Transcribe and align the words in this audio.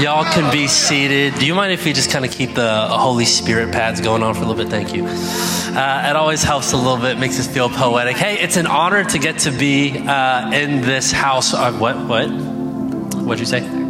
Y'all 0.00 0.24
can 0.24 0.50
be 0.50 0.66
seated. 0.68 1.34
Do 1.34 1.44
you 1.44 1.54
mind 1.54 1.72
if 1.72 1.84
we 1.84 1.92
just 1.92 2.10
kind 2.10 2.24
of 2.24 2.30
keep 2.30 2.54
the 2.54 2.88
Holy 2.88 3.26
Spirit 3.26 3.72
pads 3.72 4.00
going 4.00 4.22
on 4.22 4.34
for 4.34 4.42
a 4.42 4.46
little 4.46 4.64
bit? 4.64 4.70
Thank 4.70 4.94
you. 4.94 5.04
Uh, 5.04 6.06
it 6.08 6.16
always 6.16 6.42
helps 6.42 6.72
a 6.72 6.78
little 6.78 6.96
bit, 6.96 7.18
makes 7.18 7.38
us 7.38 7.46
feel 7.46 7.68
poetic. 7.68 8.16
Hey, 8.16 8.38
it's 8.38 8.56
an 8.56 8.66
honor 8.66 9.04
to 9.04 9.18
get 9.18 9.40
to 9.40 9.50
be 9.50 9.98
uh, 9.98 10.50
in 10.50 10.80
this 10.80 11.12
house. 11.12 11.52
Uh, 11.52 11.72
what? 11.72 11.96
What? 12.06 12.30
What'd 12.30 13.38
you 13.38 13.46
say? 13.46 13.81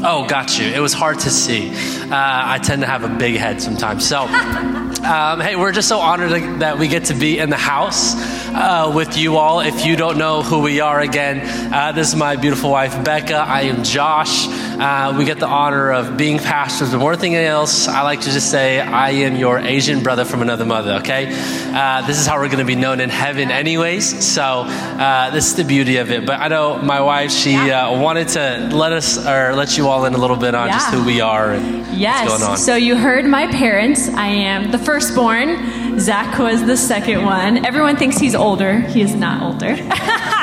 Oh, 0.00 0.26
got 0.28 0.58
you. 0.58 0.66
It 0.66 0.78
was 0.78 0.92
hard 0.92 1.18
to 1.20 1.30
see. 1.30 1.70
Uh, 1.70 2.08
I 2.12 2.58
tend 2.62 2.82
to 2.82 2.86
have 2.86 3.02
a 3.02 3.08
big 3.08 3.36
head 3.36 3.60
sometimes. 3.60 4.06
So, 4.06 4.20
um, 4.22 5.40
hey, 5.40 5.56
we're 5.56 5.72
just 5.72 5.88
so 5.88 5.98
honored 5.98 6.60
that 6.60 6.78
we 6.78 6.86
get 6.86 7.06
to 7.06 7.14
be 7.14 7.38
in 7.38 7.50
the 7.50 7.56
house 7.56 8.14
uh, 8.48 8.92
with 8.94 9.16
you 9.18 9.36
all. 9.36 9.58
If 9.58 9.84
you 9.84 9.96
don't 9.96 10.16
know 10.16 10.42
who 10.42 10.60
we 10.60 10.80
are, 10.80 11.00
again, 11.00 11.40
uh, 11.72 11.92
this 11.92 12.08
is 12.08 12.16
my 12.16 12.36
beautiful 12.36 12.70
wife, 12.70 12.92
Beka. 12.92 13.40
I 13.40 13.62
am 13.62 13.82
Josh. 13.82 14.46
Uh, 14.78 15.14
we 15.18 15.24
get 15.24 15.40
the 15.40 15.46
honor 15.46 15.90
of 15.90 16.16
being 16.16 16.38
pastors. 16.38 16.92
But 16.92 16.98
more 16.98 17.16
than 17.16 17.32
anything 17.32 17.46
else, 17.46 17.88
I 17.88 18.02
like 18.02 18.20
to 18.22 18.30
just 18.30 18.50
say, 18.50 18.80
I 18.80 19.10
am 19.10 19.36
your 19.36 19.58
Asian 19.58 20.02
brother 20.02 20.24
from 20.24 20.40
another 20.40 20.64
mother, 20.64 20.94
okay? 20.94 21.26
Uh, 21.28 22.06
this 22.06 22.18
is 22.18 22.26
how 22.26 22.38
we're 22.38 22.46
going 22.46 22.58
to 22.58 22.64
be 22.64 22.76
known 22.76 23.00
in 23.00 23.10
heaven, 23.10 23.50
anyways. 23.50 24.24
So, 24.24 24.42
uh, 24.42 25.30
this 25.30 25.46
is 25.46 25.56
the 25.56 25.64
beauty 25.64 25.96
of 25.96 26.10
it. 26.10 26.24
But 26.24 26.40
I 26.40 26.48
know 26.48 26.78
my 26.78 27.00
wife, 27.00 27.30
she 27.32 27.56
wanted 27.56 28.28
to 28.28 28.70
let 28.72 28.92
us, 28.92 29.18
or 29.18 29.54
let 29.54 29.76
you 29.76 29.88
all 29.88 30.04
in 30.04 30.14
a 30.14 30.18
little 30.18 30.36
bit 30.36 30.54
on 30.54 30.68
yeah. 30.68 30.74
just 30.74 30.94
who 30.94 31.04
we 31.04 31.20
are 31.20 31.52
and 31.52 31.86
yes. 31.96 32.28
what's 32.28 32.40
going 32.40 32.50
on. 32.52 32.58
So 32.58 32.76
you 32.76 32.96
heard 32.96 33.24
my 33.24 33.46
parents. 33.48 34.08
I 34.08 34.28
am 34.28 34.70
the 34.70 34.78
firstborn. 34.78 35.98
Zach 35.98 36.38
was 36.38 36.64
the 36.64 36.76
second 36.76 37.24
one. 37.24 37.64
Everyone 37.66 37.96
thinks 37.96 38.18
he's 38.18 38.34
older. 38.34 38.80
He 38.80 39.02
is 39.02 39.14
not 39.14 39.42
older. 39.42 39.76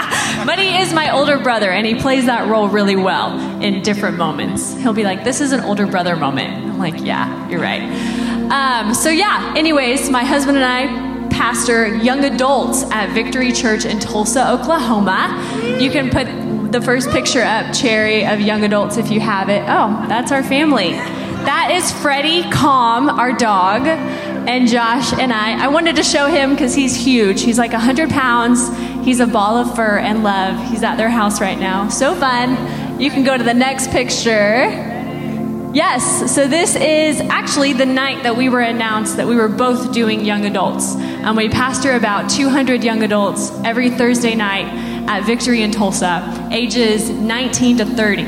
he 0.60 0.78
is 0.78 0.94
my 0.94 1.12
older 1.12 1.38
brother, 1.40 1.72
and 1.72 1.86
he 1.86 1.96
plays 1.96 2.26
that 2.26 2.48
role 2.48 2.70
really 2.70 2.96
well 2.96 3.40
in 3.62 3.82
different 3.82 4.18
moments. 4.18 4.76
He'll 4.76 4.94
be 4.94 5.04
like, 5.04 5.24
This 5.24 5.42
is 5.42 5.52
an 5.52 5.62
older 5.62 5.88
brother 5.88 6.16
moment. 6.16 6.66
I'm 6.66 6.78
like, 6.78 7.00
Yeah, 7.00 7.50
you're 7.50 7.62
right. 7.62 7.82
Um, 8.52 8.94
so, 8.94 9.10
yeah, 9.10 9.54
anyways, 9.58 10.10
my 10.10 10.24
husband 10.24 10.58
and 10.58 10.66
I 10.66 11.16
pastor 11.30 11.96
young 11.98 12.24
adults 12.24 12.84
at 12.92 13.10
Victory 13.14 13.52
Church 13.52 13.86
in 13.86 14.00
Tulsa, 14.00 14.52
Oklahoma. 14.52 15.42
You 15.80 15.90
can 15.90 16.10
put 16.10 16.72
the 16.72 16.82
first 16.82 17.10
picture 17.10 17.42
up, 17.42 17.74
Cherry, 17.74 18.26
of 18.26 18.40
young 18.40 18.64
adults 18.64 18.98
if 18.98 19.10
you 19.10 19.20
have 19.20 19.50
it. 19.50 19.64
Oh, 19.68 20.06
that's 20.08 20.32
our 20.32 20.44
family. 20.44 20.92
That 20.92 21.72
is 21.72 21.92
Freddie 21.92 22.44
Kham, 22.44 23.10
our 23.10 23.34
dog, 23.34 23.84
and 24.48 24.68
Josh 24.68 25.14
and 25.14 25.34
I. 25.34 25.64
I 25.64 25.68
wanted 25.68 25.96
to 25.98 26.04
show 26.04 26.28
him 26.28 26.52
because 26.52 26.74
he's 26.74 26.96
huge. 26.96 27.42
He's 27.42 27.58
like 27.58 27.72
100 27.72 28.10
pounds. 28.10 28.70
He's 29.06 29.20
a 29.20 29.28
ball 29.28 29.58
of 29.58 29.76
fur 29.76 29.98
and 29.98 30.24
love. 30.24 30.70
He's 30.70 30.84
at 30.84 30.96
their 30.96 31.10
house 31.10 31.42
right 31.42 31.60
now. 31.60 31.90
So 31.90 32.16
fun. 32.16 33.00
You 33.00 33.10
can 33.10 33.24
go 33.24 33.38
to 33.38 33.44
the 33.44 33.54
next 33.54 33.92
picture. 33.92 34.94
Yes, 35.74 36.34
so 36.34 36.48
this 36.48 36.78
is 36.78 37.20
actually 37.20 37.74
the 37.74 37.86
night 37.86 38.24
that 38.24 38.38
we 38.38 38.48
were 38.48 38.62
announced 38.62 39.18
that 39.18 39.28
we 39.28 39.36
were 39.36 39.50
both 39.50 39.92
doing 39.92 40.24
young 40.24 40.46
adults. 40.46 40.96
And 40.96 41.36
we 41.36 41.50
pastor 41.50 41.96
about 41.96 42.30
200 42.30 42.82
young 42.82 43.04
adults 43.04 43.52
every 43.66 43.90
Thursday 43.90 44.36
night 44.36 44.68
at 45.10 45.26
Victory 45.26 45.64
in 45.64 45.72
Tulsa, 45.72 46.48
ages 46.50 47.10
19 47.10 47.80
to 47.80 47.86
30. 47.86 48.22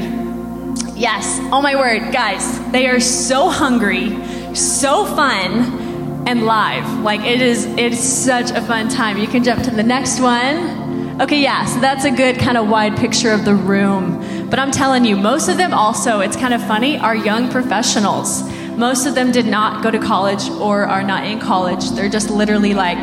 Yes, 0.99 1.39
oh 1.53 1.61
my 1.61 1.75
word, 1.75 2.11
guys, 2.11 2.59
they 2.71 2.87
are 2.87 2.99
so 2.99 3.49
hungry, 3.49 4.09
so 4.53 5.05
fun, 5.05 5.86
and 6.27 6.45
live. 6.45 6.99
Like 6.99 7.21
it 7.21 7.41
is, 7.41 7.65
it 7.65 7.93
is 7.93 7.99
such 7.99 8.51
a 8.51 8.61
fun 8.61 8.89
time. 8.89 9.17
You 9.17 9.27
can 9.27 9.45
jump 9.45 9.63
to 9.63 9.71
the 9.71 9.81
next 9.81 10.19
one. 10.19 11.21
Okay, 11.21 11.41
yeah, 11.41 11.63
so 11.63 11.79
that's 11.79 12.03
a 12.03 12.11
good 12.11 12.37
kind 12.37 12.57
of 12.57 12.67
wide 12.67 12.97
picture 12.97 13.31
of 13.31 13.45
the 13.45 13.55
room. 13.55 14.49
But 14.49 14.59
I'm 14.59 14.71
telling 14.71 15.05
you, 15.05 15.15
most 15.15 15.47
of 15.47 15.55
them 15.55 15.73
also, 15.73 16.19
it's 16.19 16.35
kind 16.35 16.53
of 16.53 16.61
funny, 16.67 16.97
are 16.97 17.15
young 17.15 17.49
professionals. 17.49 18.43
Most 18.75 19.05
of 19.05 19.15
them 19.15 19.31
did 19.31 19.45
not 19.45 19.81
go 19.81 19.89
to 19.89 19.99
college 19.99 20.49
or 20.49 20.83
are 20.83 21.01
not 21.01 21.25
in 21.25 21.39
college. 21.39 21.91
They're 21.91 22.09
just 22.09 22.29
literally 22.29 22.73
like 22.73 22.99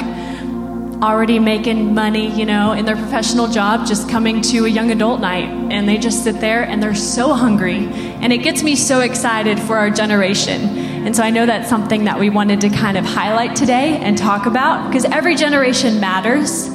already 1.03 1.39
making 1.39 1.95
money, 1.95 2.31
you 2.39 2.45
know, 2.45 2.73
in 2.73 2.85
their 2.85 2.97
professional 2.97 3.49
job, 3.49 3.87
just 3.87 4.09
coming 4.09 4.43
to 4.43 4.67
a 4.67 4.69
young 4.69 4.91
adult 4.91 5.21
night. 5.21 5.49
And 5.73 5.89
they 5.89 5.97
just 5.97 6.25
sit 6.25 6.41
there 6.41 6.63
and 6.63 6.83
they're 6.83 6.95
so 6.95 7.33
hungry. 7.33 7.87
And 8.21 8.35
it 8.35 8.39
gets 8.39 8.63
me 8.63 8.77
so 8.77 9.01
excited 9.01 9.59
for 9.59 9.79
our 9.79 9.89
generation. 9.89 10.94
And 11.05 11.15
so 11.15 11.23
I 11.23 11.29
know 11.29 11.45
that's 11.45 11.69
something 11.69 12.05
that 12.05 12.19
we 12.19 12.31
wanted 12.31 12.63
to 12.63 12.71
kind 12.71 12.97
of 12.97 13.05
highlight 13.05 13.55
today 13.55 13.99
and 13.99 14.17
talk 14.17 14.47
about 14.47 14.89
because 14.89 15.05
every 15.05 15.35
generation 15.35 16.01
matters. 16.01 16.69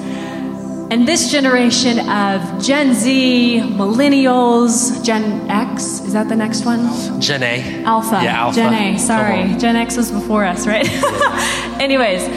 And 0.91 1.07
this 1.07 1.31
generation 1.31 1.99
of 2.07 2.63
Gen 2.63 2.93
Z, 2.93 3.61
millennials, 3.63 5.03
Gen 5.03 5.49
X, 5.49 6.01
is 6.01 6.13
that 6.13 6.29
the 6.29 6.35
next 6.35 6.63
one? 6.63 7.19
Gen 7.19 7.41
A. 7.41 7.83
Alpha. 7.85 8.21
Yeah, 8.23 8.41
Alpha. 8.41 8.55
Gen 8.55 8.73
A, 8.73 8.99
sorry. 8.99 9.55
Gen 9.57 9.75
X 9.75 9.97
was 9.97 10.11
before 10.11 10.45
us, 10.45 10.67
right? 10.67 10.87
Anyways, 11.79 12.27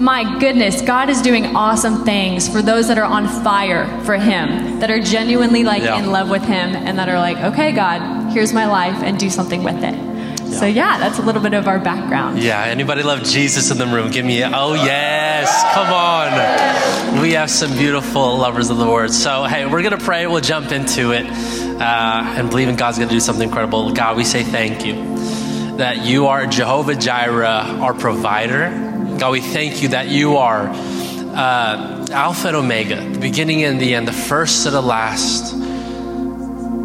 my 0.00 0.38
goodness, 0.38 0.80
God 0.82 1.10
is 1.10 1.22
doing 1.22 1.56
awesome 1.56 2.04
things 2.04 2.48
for 2.48 2.62
those 2.62 2.86
that 2.86 2.98
are 2.98 3.04
on 3.04 3.26
fire 3.42 3.86
for 4.04 4.14
Him, 4.14 4.78
that 4.78 4.90
are 4.90 5.00
genuinely 5.00 5.64
like 5.64 5.82
yeah. 5.82 5.98
in 5.98 6.10
love 6.10 6.30
with 6.30 6.42
Him, 6.42 6.74
and 6.74 6.98
that 7.00 7.08
are 7.08 7.18
like, 7.18 7.38
okay, 7.38 7.72
God, 7.72 8.32
here's 8.32 8.52
my 8.52 8.66
life, 8.66 9.02
and 9.02 9.18
do 9.18 9.30
something 9.30 9.64
with 9.64 9.82
it. 9.82 10.11
Yeah. 10.52 10.58
So 10.58 10.66
yeah, 10.66 10.98
that's 10.98 11.18
a 11.18 11.22
little 11.22 11.42
bit 11.42 11.54
of 11.54 11.66
our 11.66 11.78
background. 11.78 12.38
Yeah. 12.38 12.62
Anybody 12.62 13.02
love 13.02 13.22
Jesus 13.24 13.70
in 13.70 13.78
the 13.78 13.86
room? 13.86 14.10
Give 14.10 14.24
me 14.24 14.42
a, 14.42 14.50
oh 14.52 14.74
yes, 14.74 15.50
come 15.74 15.92
on. 15.92 17.20
We 17.20 17.32
have 17.32 17.50
some 17.50 17.72
beautiful 17.72 18.38
lovers 18.38 18.70
of 18.70 18.76
the 18.76 18.88
word. 18.88 19.12
So 19.12 19.44
hey, 19.44 19.66
we're 19.66 19.82
gonna 19.82 19.98
pray. 19.98 20.26
We'll 20.26 20.40
jump 20.40 20.72
into 20.72 21.12
it 21.12 21.26
uh, 21.26 22.34
and 22.36 22.50
believe 22.50 22.68
in 22.68 22.76
God's 22.76 22.98
gonna 22.98 23.10
do 23.10 23.20
something 23.20 23.48
incredible. 23.48 23.92
God, 23.92 24.16
we 24.16 24.24
say 24.24 24.44
thank 24.44 24.84
you 24.84 25.76
that 25.76 26.04
you 26.04 26.26
are 26.26 26.46
Jehovah 26.46 26.94
Jireh, 26.94 27.80
our 27.80 27.94
provider 27.94 28.90
God, 29.18 29.30
we 29.30 29.40
thank 29.40 29.82
you 29.82 29.88
that 29.88 30.08
you 30.08 30.38
are 30.38 30.68
uh, 30.68 32.06
Alpha 32.10 32.48
and 32.48 32.56
Omega, 32.56 33.08
the 33.08 33.20
beginning 33.20 33.62
and 33.62 33.80
the 33.80 33.94
end, 33.94 34.08
the 34.08 34.12
first 34.12 34.66
and 34.66 34.74
the 34.74 34.80
last. 34.80 35.54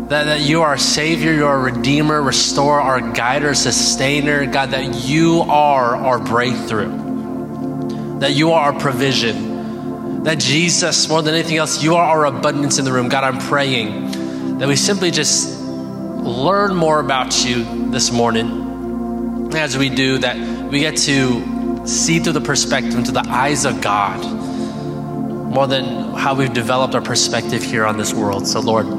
That, 0.10 0.24
that 0.24 0.40
you 0.40 0.62
are 0.62 0.78
Savior, 0.78 1.34
you 1.34 1.46
are 1.46 1.60
Redeemer, 1.60 2.22
Restorer, 2.22 2.80
our 2.80 3.02
Guider, 3.02 3.54
Sustainer. 3.54 4.46
God, 4.46 4.72
that 4.72 5.06
you 5.06 5.42
are 5.42 5.98
our 5.98 6.18
breakthrough, 6.18 8.20
that 8.20 8.32
you 8.32 8.54
are 8.54 8.72
our 8.72 8.80
provision. 8.80 10.24
That 10.24 10.40
Jesus, 10.40 11.10
more 11.10 11.22
than 11.22 11.36
anything 11.36 11.58
else, 11.58 11.84
you 11.84 11.96
are 11.96 12.06
our 12.06 12.26
abundance 12.26 12.80
in 12.80 12.86
the 12.86 12.94
room. 12.94 13.10
God, 13.10 13.26
I'm 13.26 13.38
praying 13.50 14.60
that 14.60 14.70
we 14.70 14.78
simply 14.78 15.12
just 15.12 15.62
learn 15.62 16.74
more 16.74 17.02
about 17.02 17.46
you 17.46 17.92
this 17.92 18.10
morning. 18.10 19.52
As 19.56 19.78
we 19.78 19.90
do, 19.90 20.20
that 20.20 20.38
we 20.72 20.80
get 20.80 20.96
to 21.00 21.86
see 21.86 22.20
through 22.20 22.32
the 22.32 22.42
perspective, 22.42 22.94
through 22.94 23.12
the 23.12 23.28
eyes 23.28 23.66
of 23.66 23.82
God, 23.82 24.24
more 24.24 25.68
than 25.68 26.14
how 26.14 26.34
we've 26.34 26.54
developed 26.54 26.96
our 26.96 27.02
perspective 27.02 27.62
here 27.62 27.86
on 27.86 27.98
this 27.98 28.14
world. 28.14 28.48
So, 28.48 28.62
Lord, 28.62 28.97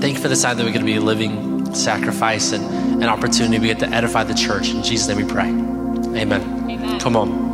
thank 0.00 0.16
you 0.16 0.22
for 0.22 0.28
the 0.28 0.36
sign 0.36 0.56
that 0.56 0.64
we're 0.64 0.72
going 0.72 0.84
to 0.84 0.92
be 0.92 0.96
a 0.96 1.00
living 1.00 1.74
sacrifice 1.74 2.52
and 2.52 2.64
an 3.02 3.08
opportunity 3.08 3.58
we 3.58 3.66
get 3.66 3.78
to 3.80 3.88
edify 3.88 4.24
the 4.24 4.34
church. 4.34 4.70
In 4.70 4.82
Jesus' 4.82 5.08
name 5.08 5.18
we 5.18 5.32
pray. 5.32 5.48
Amen. 5.48 6.70
Amen. 6.70 7.00
Come 7.00 7.16
on. 7.16 7.46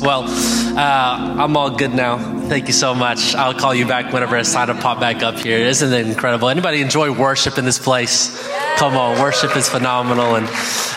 Well, 0.00 0.24
uh, 0.24 1.36
I'm 1.38 1.56
all 1.56 1.70
good 1.70 1.94
now. 1.94 2.18
Thank 2.48 2.66
you 2.66 2.74
so 2.74 2.94
much. 2.94 3.34
I'll 3.34 3.54
call 3.54 3.74
you 3.74 3.86
back 3.86 4.12
whenever 4.12 4.36
it's 4.36 4.52
time 4.52 4.68
to 4.68 4.74
pop 4.74 5.00
back 5.00 5.22
up 5.22 5.36
here. 5.36 5.58
Isn't 5.58 5.92
it 5.92 6.06
incredible? 6.06 6.48
Anybody 6.50 6.82
enjoy 6.82 7.10
worship 7.12 7.56
in 7.56 7.64
this 7.64 7.78
place? 7.78 8.46
Come 8.76 8.94
on, 8.94 9.18
worship 9.18 9.56
is 9.56 9.70
phenomenal. 9.70 10.36
And 10.36 10.46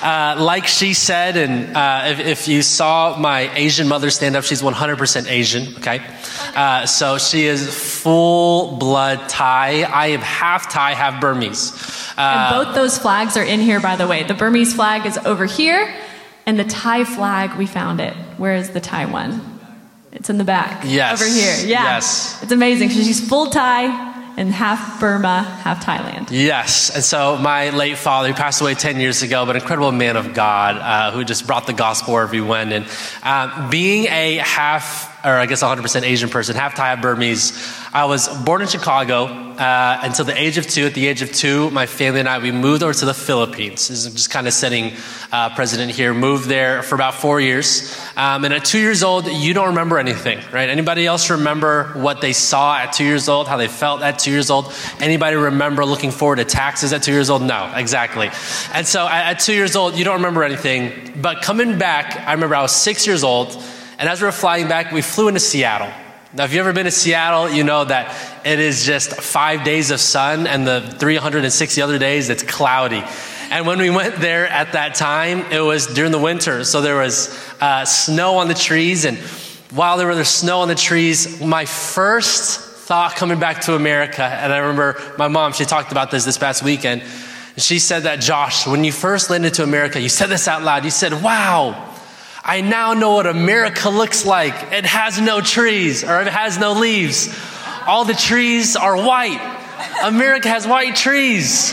uh, 0.03 0.43
like 0.43 0.67
she 0.67 0.93
said, 0.93 1.37
and 1.37 1.77
uh, 1.77 2.03
if, 2.07 2.19
if, 2.19 2.47
you 2.49 2.61
saw 2.61 3.17
my 3.17 3.49
Asian 3.55 3.87
mother 3.87 4.09
stand 4.09 4.35
up, 4.35 4.43
she's 4.43 4.61
100% 4.61 5.31
Asian, 5.31 5.75
okay? 5.77 6.05
Uh, 6.55 6.85
so 6.85 7.17
she 7.17 7.45
is 7.45 7.73
full 7.73 8.75
blood 8.77 9.29
Thai. 9.29 9.83
I 9.83 10.07
am 10.07 10.19
half 10.19 10.69
Thai, 10.69 10.93
half 10.93 11.21
Burmese. 11.21 11.71
Uh, 12.17 12.21
and 12.51 12.65
both 12.65 12.75
those 12.75 12.97
flags 12.97 13.37
are 13.37 13.45
in 13.45 13.61
here, 13.61 13.79
by 13.79 13.95
the 13.95 14.07
way. 14.07 14.23
The 14.23 14.33
Burmese 14.33 14.73
flag 14.73 15.05
is 15.05 15.17
over 15.19 15.45
here, 15.45 15.93
and 16.45 16.59
the 16.59 16.65
Thai 16.65 17.05
flag, 17.05 17.57
we 17.57 17.65
found 17.65 18.01
it. 18.01 18.13
Where 18.37 18.55
is 18.55 18.71
the 18.71 18.81
Thai 18.81 19.05
one? 19.05 19.59
It's 20.11 20.29
in 20.29 20.37
the 20.37 20.43
back. 20.43 20.83
Yes. 20.85 21.21
Over 21.21 21.31
here. 21.31 21.55
Yeah. 21.65 21.83
Yes. 21.83 22.41
It's 22.43 22.51
amazing. 22.51 22.89
She's 22.89 23.25
full 23.25 23.47
Thai, 23.47 24.08
and 24.39 24.53
half 24.53 25.01
Burma, 25.01 25.43
half 25.43 25.85
Thailand. 25.85 26.29
Yes. 26.31 26.95
And 26.95 27.03
so 27.03 27.37
my 27.37 27.71
late 27.71 27.97
father, 27.97 28.29
who 28.29 28.33
passed 28.33 28.61
away 28.61 28.73
10 28.73 29.01
years 29.01 29.21
ago, 29.21 29.45
but 29.45 29.57
incredible 29.57 29.91
man 29.91 30.15
of 30.15 30.33
God 30.33 30.77
uh, 30.77 31.11
who 31.11 31.25
just 31.25 31.45
brought 31.45 31.67
the 31.67 31.73
gospel 31.73 32.13
wherever 32.13 32.33
he 32.33 32.39
went. 32.39 32.71
And 32.71 32.87
uh, 33.21 33.69
being 33.69 34.05
a 34.05 34.37
half 34.37 35.08
or 35.23 35.31
I 35.31 35.45
guess 35.45 35.61
100% 35.61 36.03
Asian 36.03 36.29
person, 36.29 36.55
half 36.55 36.75
Thai, 36.75 36.89
half 36.89 37.01
Burmese. 37.01 37.51
I 37.93 38.05
was 38.05 38.27
born 38.43 38.61
in 38.61 38.67
Chicago 38.67 39.25
uh, 39.25 39.99
until 40.03 40.23
the 40.23 40.39
age 40.39 40.57
of 40.57 40.65
two. 40.67 40.85
At 40.85 40.93
the 40.93 41.07
age 41.07 41.21
of 41.21 41.31
two, 41.31 41.69
my 41.71 41.85
family 41.85 42.21
and 42.21 42.29
I, 42.29 42.39
we 42.39 42.51
moved 42.51 42.83
over 42.83 42.93
to 42.93 43.05
the 43.05 43.13
Philippines. 43.13 43.89
This 43.89 44.05
is 44.05 44.13
just 44.13 44.29
kind 44.29 44.47
of 44.47 44.53
setting 44.53 44.93
uh, 45.31 45.53
president 45.55 45.91
here. 45.91 46.13
Moved 46.13 46.47
there 46.47 46.81
for 46.83 46.95
about 46.95 47.15
four 47.15 47.41
years. 47.41 47.99
Um, 48.15 48.45
and 48.45 48.53
at 48.53 48.63
two 48.63 48.79
years 48.79 49.03
old, 49.03 49.27
you 49.27 49.53
don't 49.53 49.69
remember 49.69 49.99
anything, 49.99 50.39
right? 50.53 50.69
Anybody 50.69 51.05
else 51.05 51.29
remember 51.29 51.91
what 51.95 52.21
they 52.21 52.31
saw 52.31 52.77
at 52.77 52.93
two 52.93 53.03
years 53.03 53.27
old, 53.27 53.47
how 53.47 53.57
they 53.57 53.67
felt 53.67 54.01
at 54.01 54.19
two 54.19 54.31
years 54.31 54.49
old? 54.49 54.73
Anybody 54.99 55.35
remember 55.35 55.85
looking 55.85 56.11
forward 56.11 56.37
to 56.37 56.45
taxes 56.45 56.93
at 56.93 57.03
two 57.03 57.11
years 57.11 57.29
old? 57.29 57.41
No, 57.41 57.73
exactly. 57.75 58.29
And 58.73 58.87
so 58.87 59.07
at, 59.07 59.31
at 59.31 59.39
two 59.39 59.53
years 59.53 59.75
old, 59.75 59.95
you 59.95 60.05
don't 60.05 60.17
remember 60.17 60.43
anything. 60.43 61.13
But 61.21 61.41
coming 61.41 61.77
back, 61.77 62.15
I 62.27 62.33
remember 62.33 62.55
I 62.55 62.61
was 62.61 62.71
six 62.71 63.05
years 63.05 63.23
old. 63.23 63.61
And 63.99 64.07
as 64.07 64.21
we 64.21 64.25
were 64.25 64.31
flying 64.31 64.69
back, 64.69 64.93
we 64.93 65.01
flew 65.01 65.27
into 65.27 65.41
Seattle. 65.41 65.91
Now, 66.33 66.45
if 66.45 66.53
you've 66.53 66.61
ever 66.61 66.71
been 66.71 66.85
to 66.85 66.91
Seattle, 66.91 67.49
you 67.49 67.65
know 67.65 67.83
that 67.83 68.15
it 68.45 68.59
is 68.59 68.85
just 68.85 69.11
five 69.11 69.65
days 69.65 69.91
of 69.91 69.99
sun, 69.99 70.47
and 70.47 70.65
the 70.65 70.95
360 70.99 71.81
other 71.81 71.97
days 71.97 72.29
it's 72.29 72.43
cloudy. 72.43 73.03
And 73.51 73.67
when 73.67 73.77
we 73.77 73.89
went 73.89 74.15
there 74.15 74.47
at 74.47 74.71
that 74.71 74.95
time, 74.95 75.39
it 75.51 75.59
was 75.59 75.87
during 75.87 76.13
the 76.13 76.19
winter, 76.19 76.63
so 76.63 76.81
there 76.81 76.97
was 76.97 77.35
uh, 77.59 77.83
snow 77.83 78.37
on 78.37 78.47
the 78.47 78.53
trees. 78.53 79.03
And 79.03 79.17
while 79.71 79.97
there 79.97 80.07
was 80.07 80.29
snow 80.29 80.61
on 80.61 80.69
the 80.69 80.75
trees, 80.75 81.41
my 81.41 81.65
first 81.65 82.59
thought 82.59 83.15
coming 83.15 83.39
back 83.39 83.61
to 83.61 83.75
America, 83.75 84.23
and 84.23 84.53
I 84.53 84.59
remember 84.59 85.01
my 85.17 85.27
mom, 85.27 85.51
she 85.51 85.65
talked 85.65 85.91
about 85.91 86.09
this 86.09 86.23
this 86.23 86.37
past 86.37 86.63
weekend. 86.63 87.03
She 87.57 87.79
said 87.79 88.03
that, 88.03 88.21
Josh, 88.21 88.65
when 88.65 88.85
you 88.85 88.93
first 88.93 89.29
landed 89.29 89.55
to 89.55 89.63
America, 89.63 89.99
you 89.99 90.07
said 90.07 90.27
this 90.27 90.47
out 90.47 90.61
loud. 90.63 90.85
You 90.85 90.91
said, 90.91 91.21
Wow, 91.21 91.88
I 92.43 92.61
now 92.61 92.93
know 92.93 93.15
what 93.15 93.27
America 93.27 93.89
looks 93.89 94.25
like. 94.25 94.53
It 94.71 94.85
has 94.85 95.19
no 95.19 95.41
trees 95.41 96.03
or 96.03 96.21
it 96.21 96.27
has 96.27 96.57
no 96.57 96.73
leaves. 96.73 97.37
All 97.85 98.05
the 98.05 98.13
trees 98.13 98.75
are 98.75 98.95
white. 98.95 99.39
America 100.03 100.47
has 100.49 100.67
white 100.67 100.95
trees. 100.95 101.71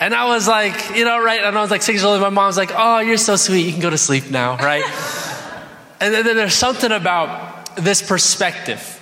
And 0.00 0.14
I 0.14 0.26
was 0.26 0.46
like, 0.46 0.96
you 0.96 1.04
know, 1.04 1.22
right? 1.22 1.42
And 1.42 1.56
I 1.56 1.60
was 1.60 1.70
like 1.70 1.82
six 1.82 1.96
years 1.96 2.04
old. 2.04 2.20
My 2.20 2.28
mom's 2.28 2.56
like, 2.56 2.70
oh, 2.74 3.00
you're 3.00 3.16
so 3.16 3.36
sweet. 3.36 3.66
You 3.66 3.72
can 3.72 3.80
go 3.80 3.90
to 3.90 3.98
sleep 3.98 4.30
now, 4.30 4.56
right? 4.56 4.84
and 6.00 6.14
then 6.14 6.24
there's 6.24 6.54
something 6.54 6.92
about 6.92 7.76
this 7.76 8.02
perspective. 8.02 8.94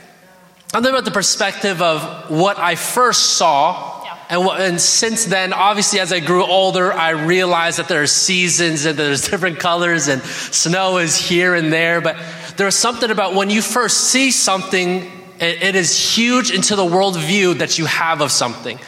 Something 0.72 0.93
about 0.93 1.05
the 1.05 1.11
perspective 1.11 1.81
of 1.82 2.31
what 2.31 2.58
I 2.58 2.75
first 2.75 3.37
saw 3.37 3.95
and, 4.28 4.49
and, 4.49 4.81
since 4.81 5.25
then, 5.25 5.52
obviously, 5.52 6.00
as 6.00 6.12
I 6.12 6.20
grew 6.20 6.44
older, 6.44 6.93
I 6.93 7.11
realized 7.11 7.78
that 7.78 7.88
there 7.88 8.02
are 8.02 8.06
seasons 8.06 8.84
and 8.84 8.99
there's 8.99 9.28
different 9.28 9.58
colors 9.61 10.08
and 10.08 10.20
snow 10.23 10.99
is 10.99 11.17
here 11.17 11.55
and 11.55 11.73
there. 11.73 12.00
But 12.00 12.17
there's 12.56 12.75
something 12.75 13.11
about 13.11 13.34
when 13.34 13.50
you 13.50 13.62
first 13.62 14.11
see 14.11 14.31
something, 14.31 15.05
it, 15.38 15.62
it 15.62 15.75
is 15.76 16.17
huge 16.17 16.50
into 16.50 16.75
the 16.75 16.84
worldview 16.84 17.58
that 17.58 17.78
you 17.78 17.87
have 17.87 18.20
of 18.20 18.32
something. 18.32 18.78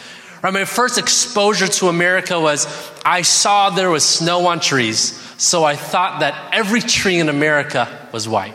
Right, 0.42 0.52
my 0.52 0.64
first 0.64 0.98
exposure 0.98 1.66
to 1.66 1.88
America 1.88 2.38
was 2.40 2.66
I 3.04 3.22
saw 3.22 3.70
there 3.70 3.90
was 3.90 4.04
snow 4.04 4.46
on 4.46 4.60
trees, 4.60 5.14
so 5.36 5.64
I 5.64 5.74
thought 5.74 6.20
that 6.20 6.52
every 6.52 6.80
tree 6.80 7.18
in 7.18 7.28
America 7.28 8.08
was 8.12 8.28
white. 8.28 8.54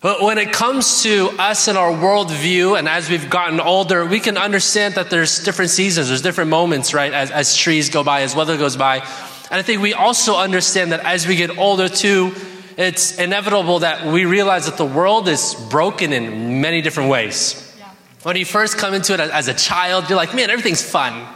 But 0.00 0.22
when 0.22 0.38
it 0.38 0.52
comes 0.52 1.02
to 1.02 1.30
us 1.40 1.66
and 1.66 1.76
our 1.76 1.90
worldview, 1.90 2.78
and 2.78 2.88
as 2.88 3.10
we've 3.10 3.28
gotten 3.28 3.58
older, 3.58 4.06
we 4.06 4.20
can 4.20 4.36
understand 4.36 4.94
that 4.94 5.10
there's 5.10 5.42
different 5.42 5.72
seasons, 5.72 6.06
there's 6.06 6.22
different 6.22 6.50
moments, 6.50 6.94
right, 6.94 7.12
as, 7.12 7.32
as 7.32 7.56
trees 7.56 7.90
go 7.90 8.04
by, 8.04 8.22
as 8.22 8.36
weather 8.36 8.56
goes 8.56 8.76
by. 8.76 8.98
And 8.98 9.58
I 9.58 9.62
think 9.62 9.82
we 9.82 9.94
also 9.94 10.36
understand 10.36 10.92
that 10.92 11.00
as 11.00 11.26
we 11.26 11.34
get 11.34 11.58
older 11.58 11.88
too, 11.88 12.32
it's 12.76 13.18
inevitable 13.18 13.80
that 13.80 14.06
we 14.06 14.24
realize 14.24 14.66
that 14.66 14.76
the 14.76 14.86
world 14.86 15.26
is 15.26 15.56
broken 15.68 16.12
in 16.12 16.60
many 16.60 16.80
different 16.80 17.10
ways. 17.10 17.74
Yeah. 17.76 17.90
When 18.22 18.36
you 18.36 18.44
first 18.44 18.78
come 18.78 18.94
into 18.94 19.14
it 19.14 19.20
as 19.20 19.48
a 19.48 19.54
child, 19.54 20.08
you're 20.08 20.16
like, 20.16 20.32
man, 20.32 20.48
everything's 20.48 20.82
fun 20.82 21.26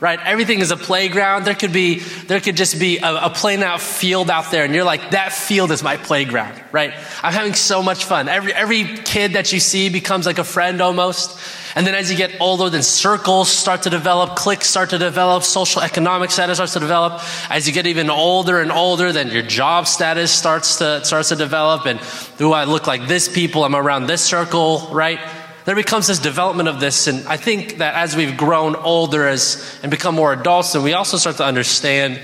right? 0.00 0.18
Everything 0.22 0.60
is 0.60 0.70
a 0.70 0.76
playground. 0.76 1.44
There 1.44 1.54
could 1.54 1.72
be, 1.72 2.00
there 2.00 2.40
could 2.40 2.56
just 2.56 2.78
be 2.78 2.98
a, 2.98 3.26
a 3.26 3.30
plain 3.30 3.62
out 3.62 3.80
field 3.80 4.30
out 4.30 4.50
there, 4.50 4.64
and 4.64 4.74
you're 4.74 4.84
like, 4.84 5.10
that 5.10 5.32
field 5.32 5.70
is 5.70 5.82
my 5.82 5.96
playground, 5.96 6.60
right? 6.72 6.92
I'm 7.22 7.32
having 7.32 7.54
so 7.54 7.82
much 7.82 8.04
fun. 8.04 8.28
Every, 8.28 8.52
every 8.52 8.84
kid 8.84 9.32
that 9.34 9.52
you 9.52 9.60
see 9.60 9.88
becomes 9.88 10.26
like 10.26 10.38
a 10.38 10.44
friend 10.44 10.80
almost. 10.80 11.38
And 11.76 11.86
then 11.86 11.94
as 11.94 12.10
you 12.10 12.16
get 12.16 12.40
older, 12.40 12.70
then 12.70 12.82
circles 12.82 13.50
start 13.50 13.82
to 13.82 13.90
develop, 13.90 14.34
cliques 14.34 14.66
start 14.66 14.90
to 14.90 14.98
develop, 14.98 15.42
social 15.42 15.82
economic 15.82 16.30
status 16.30 16.56
starts 16.56 16.72
to 16.72 16.80
develop. 16.80 17.22
As 17.50 17.66
you 17.66 17.74
get 17.74 17.86
even 17.86 18.08
older 18.08 18.60
and 18.60 18.72
older, 18.72 19.12
then 19.12 19.30
your 19.30 19.42
job 19.42 19.86
status 19.86 20.32
starts 20.32 20.78
to, 20.78 21.04
starts 21.04 21.28
to 21.28 21.36
develop. 21.36 21.84
And 21.84 22.00
do 22.38 22.52
I 22.52 22.64
look 22.64 22.86
like 22.86 23.08
this 23.08 23.28
people? 23.28 23.62
I'm 23.62 23.76
around 23.76 24.06
this 24.06 24.22
circle, 24.22 24.88
right? 24.90 25.20
There 25.66 25.74
becomes 25.76 26.06
this 26.06 26.18
development 26.18 26.70
of 26.70 26.80
this. 26.80 27.06
And 27.06 27.26
I 27.28 27.36
think 27.36 27.78
that 27.78 27.94
as 27.94 28.16
we've 28.16 28.36
grown 28.36 28.74
older 28.74 29.28
as, 29.28 29.78
and 29.82 29.90
become 29.90 30.14
more 30.14 30.32
adults, 30.32 30.74
and 30.74 30.82
we 30.82 30.94
also 30.94 31.18
start 31.18 31.36
to 31.36 31.44
understand 31.44 32.18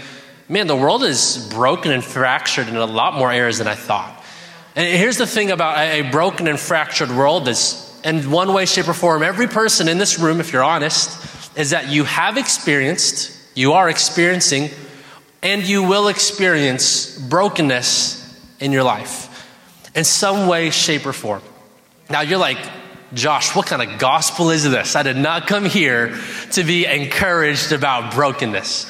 man, 0.49 0.67
the 0.67 0.77
world 0.77 1.03
is 1.03 1.49
broken 1.51 1.93
and 1.93 2.05
fractured 2.05 2.69
in 2.69 2.77
a 2.77 2.85
lot 2.85 3.15
more 3.15 3.33
areas 3.33 3.59
than 3.59 3.67
I 3.67 3.75
thought. 3.75 4.23
And 4.77 4.87
here's 4.87 5.17
the 5.17 5.27
thing 5.27 5.51
about 5.51 5.79
a 5.79 6.03
broken 6.11 6.47
and 6.47 6.61
fractured 6.61 7.11
world 7.11 7.49
is, 7.49 8.01
in 8.05 8.31
one 8.31 8.53
way, 8.53 8.67
shape, 8.67 8.89
or 8.89 8.93
form, 8.93 9.23
every 9.23 9.47
person 9.47 9.89
in 9.89 9.97
this 9.97 10.19
room, 10.19 10.41
if 10.41 10.53
you're 10.53 10.65
honest, 10.65 11.57
is 11.57 11.71
that 11.71 11.89
you 11.89 12.05
have 12.05 12.37
experienced, 12.37 13.33
you 13.55 13.73
are 13.73 13.89
experiencing, 13.89 14.71
and 15.43 15.63
you 15.63 15.83
will 15.83 16.09
experience 16.09 17.19
brokenness 17.19 18.19
in 18.61 18.73
your 18.73 18.83
life 18.83 19.29
in 19.95 20.05
some 20.05 20.49
way, 20.49 20.71
shape, 20.71 21.07
or 21.07 21.13
form. 21.13 21.43
Now, 22.09 22.21
you're 22.21 22.39
like, 22.39 22.59
Josh, 23.15 23.55
what 23.55 23.67
kind 23.67 23.83
of 23.83 23.99
gospel 23.99 24.51
is 24.51 24.65
this? 24.65 24.97
I 24.97 25.03
did 25.03 25.17
not 25.17 25.47
come 25.47 25.67
here 25.67 26.19
to 26.53 26.65
be 26.65 26.87
encouraged 26.87 27.73
about 27.73 28.15
brokenness. 28.15 28.87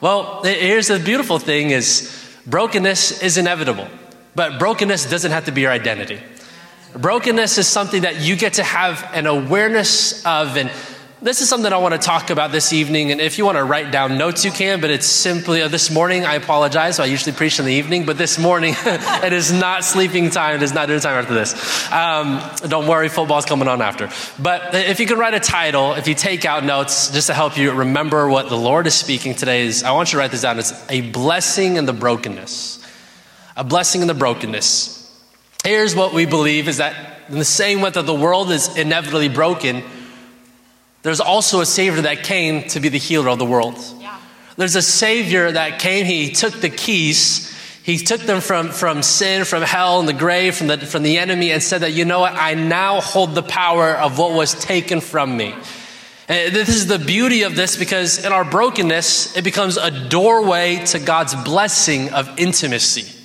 Well, 0.00 0.42
here's 0.42 0.88
the 0.88 0.98
beautiful 0.98 1.38
thing 1.38 1.70
is 1.70 2.10
brokenness 2.46 3.22
is 3.22 3.38
inevitable, 3.38 3.86
but 4.34 4.58
brokenness 4.58 5.08
doesn't 5.08 5.30
have 5.30 5.44
to 5.44 5.52
be 5.52 5.60
your 5.60 5.70
identity. 5.70 6.20
Brokenness 6.96 7.58
is 7.58 7.68
something 7.68 8.02
that 8.02 8.20
you 8.20 8.34
get 8.34 8.54
to 8.54 8.64
have 8.64 9.08
an 9.12 9.26
awareness 9.26 10.26
of 10.26 10.56
and 10.56 10.70
this 11.22 11.42
is 11.42 11.50
something 11.50 11.70
I 11.70 11.76
want 11.76 11.92
to 11.92 11.98
talk 11.98 12.30
about 12.30 12.50
this 12.50 12.72
evening. 12.72 13.10
And 13.10 13.20
if 13.20 13.36
you 13.36 13.44
want 13.44 13.58
to 13.58 13.64
write 13.64 13.90
down 13.90 14.16
notes, 14.16 14.44
you 14.44 14.50
can, 14.50 14.80
but 14.80 14.90
it's 14.90 15.06
simply 15.06 15.60
uh, 15.60 15.68
this 15.68 15.90
morning. 15.90 16.24
I 16.24 16.34
apologize. 16.34 16.98
I 16.98 17.04
usually 17.04 17.32
preach 17.32 17.58
in 17.58 17.66
the 17.66 17.74
evening, 17.74 18.06
but 18.06 18.16
this 18.16 18.38
morning 18.38 18.74
it 18.84 19.32
is 19.32 19.52
not 19.52 19.84
sleeping 19.84 20.30
time. 20.30 20.56
It 20.56 20.62
is 20.62 20.72
not 20.72 20.86
dinner 20.86 21.00
time 21.00 21.18
after 21.18 21.34
this. 21.34 21.92
Um, 21.92 22.40
don't 22.70 22.86
worry, 22.86 23.10
football's 23.10 23.44
coming 23.44 23.68
on 23.68 23.82
after. 23.82 24.08
But 24.42 24.74
if 24.74 24.98
you 24.98 25.06
can 25.06 25.18
write 25.18 25.34
a 25.34 25.40
title, 25.40 25.92
if 25.92 26.08
you 26.08 26.14
take 26.14 26.46
out 26.46 26.64
notes 26.64 27.10
just 27.10 27.26
to 27.26 27.34
help 27.34 27.58
you 27.58 27.70
remember 27.72 28.26
what 28.28 28.48
the 28.48 28.56
Lord 28.56 28.86
is 28.86 28.94
speaking 28.94 29.34
today, 29.34 29.66
is 29.66 29.84
I 29.84 29.92
want 29.92 30.08
you 30.08 30.16
to 30.16 30.18
write 30.20 30.30
this 30.30 30.42
down. 30.42 30.58
It's 30.58 30.72
a 30.90 31.02
blessing 31.02 31.76
in 31.76 31.84
the 31.84 31.92
brokenness. 31.92 32.78
A 33.58 33.64
blessing 33.64 34.00
in 34.00 34.08
the 34.08 34.14
brokenness. 34.14 34.96
Here's 35.64 35.94
what 35.94 36.14
we 36.14 36.24
believe 36.24 36.66
is 36.66 36.78
that 36.78 37.28
in 37.28 37.38
the 37.38 37.44
same 37.44 37.82
way 37.82 37.90
that 37.90 38.06
the 38.06 38.14
world 38.14 38.50
is 38.50 38.74
inevitably 38.78 39.28
broken, 39.28 39.84
there's 41.02 41.20
also 41.20 41.60
a 41.60 41.66
Savior 41.66 42.02
that 42.02 42.24
came 42.24 42.68
to 42.68 42.80
be 42.80 42.88
the 42.88 42.98
healer 42.98 43.28
of 43.30 43.38
the 43.38 43.46
world. 43.46 43.76
Yeah. 43.98 44.18
There's 44.56 44.76
a 44.76 44.82
Savior 44.82 45.50
that 45.52 45.78
came, 45.78 46.04
He 46.04 46.32
took 46.32 46.54
the 46.54 46.68
keys, 46.68 47.50
He 47.82 47.96
took 47.98 48.20
them 48.20 48.40
from, 48.40 48.68
from 48.68 49.02
sin, 49.02 49.44
from 49.44 49.62
hell, 49.62 50.00
and 50.00 50.08
the 50.08 50.12
grave, 50.12 50.56
from 50.56 50.66
the, 50.66 50.78
from 50.78 51.02
the 51.02 51.18
enemy, 51.18 51.52
and 51.52 51.62
said 51.62 51.80
that, 51.82 51.92
you 51.92 52.04
know 52.04 52.20
what, 52.20 52.34
I 52.34 52.54
now 52.54 53.00
hold 53.00 53.34
the 53.34 53.42
power 53.42 53.90
of 53.92 54.18
what 54.18 54.32
was 54.32 54.54
taken 54.54 55.00
from 55.00 55.36
me. 55.36 55.54
And 56.28 56.54
this 56.54 56.68
is 56.68 56.86
the 56.86 56.98
beauty 56.98 57.42
of 57.42 57.56
this 57.56 57.76
because 57.76 58.24
in 58.24 58.32
our 58.32 58.44
brokenness, 58.44 59.36
it 59.36 59.42
becomes 59.42 59.76
a 59.76 59.90
doorway 60.08 60.84
to 60.86 61.00
God's 61.00 61.34
blessing 61.34 62.12
of 62.12 62.38
intimacy. 62.38 63.19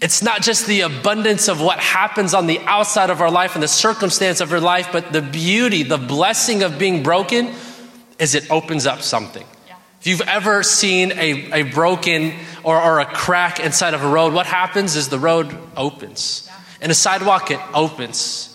It's 0.00 0.22
not 0.22 0.40
just 0.40 0.66
the 0.66 0.80
abundance 0.80 1.48
of 1.48 1.60
what 1.60 1.78
happens 1.78 2.32
on 2.32 2.46
the 2.46 2.58
outside 2.60 3.10
of 3.10 3.20
our 3.20 3.30
life 3.30 3.54
and 3.54 3.62
the 3.62 3.68
circumstance 3.68 4.40
of 4.40 4.50
our 4.50 4.60
life, 4.60 4.88
but 4.92 5.12
the 5.12 5.20
beauty, 5.20 5.82
the 5.82 5.98
blessing 5.98 6.62
of 6.62 6.78
being 6.78 7.02
broken 7.02 7.52
is 8.18 8.34
it 8.34 8.50
opens 8.50 8.86
up 8.86 9.02
something. 9.02 9.44
Yeah. 9.66 9.76
If 10.00 10.06
you've 10.06 10.22
ever 10.22 10.62
seen 10.62 11.12
a, 11.12 11.52
a 11.52 11.62
broken 11.64 12.32
or, 12.62 12.80
or 12.80 13.00
a 13.00 13.04
crack 13.04 13.60
inside 13.60 13.92
of 13.92 14.02
a 14.02 14.08
road, 14.08 14.32
what 14.32 14.46
happens 14.46 14.96
is 14.96 15.08
the 15.08 15.18
road 15.18 15.54
opens. 15.76 16.44
Yeah. 16.46 16.84
In 16.86 16.90
a 16.90 16.94
sidewalk, 16.94 17.50
it 17.50 17.60
opens. 17.74 18.46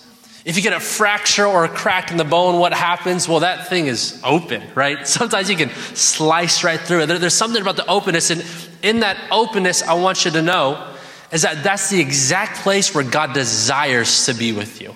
If 0.45 0.57
you 0.57 0.63
get 0.63 0.73
a 0.73 0.79
fracture 0.79 1.45
or 1.45 1.65
a 1.65 1.69
crack 1.69 2.09
in 2.09 2.17
the 2.17 2.23
bone, 2.23 2.59
what 2.59 2.73
happens? 2.73 3.27
Well, 3.27 3.41
that 3.41 3.67
thing 3.67 3.85
is 3.85 4.19
open, 4.23 4.63
right? 4.73 5.07
Sometimes 5.07 5.47
you 5.47 5.57
can 5.57 5.69
slice 5.93 6.63
right 6.63 6.79
through 6.79 7.01
it. 7.01 7.05
There, 7.05 7.19
there's 7.19 7.35
something 7.35 7.61
about 7.61 7.75
the 7.75 7.85
openness, 7.85 8.31
and 8.31 8.43
in 8.81 9.01
that 9.01 9.17
openness, 9.29 9.83
I 9.83 9.93
want 9.93 10.25
you 10.25 10.31
to 10.31 10.41
know 10.41 10.91
is 11.31 11.41
that 11.41 11.63
that's 11.63 11.89
the 11.89 11.99
exact 11.99 12.57
place 12.57 12.93
where 12.93 13.03
God 13.03 13.33
desires 13.33 14.25
to 14.25 14.33
be 14.33 14.51
with 14.51 14.81
you. 14.81 14.95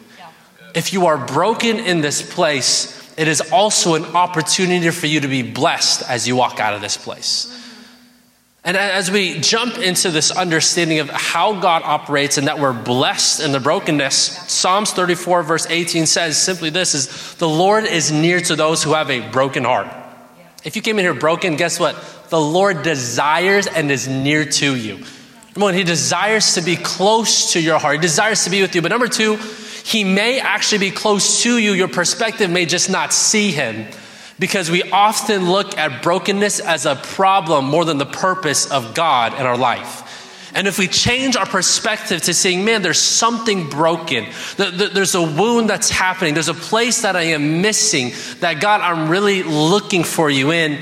If 0.75 0.93
you 0.93 1.07
are 1.07 1.17
broken 1.17 1.79
in 1.79 2.01
this 2.01 2.21
place, 2.21 2.95
it 3.17 3.27
is 3.27 3.41
also 3.51 3.95
an 3.95 4.05
opportunity 4.15 4.89
for 4.91 5.07
you 5.07 5.21
to 5.21 5.27
be 5.27 5.41
blessed 5.41 6.03
as 6.09 6.27
you 6.27 6.35
walk 6.35 6.59
out 6.59 6.73
of 6.73 6.81
this 6.81 6.95
place. 6.95 7.55
And 8.63 8.77
as 8.77 9.09
we 9.09 9.39
jump 9.39 9.77
into 9.77 10.11
this 10.11 10.31
understanding 10.31 10.99
of 10.99 11.09
how 11.09 11.59
God 11.59 11.81
operates 11.83 12.37
and 12.37 12.47
that 12.47 12.59
we're 12.59 12.73
blessed 12.73 13.41
in 13.41 13.51
the 13.51 13.59
brokenness, 13.59 14.15
Psalms 14.15 14.91
34, 14.91 15.43
verse 15.43 15.65
18 15.67 16.05
says 16.05 16.37
simply 16.39 16.69
this 16.69 16.93
is 16.93 17.35
the 17.35 17.47
Lord 17.47 17.85
is 17.85 18.11
near 18.11 18.39
to 18.41 18.55
those 18.55 18.83
who 18.83 18.93
have 18.93 19.09
a 19.09 19.27
broken 19.31 19.63
heart. 19.63 19.87
If 20.63 20.75
you 20.75 20.81
came 20.81 20.99
in 20.99 21.05
here 21.05 21.13
broken, 21.13 21.55
guess 21.55 21.79
what? 21.79 21.95
The 22.29 22.39
Lord 22.39 22.83
desires 22.83 23.65
and 23.65 23.89
is 23.89 24.07
near 24.07 24.45
to 24.45 24.75
you. 24.75 25.03
Number 25.59 25.73
one, 25.73 25.73
He 25.73 25.83
desires 25.83 26.53
to 26.53 26.61
be 26.61 26.77
close 26.77 27.51
to 27.51 27.59
your 27.59 27.79
heart. 27.79 27.95
He 27.95 28.01
desires 28.01 28.45
to 28.45 28.49
be 28.49 28.61
with 28.61 28.73
you. 28.75 28.81
But 28.81 28.91
number 28.91 29.09
two, 29.09 29.35
He 29.83 30.05
may 30.05 30.39
actually 30.39 30.77
be 30.77 30.91
close 30.91 31.43
to 31.43 31.57
you. 31.57 31.73
Your 31.73 31.89
perspective 31.89 32.49
may 32.49 32.65
just 32.65 32.89
not 32.89 33.11
see 33.11 33.51
Him 33.51 33.85
because 34.39 34.71
we 34.71 34.83
often 34.83 35.51
look 35.51 35.77
at 35.77 36.01
brokenness 36.01 36.61
as 36.61 36.85
a 36.85 36.95
problem 36.95 37.65
more 37.65 37.83
than 37.83 37.97
the 37.97 38.05
purpose 38.05 38.71
of 38.71 38.93
God 38.93 39.33
in 39.33 39.41
our 39.41 39.57
life. 39.57 40.53
And 40.55 40.65
if 40.65 40.79
we 40.79 40.87
change 40.87 41.35
our 41.35 41.45
perspective 41.45 42.21
to 42.21 42.33
saying, 42.33 42.63
man, 42.63 42.81
there's 42.81 43.01
something 43.01 43.69
broken, 43.69 44.27
there's 44.55 45.15
a 45.15 45.21
wound 45.21 45.69
that's 45.69 45.89
happening, 45.89 46.35
there's 46.35 46.47
a 46.47 46.53
place 46.53 47.01
that 47.01 47.17
I 47.17 47.23
am 47.33 47.61
missing, 47.61 48.13
that 48.39 48.61
God, 48.61 48.79
I'm 48.79 49.09
really 49.09 49.43
looking 49.43 50.05
for 50.05 50.29
you 50.29 50.53
in. 50.53 50.79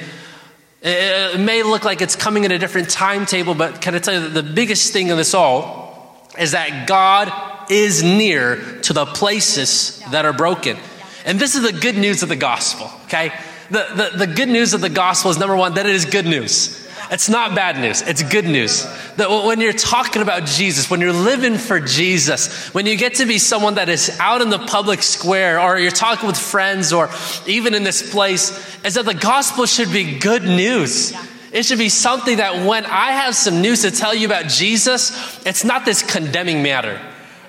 It 0.82 1.40
may 1.40 1.64
look 1.64 1.84
like 1.84 2.02
it's 2.02 2.16
coming 2.16 2.44
in 2.44 2.52
a 2.52 2.60
different 2.60 2.90
timetable, 2.90 3.56
but 3.56 3.82
can 3.82 3.96
I 3.96 4.00
tell 4.00 4.14
you 4.14 4.30
that 4.30 4.42
the 4.42 4.54
biggest 4.54 4.94
thing 4.94 5.08
in 5.08 5.18
this 5.18 5.34
all 5.34 6.28
is 6.38 6.52
that 6.52 6.88
God 6.88 7.32
is 7.72 8.04
near 8.04 8.80
to 8.84 8.94
the 8.94 9.06
places 9.06 10.02
that 10.12 10.26
are 10.26 10.34
broken. 10.34 10.78
And 11.26 11.40
this 11.40 11.56
is 11.56 11.64
the 11.64 11.78
good 11.78 11.98
news 11.98 12.24
of 12.24 12.30
the 12.30 12.36
gospel, 12.36 12.90
okay? 13.06 13.34
The, 13.70 14.12
the, 14.14 14.26
the 14.26 14.28
good 14.28 14.48
news 14.48 14.74
of 14.74 14.82
the 14.82 14.90
gospel 14.90 15.32
is 15.32 15.38
number 15.38 15.56
one, 15.56 15.74
that 15.74 15.86
it 15.86 15.94
is 15.94 16.06
good 16.06 16.26
news. 16.26 16.87
It's 17.10 17.30
not 17.30 17.56
bad 17.56 17.80
news, 17.80 18.02
it's 18.02 18.22
good 18.24 18.46
news. 18.46 18.84
That 19.16 19.30
when 19.30 19.62
you're 19.62 19.74
talking 19.74 20.22
about 20.22 20.46
Jesus, 20.46 20.90
when 20.90 21.00
you're 21.00 21.14
living 21.14 21.58
for 21.58 21.80
Jesus, 21.80 22.74
when 22.74 22.86
you 22.86 22.98
get 22.98 23.16
to 23.16 23.26
be 23.26 23.38
someone 23.38 23.76
that 23.76 23.88
is 23.88 24.18
out 24.20 24.42
in 24.42 24.50
the 24.50 24.60
public 24.60 25.02
square, 25.02 25.60
or 25.60 25.80
you're 25.80 25.92
talking 25.92 26.28
with 26.28 26.38
friends, 26.38 26.92
or 26.92 27.10
even 27.46 27.74
in 27.74 27.84
this 27.84 28.12
place, 28.12 28.52
is 28.84 28.96
that 28.96 29.06
the 29.06 29.14
gospel 29.14 29.66
should 29.66 29.92
be 29.92 30.20
good 30.20 30.44
news. 30.44 31.14
It 31.54 31.66
should 31.66 31.80
be 31.80 31.90
something 31.90 32.38
that 32.38 32.68
when 32.68 32.86
I 32.86 33.12
have 33.12 33.36
some 33.36 33.62
news 33.62 33.84
to 33.84 33.92
tell 33.92 34.14
you 34.14 34.26
about 34.26 34.48
Jesus, 34.48 35.46
it's 35.46 35.64
not 35.64 35.86
this 35.86 36.04
condemning 36.04 36.62
matter. 36.62 37.00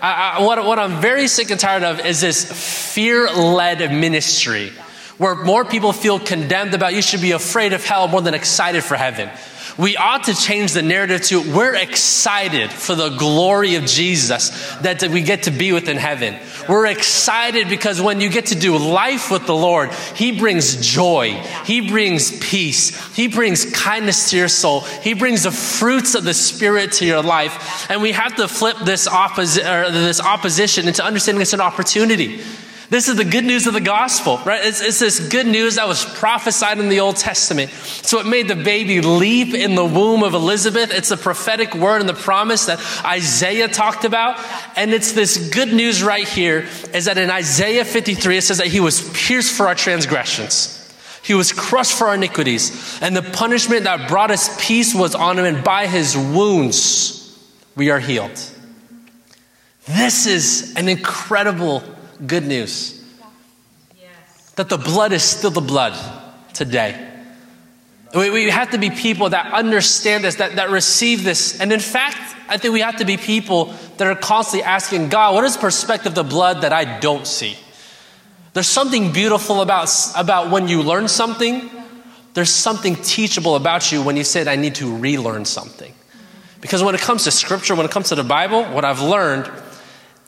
I, 0.00 0.36
I, 0.38 0.42
what, 0.42 0.64
what 0.64 0.78
I'm 0.78 1.00
very 1.00 1.26
sick 1.26 1.50
and 1.50 1.58
tired 1.58 1.82
of 1.82 2.06
is 2.06 2.20
this 2.20 2.94
fear 2.94 3.28
led 3.28 3.78
ministry 3.90 4.72
where 5.18 5.34
more 5.34 5.64
people 5.64 5.92
feel 5.92 6.18
condemned 6.18 6.74
about 6.74 6.94
you 6.94 7.02
should 7.02 7.20
be 7.20 7.32
afraid 7.32 7.72
of 7.72 7.84
hell 7.84 8.08
more 8.08 8.22
than 8.22 8.34
excited 8.34 8.82
for 8.82 8.96
heaven. 8.96 9.28
We 9.76 9.96
ought 9.96 10.24
to 10.24 10.34
change 10.34 10.72
the 10.72 10.82
narrative 10.82 11.22
to 11.26 11.54
we're 11.54 11.76
excited 11.76 12.72
for 12.72 12.96
the 12.96 13.10
glory 13.10 13.76
of 13.76 13.84
Jesus 13.84 14.50
that 14.78 15.04
we 15.04 15.22
get 15.22 15.44
to 15.44 15.52
be 15.52 15.72
with 15.72 15.88
in 15.88 15.96
heaven. 15.96 16.36
We're 16.68 16.86
excited 16.86 17.68
because 17.68 18.00
when 18.00 18.20
you 18.20 18.28
get 18.28 18.46
to 18.46 18.58
do 18.58 18.76
life 18.76 19.30
with 19.30 19.46
the 19.46 19.54
Lord, 19.54 19.92
He 20.16 20.36
brings 20.36 20.84
joy, 20.84 21.30
He 21.64 21.88
brings 21.88 22.36
peace, 22.40 23.14
He 23.14 23.28
brings 23.28 23.72
kindness 23.72 24.30
to 24.30 24.36
your 24.36 24.48
soul, 24.48 24.80
He 24.80 25.14
brings 25.14 25.44
the 25.44 25.52
fruits 25.52 26.16
of 26.16 26.24
the 26.24 26.34
Spirit 26.34 26.92
to 26.94 27.06
your 27.06 27.22
life. 27.22 27.88
And 27.88 28.02
we 28.02 28.10
have 28.12 28.34
to 28.36 28.48
flip 28.48 28.78
this, 28.84 29.06
opposi- 29.08 29.62
this 29.92 30.20
opposition 30.20 30.88
into 30.88 31.04
understanding 31.04 31.40
it's 31.40 31.52
an 31.52 31.60
opportunity. 31.60 32.40
This 32.90 33.08
is 33.08 33.16
the 33.16 33.24
good 33.24 33.44
news 33.44 33.66
of 33.66 33.74
the 33.74 33.82
gospel, 33.82 34.40
right? 34.46 34.64
It's, 34.64 34.80
it's, 34.80 34.98
this 34.98 35.28
good 35.28 35.46
news 35.46 35.74
that 35.74 35.86
was 35.86 36.06
prophesied 36.06 36.78
in 36.78 36.88
the 36.88 37.00
Old 37.00 37.16
Testament. 37.16 37.70
So 37.70 38.18
it 38.18 38.26
made 38.26 38.48
the 38.48 38.56
baby 38.56 39.02
leap 39.02 39.52
in 39.52 39.74
the 39.74 39.84
womb 39.84 40.22
of 40.22 40.32
Elizabeth. 40.32 40.90
It's 40.90 41.10
the 41.10 41.18
prophetic 41.18 41.74
word 41.74 42.00
and 42.00 42.08
the 42.08 42.14
promise 42.14 42.64
that 42.64 42.80
Isaiah 43.04 43.68
talked 43.68 44.06
about. 44.06 44.42
And 44.74 44.94
it's 44.94 45.12
this 45.12 45.50
good 45.50 45.70
news 45.70 46.02
right 46.02 46.26
here 46.26 46.66
is 46.94 47.04
that 47.04 47.18
in 47.18 47.30
Isaiah 47.30 47.84
53, 47.84 48.38
it 48.38 48.42
says 48.42 48.56
that 48.56 48.68
he 48.68 48.80
was 48.80 49.06
pierced 49.10 49.54
for 49.54 49.66
our 49.66 49.74
transgressions. 49.74 50.74
He 51.22 51.34
was 51.34 51.52
crushed 51.52 51.92
for 51.98 52.08
our 52.08 52.14
iniquities. 52.14 52.98
And 53.02 53.14
the 53.14 53.22
punishment 53.22 53.84
that 53.84 54.08
brought 54.08 54.30
us 54.30 54.56
peace 54.66 54.94
was 54.94 55.14
on 55.14 55.38
him. 55.38 55.44
And 55.44 55.62
by 55.62 55.88
his 55.88 56.16
wounds, 56.16 57.38
we 57.76 57.90
are 57.90 58.00
healed. 58.00 58.40
This 59.84 60.26
is 60.26 60.74
an 60.76 60.88
incredible 60.88 61.82
good 62.26 62.46
news 62.46 62.98
that 64.58 64.68
the 64.68 64.76
blood 64.76 65.12
is 65.12 65.22
still 65.22 65.50
the 65.50 65.60
blood 65.60 65.94
today. 66.52 67.08
We, 68.12 68.30
we 68.30 68.50
have 68.50 68.72
to 68.72 68.78
be 68.78 68.90
people 68.90 69.28
that 69.28 69.52
understand 69.52 70.24
this, 70.24 70.34
that, 70.36 70.56
that 70.56 70.70
receive 70.70 71.22
this. 71.22 71.60
And 71.60 71.72
in 71.72 71.78
fact, 71.78 72.16
I 72.48 72.56
think 72.56 72.74
we 72.74 72.80
have 72.80 72.96
to 72.96 73.04
be 73.04 73.16
people 73.16 73.66
that 73.98 74.08
are 74.08 74.16
constantly 74.16 74.64
asking 74.64 75.10
God, 75.10 75.34
what 75.34 75.44
is 75.44 75.56
perspective 75.56 76.08
of 76.08 76.14
the 76.16 76.24
blood 76.24 76.62
that 76.62 76.72
I 76.72 76.98
don't 76.98 77.24
see? 77.24 77.56
There's 78.52 78.66
something 78.66 79.12
beautiful 79.12 79.62
about, 79.62 79.88
about 80.16 80.50
when 80.50 80.66
you 80.66 80.82
learn 80.82 81.06
something. 81.06 81.70
There's 82.34 82.50
something 82.50 82.96
teachable 82.96 83.54
about 83.54 83.92
you 83.92 84.02
when 84.02 84.16
you 84.16 84.24
said, 84.24 84.48
I 84.48 84.56
need 84.56 84.74
to 84.76 84.96
relearn 84.96 85.44
something. 85.44 85.94
Because 86.60 86.82
when 86.82 86.96
it 86.96 87.00
comes 87.00 87.24
to 87.24 87.30
scripture, 87.30 87.76
when 87.76 87.86
it 87.86 87.92
comes 87.92 88.08
to 88.08 88.16
the 88.16 88.24
Bible, 88.24 88.64
what 88.64 88.84
I've 88.84 89.02
learned 89.02 89.48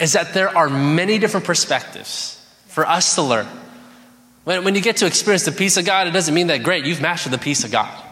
is 0.01 0.15
that 0.15 0.33
there 0.33 0.57
are 0.57 0.69
many 0.69 1.19
different 1.19 1.47
perspectives 1.47 2.45
for 2.67 2.87
us 2.87 3.15
to 3.17 3.23
learn. 3.23 3.47
When, 4.45 4.65
when 4.65 4.75
you 4.75 4.81
get 4.81 4.97
to 4.99 5.07
experience 5.07 5.45
the 5.45 5.53
peace 5.53 5.77
of 5.77 5.85
God, 5.85 6.09
it 6.09 6.13
doesn't 6.13 6.35
mean 6.35 6.47
that, 6.47 6.63
great, 6.63 6.87
you've 6.87 7.03
mastered 7.03 7.33
the 7.33 7.39
peace 7.39 7.65
of 7.65 7.71
God. 7.71 8.05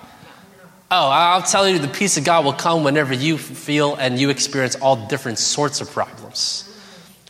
Oh, 0.90 1.08
I'll 1.08 1.42
tell 1.42 1.68
you, 1.68 1.78
the 1.78 1.88
peace 1.88 2.16
of 2.16 2.24
God 2.24 2.44
will 2.44 2.52
come 2.52 2.84
whenever 2.84 3.12
you 3.12 3.38
feel 3.38 3.94
and 3.94 4.18
you 4.18 4.30
experience 4.30 4.74
all 4.76 5.06
different 5.06 5.38
sorts 5.38 5.80
of 5.80 5.90
problems. 5.90 6.64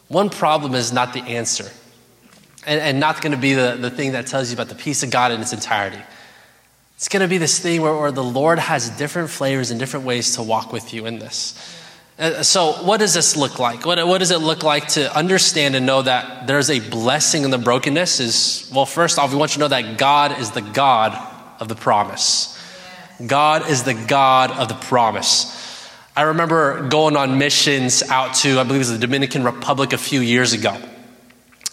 One 0.09 0.31
problem 0.31 0.75
is 0.75 0.93
not 0.93 1.13
the 1.13 1.21
answer, 1.21 1.71
and, 2.67 2.81
and 2.81 3.01
not 3.01 3.21
going 3.21 3.33
to 3.33 3.39
be 3.39 3.55
the, 3.55 3.77
the 3.81 3.91
thing 3.91 4.13
that 4.13 4.27
tells 4.27 4.51
you 4.51 4.55
about 4.55 4.69
the 4.69 4.75
peace 4.75 5.03
of 5.03 5.11
God 5.11 5.33
in 5.33 5.41
its 5.41 5.53
entirety. 5.53 6.01
It's 6.97 7.09
going 7.09 7.23
to 7.23 7.29
be 7.29 7.39
this 7.39 7.59
thing 7.61 7.83
where, 7.83 7.97
where 7.97 8.11
the 8.11 8.25
Lord 8.25 8.59
has 8.59 8.91
different 8.91 9.31
flavors 9.31 9.71
and 9.71 9.79
different 9.79 10.07
ways 10.07 10.35
to 10.37 10.43
walk 10.43 10.73
with 10.73 10.93
you 10.93 11.07
in 11.07 11.19
this. 11.19 11.78
Uh, 12.19 12.43
so, 12.43 12.73
what 12.85 12.99
does 12.99 13.15
this 13.15 13.37
look 13.37 13.61
like? 13.61 13.87
What, 13.87 14.05
what 14.07 14.19
does 14.19 14.33
it 14.33 14.39
look 14.39 14.65
like 14.65 14.89
to 14.89 15.15
understand 15.17 15.77
and 15.77 15.87
know 15.87 16.03
that 16.03 16.49
there's 16.49 16.69
a 16.69 16.81
blessing 16.81 17.45
in 17.45 17.51
the 17.51 17.59
brokenness? 17.59 18.19
Is 18.19 18.71
well, 18.75 18.87
first 18.87 19.21
off, 19.21 19.31
we 19.31 19.37
want 19.37 19.53
you 19.53 19.55
to 19.55 19.61
know 19.61 19.69
that 19.69 19.99
God 19.99 20.39
is 20.41 20.51
the 20.51 20.61
God 20.61 21.17
of 21.61 21.69
the 21.69 21.77
promise. 21.77 22.59
God 23.25 23.71
is 23.71 23.85
the 23.85 23.95
God 23.95 24.51
of 24.51 24.69
the 24.69 24.75
promise. 24.75 25.55
I 26.17 26.23
remember 26.23 26.89
going 26.89 27.17
on 27.17 27.39
missions 27.39 28.03
out 28.03 28.35
to, 28.37 28.59
I 28.59 28.65
believe 28.65 28.77
it 28.77 28.79
was 28.79 28.91
the 28.91 28.99
Dominican 28.99 29.45
Republic 29.45 29.93
a 29.93 29.99
few 29.99 30.21
years 30.21 30.53
ago. 30.53 30.77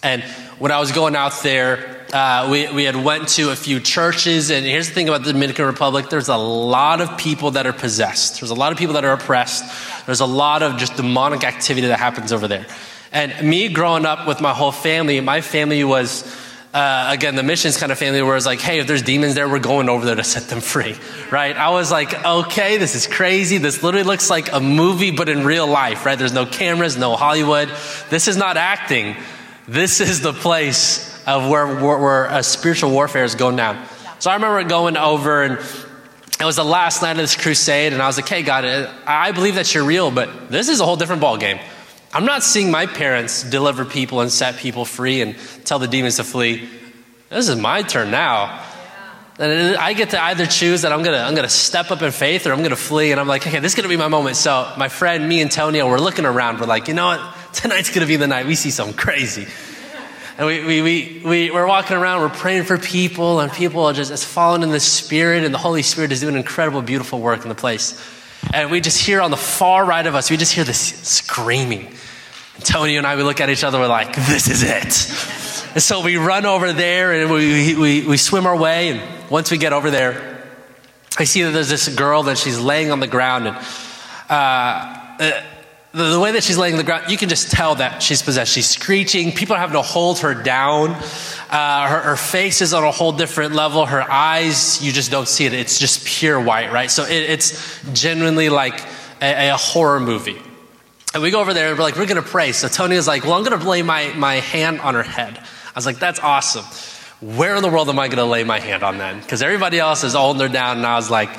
And 0.04 0.22
when 0.60 0.70
I 0.70 0.78
was 0.78 0.92
going 0.92 1.16
out 1.16 1.42
there, 1.42 1.95
uh, 2.12 2.48
we, 2.50 2.70
we 2.72 2.84
had 2.84 2.96
went 2.96 3.28
to 3.28 3.50
a 3.50 3.56
few 3.56 3.80
churches. 3.80 4.50
And 4.50 4.64
here's 4.64 4.88
the 4.88 4.94
thing 4.94 5.08
about 5.08 5.24
the 5.24 5.32
Dominican 5.32 5.66
Republic 5.66 6.08
there's 6.10 6.28
a 6.28 6.36
lot 6.36 7.00
of 7.00 7.18
people 7.18 7.52
that 7.52 7.66
are 7.66 7.72
possessed, 7.72 8.40
there's 8.40 8.50
a 8.50 8.54
lot 8.54 8.72
of 8.72 8.78
people 8.78 8.94
that 8.94 9.04
are 9.04 9.12
oppressed. 9.12 9.64
There's 10.06 10.20
a 10.20 10.26
lot 10.26 10.62
of 10.62 10.76
just 10.76 10.96
demonic 10.96 11.42
activity 11.42 11.88
that 11.88 11.98
happens 11.98 12.32
over 12.32 12.46
there. 12.46 12.66
And 13.12 13.48
me 13.48 13.68
growing 13.68 14.06
up 14.06 14.26
with 14.26 14.40
my 14.40 14.52
whole 14.52 14.72
family, 14.72 15.20
my 15.20 15.40
family 15.40 15.82
was, 15.82 16.24
uh, 16.72 17.08
again, 17.10 17.34
the 17.34 17.42
missions 17.42 17.76
kind 17.76 17.90
of 17.90 17.98
family 17.98 18.22
where 18.22 18.36
it's 18.36 18.46
like, 18.46 18.60
hey, 18.60 18.78
if 18.78 18.86
there's 18.86 19.02
demons 19.02 19.34
there, 19.34 19.48
we're 19.48 19.58
going 19.58 19.88
over 19.88 20.04
there 20.04 20.14
to 20.14 20.24
set 20.24 20.44
them 20.44 20.60
free, 20.60 20.96
right? 21.32 21.56
I 21.56 21.70
was 21.70 21.90
like, 21.90 22.24
okay, 22.24 22.76
this 22.76 22.94
is 22.94 23.06
crazy. 23.06 23.58
This 23.58 23.82
literally 23.82 24.04
looks 24.04 24.30
like 24.30 24.52
a 24.52 24.60
movie, 24.60 25.10
but 25.10 25.28
in 25.28 25.44
real 25.44 25.66
life, 25.66 26.06
right? 26.06 26.18
There's 26.18 26.32
no 26.32 26.46
cameras, 26.46 26.96
no 26.96 27.16
Hollywood. 27.16 27.68
This 28.10 28.28
is 28.28 28.36
not 28.36 28.56
acting. 28.56 29.16
This 29.66 30.00
is 30.00 30.20
the 30.20 30.32
place 30.32 31.15
of 31.26 31.50
where, 31.50 31.66
where, 31.66 31.98
where 31.98 32.24
a 32.26 32.42
spiritual 32.42 32.90
warfare 32.90 33.24
is 33.24 33.34
going 33.34 33.56
down. 33.56 33.84
So 34.20 34.30
I 34.30 34.34
remember 34.34 34.62
going 34.64 34.96
over 34.96 35.42
and 35.42 35.58
it 36.38 36.44
was 36.44 36.56
the 36.56 36.64
last 36.64 37.00
night 37.00 37.12
of 37.12 37.16
this 37.16 37.34
crusade, 37.34 37.94
and 37.94 38.02
I 38.02 38.06
was 38.06 38.18
like, 38.18 38.28
hey, 38.28 38.42
God, 38.42 38.66
uh, 38.66 38.92
I 39.06 39.32
believe 39.32 39.54
that 39.54 39.74
you're 39.74 39.84
real, 39.84 40.10
but 40.10 40.50
this 40.50 40.68
is 40.68 40.80
a 40.80 40.84
whole 40.84 40.96
different 40.96 41.22
ballgame. 41.22 41.58
I'm 42.12 42.26
not 42.26 42.42
seeing 42.42 42.70
my 42.70 42.86
parents 42.86 43.42
deliver 43.42 43.86
people 43.86 44.20
and 44.20 44.30
set 44.30 44.56
people 44.56 44.84
free 44.84 45.22
and 45.22 45.34
tell 45.64 45.78
the 45.78 45.88
demons 45.88 46.16
to 46.16 46.24
flee. 46.24 46.68
This 47.30 47.48
is 47.48 47.56
my 47.56 47.82
turn 47.82 48.10
now. 48.10 48.62
And 49.38 49.76
I 49.76 49.92
get 49.92 50.10
to 50.10 50.22
either 50.22 50.46
choose 50.46 50.82
that 50.82 50.92
I'm 50.92 51.02
gonna, 51.02 51.18
I'm 51.18 51.34
gonna 51.34 51.48
step 51.48 51.90
up 51.90 52.00
in 52.00 52.10
faith 52.10 52.46
or 52.46 52.52
I'm 52.52 52.62
gonna 52.62 52.76
flee. 52.76 53.12
And 53.12 53.20
I'm 53.20 53.28
like, 53.28 53.46
okay, 53.46 53.58
this 53.58 53.72
is 53.72 53.76
gonna 53.76 53.88
be 53.88 53.96
my 53.96 54.08
moment. 54.08 54.36
So 54.36 54.72
my 54.78 54.88
friend, 54.88 55.28
me 55.28 55.42
and 55.42 55.50
Tonio, 55.50 55.88
we're 55.88 55.98
looking 55.98 56.24
around. 56.24 56.58
We're 56.60 56.66
like, 56.66 56.88
you 56.88 56.94
know 56.94 57.06
what? 57.06 57.36
Tonight's 57.52 57.90
gonna 57.90 58.06
be 58.06 58.16
the 58.16 58.26
night. 58.26 58.46
We 58.46 58.54
see 58.54 58.70
something 58.70 58.96
crazy. 58.96 59.46
And 60.38 60.46
we, 60.46 60.64
we, 60.64 60.82
we, 60.82 61.22
we, 61.24 61.50
we're 61.50 61.66
walking 61.66 61.96
around, 61.96 62.20
we're 62.20 62.28
praying 62.28 62.64
for 62.64 62.76
people, 62.76 63.40
and 63.40 63.50
people 63.50 63.86
are 63.86 63.94
just, 63.94 64.10
just 64.10 64.26
falling 64.26 64.62
in 64.62 64.70
the 64.70 64.80
Spirit, 64.80 65.44
and 65.44 65.54
the 65.54 65.58
Holy 65.58 65.82
Spirit 65.82 66.12
is 66.12 66.20
doing 66.20 66.36
incredible, 66.36 66.82
beautiful 66.82 67.20
work 67.20 67.42
in 67.42 67.48
the 67.48 67.54
place. 67.54 67.98
And 68.52 68.70
we 68.70 68.82
just 68.82 68.98
hear 68.98 69.22
on 69.22 69.30
the 69.30 69.36
far 69.36 69.84
right 69.84 70.06
of 70.06 70.14
us, 70.14 70.30
we 70.30 70.36
just 70.36 70.52
hear 70.52 70.64
this 70.64 70.78
screaming. 70.78 71.86
And 72.54 72.64
Tony 72.64 72.96
and 72.98 73.06
I, 73.06 73.16
we 73.16 73.22
look 73.22 73.40
at 73.40 73.48
each 73.48 73.64
other, 73.64 73.78
we're 73.78 73.88
like, 73.88 74.14
this 74.14 74.48
is 74.48 74.62
it. 74.62 75.72
And 75.74 75.82
so 75.82 76.02
we 76.02 76.16
run 76.16 76.44
over 76.44 76.72
there 76.72 77.12
and 77.12 77.30
we, 77.30 77.74
we, 77.74 78.06
we 78.06 78.16
swim 78.16 78.46
our 78.46 78.56
way. 78.56 78.90
And 78.90 79.30
once 79.30 79.50
we 79.50 79.58
get 79.58 79.72
over 79.72 79.90
there, 79.90 80.44
I 81.18 81.24
see 81.24 81.42
that 81.44 81.52
there's 81.52 81.70
this 81.70 81.88
girl 81.88 82.24
that 82.24 82.36
she's 82.36 82.58
laying 82.58 82.90
on 82.90 83.00
the 83.00 83.06
ground, 83.06 83.46
and 83.48 83.56
uh, 84.28 84.32
uh, 85.18 85.42
the, 85.96 86.10
the, 86.10 86.20
way 86.20 86.32
that 86.32 86.44
she's 86.44 86.58
laying 86.58 86.76
the 86.76 86.84
ground, 86.84 87.10
you 87.10 87.16
can 87.16 87.30
just 87.30 87.50
tell 87.50 87.76
that 87.76 88.02
she's 88.02 88.20
possessed. 88.20 88.52
She's 88.52 88.68
screeching. 88.68 89.32
People 89.32 89.56
are 89.56 89.58
having 89.58 89.76
to 89.76 89.82
hold 89.82 90.18
her 90.18 90.34
down. 90.34 90.90
Uh, 91.50 91.88
her, 91.88 92.00
her, 92.00 92.16
face 92.16 92.60
is 92.60 92.74
on 92.74 92.84
a 92.84 92.90
whole 92.90 93.12
different 93.12 93.54
level. 93.54 93.86
Her 93.86 94.02
eyes, 94.02 94.84
you 94.84 94.92
just 94.92 95.10
don't 95.10 95.26
see 95.26 95.46
it. 95.46 95.54
It's 95.54 95.78
just 95.78 96.04
pure 96.04 96.38
white, 96.38 96.70
right? 96.70 96.90
So 96.90 97.04
it, 97.04 97.30
it's 97.30 97.82
genuinely 97.94 98.50
like 98.50 98.78
a, 99.22 99.48
a 99.48 99.56
horror 99.56 99.98
movie. 99.98 100.38
And 101.14 101.22
we 101.22 101.30
go 101.30 101.40
over 101.40 101.54
there 101.54 101.70
and 101.70 101.78
we're 101.78 101.84
like, 101.84 101.96
we're 101.96 102.04
going 102.04 102.22
to 102.22 102.28
pray. 102.28 102.52
So 102.52 102.68
Tony 102.68 102.96
is 102.96 103.06
like, 103.06 103.24
well, 103.24 103.32
I'm 103.32 103.42
going 103.42 103.58
to 103.58 103.66
lay 103.66 103.80
my, 103.80 104.12
my 104.16 104.34
hand 104.34 104.80
on 104.80 104.92
her 104.92 105.02
head. 105.02 105.38
I 105.38 105.72
was 105.74 105.86
like, 105.86 105.98
that's 105.98 106.20
awesome. 106.20 106.64
Where 107.22 107.56
in 107.56 107.62
the 107.62 107.70
world 107.70 107.88
am 107.88 107.98
I 107.98 108.08
going 108.08 108.18
to 108.18 108.26
lay 108.26 108.44
my 108.44 108.60
hand 108.60 108.82
on 108.82 108.98
then? 108.98 109.20
Because 109.20 109.40
everybody 109.40 109.78
else 109.78 110.04
is 110.04 110.12
holding 110.12 110.42
her 110.42 110.52
down. 110.52 110.76
And 110.76 110.86
I 110.86 110.96
was 110.96 111.10
like, 111.10 111.30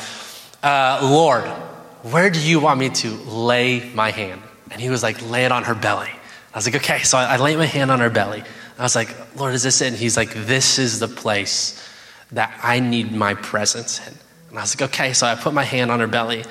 uh, 0.64 1.02
Lord, 1.04 1.44
where 2.02 2.32
do 2.32 2.42
you 2.42 2.60
want 2.60 2.80
me 2.80 2.90
to 2.90 3.10
lay 3.10 3.92
my 3.94 4.10
hand? 4.10 4.42
And 4.72 4.82
he 4.82 4.90
was 4.90 5.04
like, 5.04 5.22
lay 5.30 5.46
it 5.46 5.52
on 5.52 5.64
her 5.64 5.76
belly. 5.76 6.12
I 6.54 6.58
was 6.58 6.66
like, 6.66 6.76
okay. 6.76 7.00
So 7.00 7.18
I, 7.18 7.36
I 7.36 7.38
lay 7.38 7.56
my 7.56 7.66
hand 7.66 7.92
on 7.92 8.00
her 8.00 8.10
belly. 8.10 8.44
I 8.78 8.84
was 8.84 8.96
like, 8.96 9.16
Lord, 9.38 9.54
is 9.54 9.64
this 9.64 9.82
it? 9.82 9.88
And 9.88 9.98
he's 9.98 10.18
like, 10.18 10.34
this 10.34 10.80
is 10.80 11.00
the 11.00 11.08
place 11.08 11.84
that 12.32 12.60
I 12.64 12.80
need 12.80 13.12
my 13.12 13.34
presence 13.34 14.06
in. 14.06 14.14
And 14.50 14.60
I 14.60 14.62
was 14.62 14.80
like, 14.80 14.90
okay. 14.92 15.14
So 15.14 15.28
I 15.28 15.36
put 15.36 15.54
my 15.54 15.64
hand 15.64 15.92
on 15.92 16.00
her 16.00 16.08
belly 16.08 16.44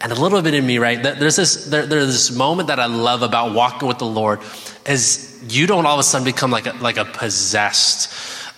and 0.00 0.12
a 0.12 0.14
little 0.14 0.40
bit 0.42 0.54
in 0.54 0.66
me, 0.66 0.78
right? 0.78 1.02
There's 1.02 1.36
this, 1.36 1.66
there, 1.66 1.86
there's 1.86 2.06
this 2.06 2.30
moment 2.30 2.68
that 2.68 2.78
I 2.78 2.86
love 2.86 3.22
about 3.22 3.52
walking 3.54 3.88
with 3.88 3.98
the 3.98 4.06
Lord 4.06 4.40
is 4.86 5.42
you 5.48 5.66
don't 5.66 5.86
all 5.86 5.94
of 5.94 6.00
a 6.00 6.04
sudden 6.04 6.24
become 6.24 6.50
like 6.50 6.66
a, 6.66 6.72
like 6.74 6.96
a 6.96 7.04
possessed 7.04 8.12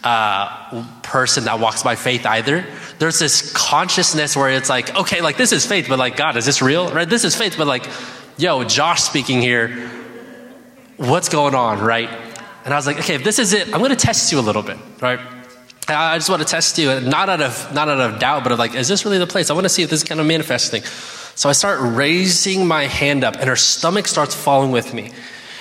uh, 0.04 0.84
person 1.02 1.44
that 1.44 1.58
walks 1.58 1.82
by 1.82 1.94
faith 1.94 2.26
either. 2.26 2.64
There's 2.98 3.18
this 3.18 3.52
consciousness 3.52 4.36
where 4.36 4.50
it's 4.50 4.68
like, 4.68 4.94
okay, 4.96 5.20
like 5.20 5.36
this 5.36 5.52
is 5.52 5.66
faith, 5.66 5.86
but 5.88 5.98
like, 5.98 6.16
God, 6.16 6.36
is 6.36 6.46
this 6.46 6.62
real? 6.62 6.90
Right? 6.90 7.08
This 7.08 7.24
is 7.24 7.34
faith, 7.34 7.56
but 7.56 7.66
like, 7.66 7.86
yo, 8.40 8.64
Josh 8.64 9.02
speaking 9.02 9.40
here. 9.40 9.90
What's 10.96 11.28
going 11.28 11.54
on, 11.54 11.80
right? 11.80 12.08
And 12.64 12.74
I 12.74 12.76
was 12.76 12.86
like, 12.86 12.98
okay, 12.98 13.14
if 13.14 13.24
this 13.24 13.38
is 13.38 13.52
it, 13.52 13.66
I'm 13.68 13.80
going 13.80 13.90
to 13.90 13.96
test 13.96 14.32
you 14.32 14.38
a 14.38 14.42
little 14.42 14.62
bit, 14.62 14.78
right? 15.00 15.20
I 15.88 16.16
just 16.18 16.30
want 16.30 16.40
to 16.40 16.48
test 16.48 16.78
you, 16.78 17.00
not 17.00 17.28
out 17.28 17.40
of 17.40 17.74
not 17.74 17.88
out 17.88 18.00
of 18.00 18.20
doubt, 18.20 18.44
but 18.44 18.52
of 18.52 18.58
like, 18.58 18.74
is 18.74 18.86
this 18.86 19.04
really 19.04 19.18
the 19.18 19.26
place? 19.26 19.50
I 19.50 19.54
want 19.54 19.64
to 19.64 19.68
see 19.68 19.82
if 19.82 19.90
this 19.90 20.02
is 20.02 20.08
kind 20.08 20.20
of 20.20 20.26
manifesting. 20.26 20.82
So 21.34 21.48
I 21.48 21.52
start 21.52 21.80
raising 21.80 22.66
my 22.66 22.86
hand 22.86 23.24
up, 23.24 23.34
and 23.36 23.44
her 23.48 23.56
stomach 23.56 24.06
starts 24.06 24.34
falling 24.34 24.70
with 24.70 24.94
me. 24.94 25.10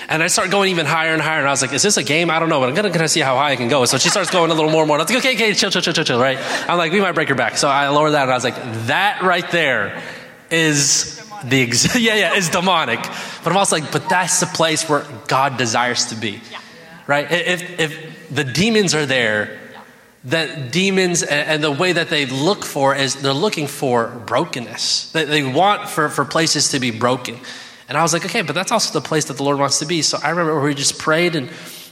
And 0.08 0.22
I 0.22 0.26
start 0.26 0.50
going 0.50 0.70
even 0.70 0.86
higher 0.86 1.12
and 1.12 1.22
higher. 1.22 1.38
And 1.38 1.48
I 1.48 1.50
was 1.50 1.62
like, 1.62 1.72
is 1.72 1.82
this 1.82 1.96
a 1.96 2.02
game? 2.02 2.30
I 2.30 2.38
don't 2.38 2.48
know, 2.48 2.60
but 2.60 2.68
I'm 2.68 2.74
gonna, 2.74 2.90
gonna 2.90 3.08
see 3.08 3.20
how 3.20 3.36
high 3.36 3.52
I 3.52 3.56
can 3.56 3.68
go. 3.68 3.84
So 3.86 3.96
she 3.96 4.08
starts 4.08 4.30
going 4.30 4.50
a 4.50 4.54
little 4.54 4.70
more 4.70 4.82
and 4.82 4.88
more. 4.88 4.96
And 4.96 5.02
I 5.02 5.04
was 5.04 5.14
like, 5.14 5.24
okay, 5.24 5.34
okay, 5.34 5.54
chill, 5.54 5.70
chill, 5.70 5.82
chill, 5.82 5.92
chill, 5.92 6.04
chill, 6.04 6.20
right? 6.20 6.38
I'm 6.68 6.78
like, 6.78 6.92
we 6.92 7.00
might 7.00 7.12
break 7.12 7.28
her 7.28 7.34
back. 7.34 7.56
So 7.56 7.68
I 7.68 7.88
lower 7.88 8.10
that 8.10 8.22
and 8.22 8.30
I 8.30 8.34
was 8.34 8.44
like, 8.44 8.56
that 8.86 9.22
right 9.22 9.48
there 9.50 10.02
is 10.50 11.19
the 11.44 11.62
ex- 11.62 11.96
yeah, 11.98 12.14
yeah, 12.14 12.34
is 12.34 12.48
demonic. 12.48 13.00
But 13.42 13.50
I'm 13.50 13.56
also 13.56 13.76
like, 13.76 13.92
but 13.92 14.08
that's 14.08 14.40
the 14.40 14.46
place 14.46 14.88
where 14.88 15.04
God 15.28 15.56
desires 15.56 16.06
to 16.06 16.14
be. 16.14 16.40
Right? 17.06 17.30
If 17.30 17.80
if 17.80 18.30
the 18.30 18.44
demons 18.44 18.94
are 18.94 19.06
there, 19.06 19.58
that 20.24 20.70
demons 20.70 21.22
and 21.22 21.64
the 21.64 21.70
way 21.70 21.92
that 21.92 22.08
they 22.08 22.26
look 22.26 22.64
for 22.64 22.94
is 22.94 23.16
they're 23.16 23.32
looking 23.32 23.66
for 23.66 24.08
brokenness. 24.26 25.12
They 25.12 25.42
want 25.42 25.88
for, 25.88 26.08
for 26.08 26.24
places 26.24 26.70
to 26.70 26.80
be 26.80 26.90
broken. 26.90 27.38
And 27.88 27.96
I 27.96 28.02
was 28.02 28.12
like, 28.12 28.24
okay, 28.24 28.42
but 28.42 28.54
that's 28.54 28.70
also 28.70 28.98
the 28.98 29.06
place 29.06 29.24
that 29.26 29.36
the 29.36 29.42
Lord 29.42 29.58
wants 29.58 29.78
to 29.80 29.86
be. 29.86 30.02
So 30.02 30.18
I 30.22 30.30
remember 30.30 30.60
we 30.60 30.74
just 30.74 30.98
prayed, 30.98 31.34
and 31.34 31.50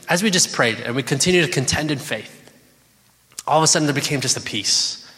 as 0.08 0.22
we 0.22 0.30
just 0.30 0.52
prayed 0.52 0.78
and 0.80 0.94
we 0.94 1.02
continued 1.02 1.46
to 1.46 1.50
contend 1.50 1.90
in 1.90 1.98
faith, 1.98 2.34
all 3.46 3.58
of 3.58 3.64
a 3.64 3.66
sudden 3.66 3.86
there 3.86 3.94
became 3.94 4.20
just 4.20 4.36
a 4.36 4.40
peace. 4.40 5.10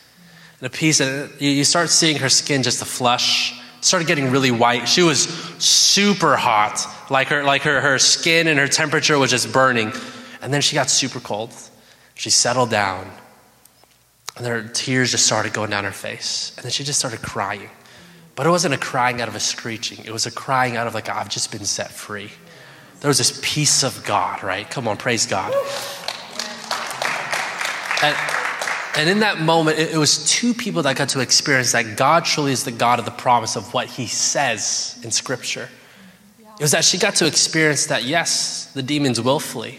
And 0.61 0.69
a 0.69 0.71
peace, 0.71 1.01
and 1.01 1.31
you 1.39 1.65
start 1.65 1.91
seeing 1.91 2.17
her 2.19 2.29
skin 2.29 2.63
just 2.63 2.81
a 2.81 2.87
flush, 2.87 3.60
started 3.81 4.07
getting 4.07 4.31
really 4.31 4.51
white. 4.51 4.89
She 4.89 5.03
was 5.03 5.23
super 5.59 6.37
hot, 6.37 6.87
like 7.11 7.29
her, 7.29 7.43
like 7.45 7.63
her, 7.63 7.81
her 7.81 7.99
skin 7.99 8.47
and 8.47 8.59
her 8.59 8.69
temperature 8.69 9.19
was 9.19 9.31
just 9.31 9.53
burning. 9.53 9.93
And 10.43 10.53
then 10.53 10.61
she 10.61 10.75
got 10.75 10.91
super 10.91 11.21
cold. 11.21 11.53
She 12.15 12.31
settled 12.31 12.71
down, 12.71 13.11
and 14.37 14.47
her 14.47 14.63
tears 14.63 15.11
just 15.11 15.25
started 15.25 15.55
going 15.55 15.71
down 15.71 15.85
her 15.85 15.93
face. 15.93 16.53
And 16.57 16.65
then 16.65 16.71
she 16.71 16.85
just 16.85 16.99
started 16.99 17.23
crying. 17.23 17.71
But 18.37 18.47
it 18.47 18.51
wasn't 18.51 18.75
a 18.75 18.79
crying 18.79 19.21
out 19.21 19.29
of 19.29 19.35
a 19.35 19.41
screeching, 19.41 20.05
it 20.05 20.13
was 20.13 20.27
a 20.27 20.31
crying 20.31 20.77
out 20.77 20.87
of, 20.87 20.95
like, 20.95 21.09
I've 21.09 21.29
just 21.29 21.51
been 21.51 21.65
set 21.65 21.91
free. 21.91 22.31
There 23.01 23.09
was 23.09 23.17
this 23.17 23.41
peace 23.43 23.83
of 23.83 24.05
God, 24.05 24.43
right? 24.43 24.71
Come 24.71 24.87
on, 24.87 24.99
praise 24.99 25.27
God. 25.27 25.55
And, 28.03 28.40
and 28.97 29.09
in 29.09 29.21
that 29.21 29.41
moment, 29.41 29.79
it, 29.79 29.97
was 29.97 30.29
two 30.31 30.55
people 30.55 30.83
that 30.83 30.97
got 30.97 31.11
to 31.11 31.21
experience 31.21 31.73
that 31.73 31.97
God 31.97 32.25
truly 32.25 32.53
is 32.53 32.65
the 32.65 32.73
God 32.73 32.99
of 32.99 33.05
the 33.05 33.11
promise 33.11 33.57
of 33.57 33.73
what 33.73 33.87
He 33.87 34.07
says 34.07 34.99
in 35.05 35.11
Scripture. 35.11 35.69
It 36.39 36.63
was 36.63 36.73
that 36.73 36.85
she 36.85 36.99
got 36.99 37.15
to 37.17 37.27
experience 37.27 37.87
that, 37.87 38.05
yes, 38.05 38.67
the 38.75 38.83
demons 38.83 39.21
will 39.21 39.41
flee 39.41 39.79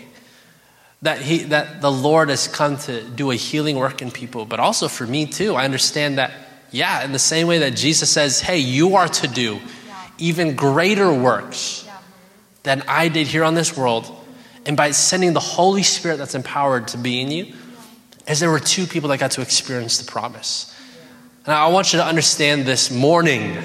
that 1.01 1.21
he 1.21 1.39
that 1.45 1.81
the 1.81 1.91
lord 1.91 2.29
has 2.29 2.47
come 2.47 2.77
to 2.77 3.03
do 3.03 3.31
a 3.31 3.35
healing 3.35 3.75
work 3.75 4.01
in 4.01 4.11
people 4.11 4.45
but 4.45 4.59
also 4.59 4.87
for 4.87 5.05
me 5.05 5.25
too 5.25 5.55
i 5.55 5.65
understand 5.65 6.17
that 6.17 6.31
yeah 6.71 7.03
in 7.03 7.11
the 7.11 7.19
same 7.19 7.47
way 7.47 7.59
that 7.59 7.75
jesus 7.75 8.09
says 8.09 8.39
hey 8.41 8.57
you 8.57 8.95
are 8.95 9.07
to 9.07 9.27
do 9.27 9.59
even 10.17 10.55
greater 10.55 11.13
works 11.13 11.87
than 12.63 12.83
i 12.87 13.07
did 13.07 13.27
here 13.27 13.43
on 13.43 13.55
this 13.55 13.75
world 13.75 14.15
and 14.65 14.77
by 14.77 14.91
sending 14.91 15.33
the 15.33 15.39
holy 15.39 15.83
spirit 15.83 16.17
that's 16.17 16.35
empowered 16.35 16.87
to 16.87 16.97
be 16.97 17.19
in 17.21 17.31
you 17.31 17.53
as 18.27 18.39
there 18.39 18.49
were 18.49 18.59
two 18.59 18.85
people 18.85 19.09
that 19.09 19.19
got 19.19 19.31
to 19.31 19.41
experience 19.41 19.97
the 19.97 20.09
promise 20.09 20.75
and 21.45 21.53
i 21.53 21.67
want 21.67 21.93
you 21.93 21.99
to 21.99 22.05
understand 22.05 22.65
this 22.65 22.91
morning 22.91 23.57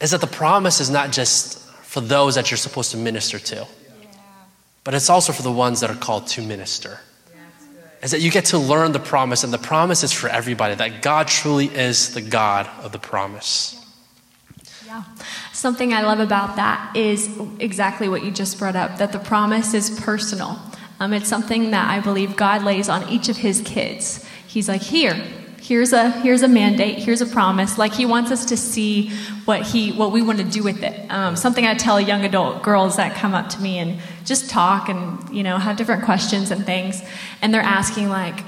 is 0.00 0.12
that 0.12 0.20
the 0.20 0.26
promise 0.26 0.80
is 0.80 0.90
not 0.90 1.10
just 1.10 1.58
for 1.82 2.00
those 2.00 2.34
that 2.34 2.50
you're 2.50 2.58
supposed 2.58 2.90
to 2.90 2.96
minister 2.96 3.38
to 3.38 3.66
but 4.88 4.94
it's 4.94 5.10
also 5.10 5.34
for 5.34 5.42
the 5.42 5.52
ones 5.52 5.80
that 5.80 5.90
are 5.90 5.96
called 5.96 6.26
to 6.28 6.40
minister. 6.40 6.98
Is 8.02 8.12
that 8.12 8.22
you 8.22 8.30
get 8.30 8.46
to 8.46 8.58
learn 8.58 8.92
the 8.92 8.98
promise, 8.98 9.44
and 9.44 9.52
the 9.52 9.58
promise 9.58 10.02
is 10.02 10.14
for 10.14 10.30
everybody, 10.30 10.74
that 10.76 11.02
God 11.02 11.28
truly 11.28 11.66
is 11.66 12.14
the 12.14 12.22
God 12.22 12.66
of 12.82 12.92
the 12.92 12.98
promise. 12.98 13.76
Yeah. 14.86 15.02
Something 15.52 15.92
I 15.92 16.00
love 16.00 16.20
about 16.20 16.56
that 16.56 16.96
is 16.96 17.28
exactly 17.58 18.08
what 18.08 18.24
you 18.24 18.30
just 18.30 18.58
brought 18.58 18.76
up 18.76 18.96
that 18.96 19.12
the 19.12 19.18
promise 19.18 19.74
is 19.74 19.90
personal. 20.00 20.58
Um, 21.00 21.12
it's 21.12 21.28
something 21.28 21.70
that 21.70 21.90
I 21.90 22.00
believe 22.00 22.36
God 22.36 22.62
lays 22.62 22.88
on 22.88 23.08
each 23.08 23.28
of 23.28 23.36
his 23.36 23.60
kids. 23.62 24.24
He's 24.46 24.68
like, 24.68 24.82
here, 24.82 25.14
here's 25.68 25.92
a 25.92 26.10
here's 26.10 26.42
a 26.42 26.48
mandate 26.48 26.98
here's 26.98 27.20
a 27.20 27.26
promise. 27.26 27.76
Like 27.76 27.92
he 27.92 28.06
wants 28.06 28.30
us 28.30 28.46
to 28.46 28.56
see 28.56 29.10
what 29.44 29.62
he 29.62 29.92
what 29.92 30.12
we 30.12 30.22
want 30.22 30.38
to 30.38 30.44
do 30.44 30.62
with 30.62 30.82
it. 30.82 31.10
Um, 31.10 31.36
something 31.36 31.66
i 31.66 31.74
tell 31.74 32.00
young 32.00 32.24
adult 32.24 32.62
girls 32.62 32.96
that 32.96 33.14
come 33.14 33.34
up 33.34 33.48
to 33.50 33.60
me 33.60 33.78
and 33.78 34.00
just 34.24 34.48
talk 34.48 34.88
and 34.88 35.28
you 35.34 35.42
know 35.42 35.58
have 35.58 35.76
different 35.76 36.04
questions 36.04 36.50
and 36.50 36.64
things 36.64 37.02
and 37.42 37.52
they're 37.52 37.60
asking 37.60 38.08
like 38.08 38.44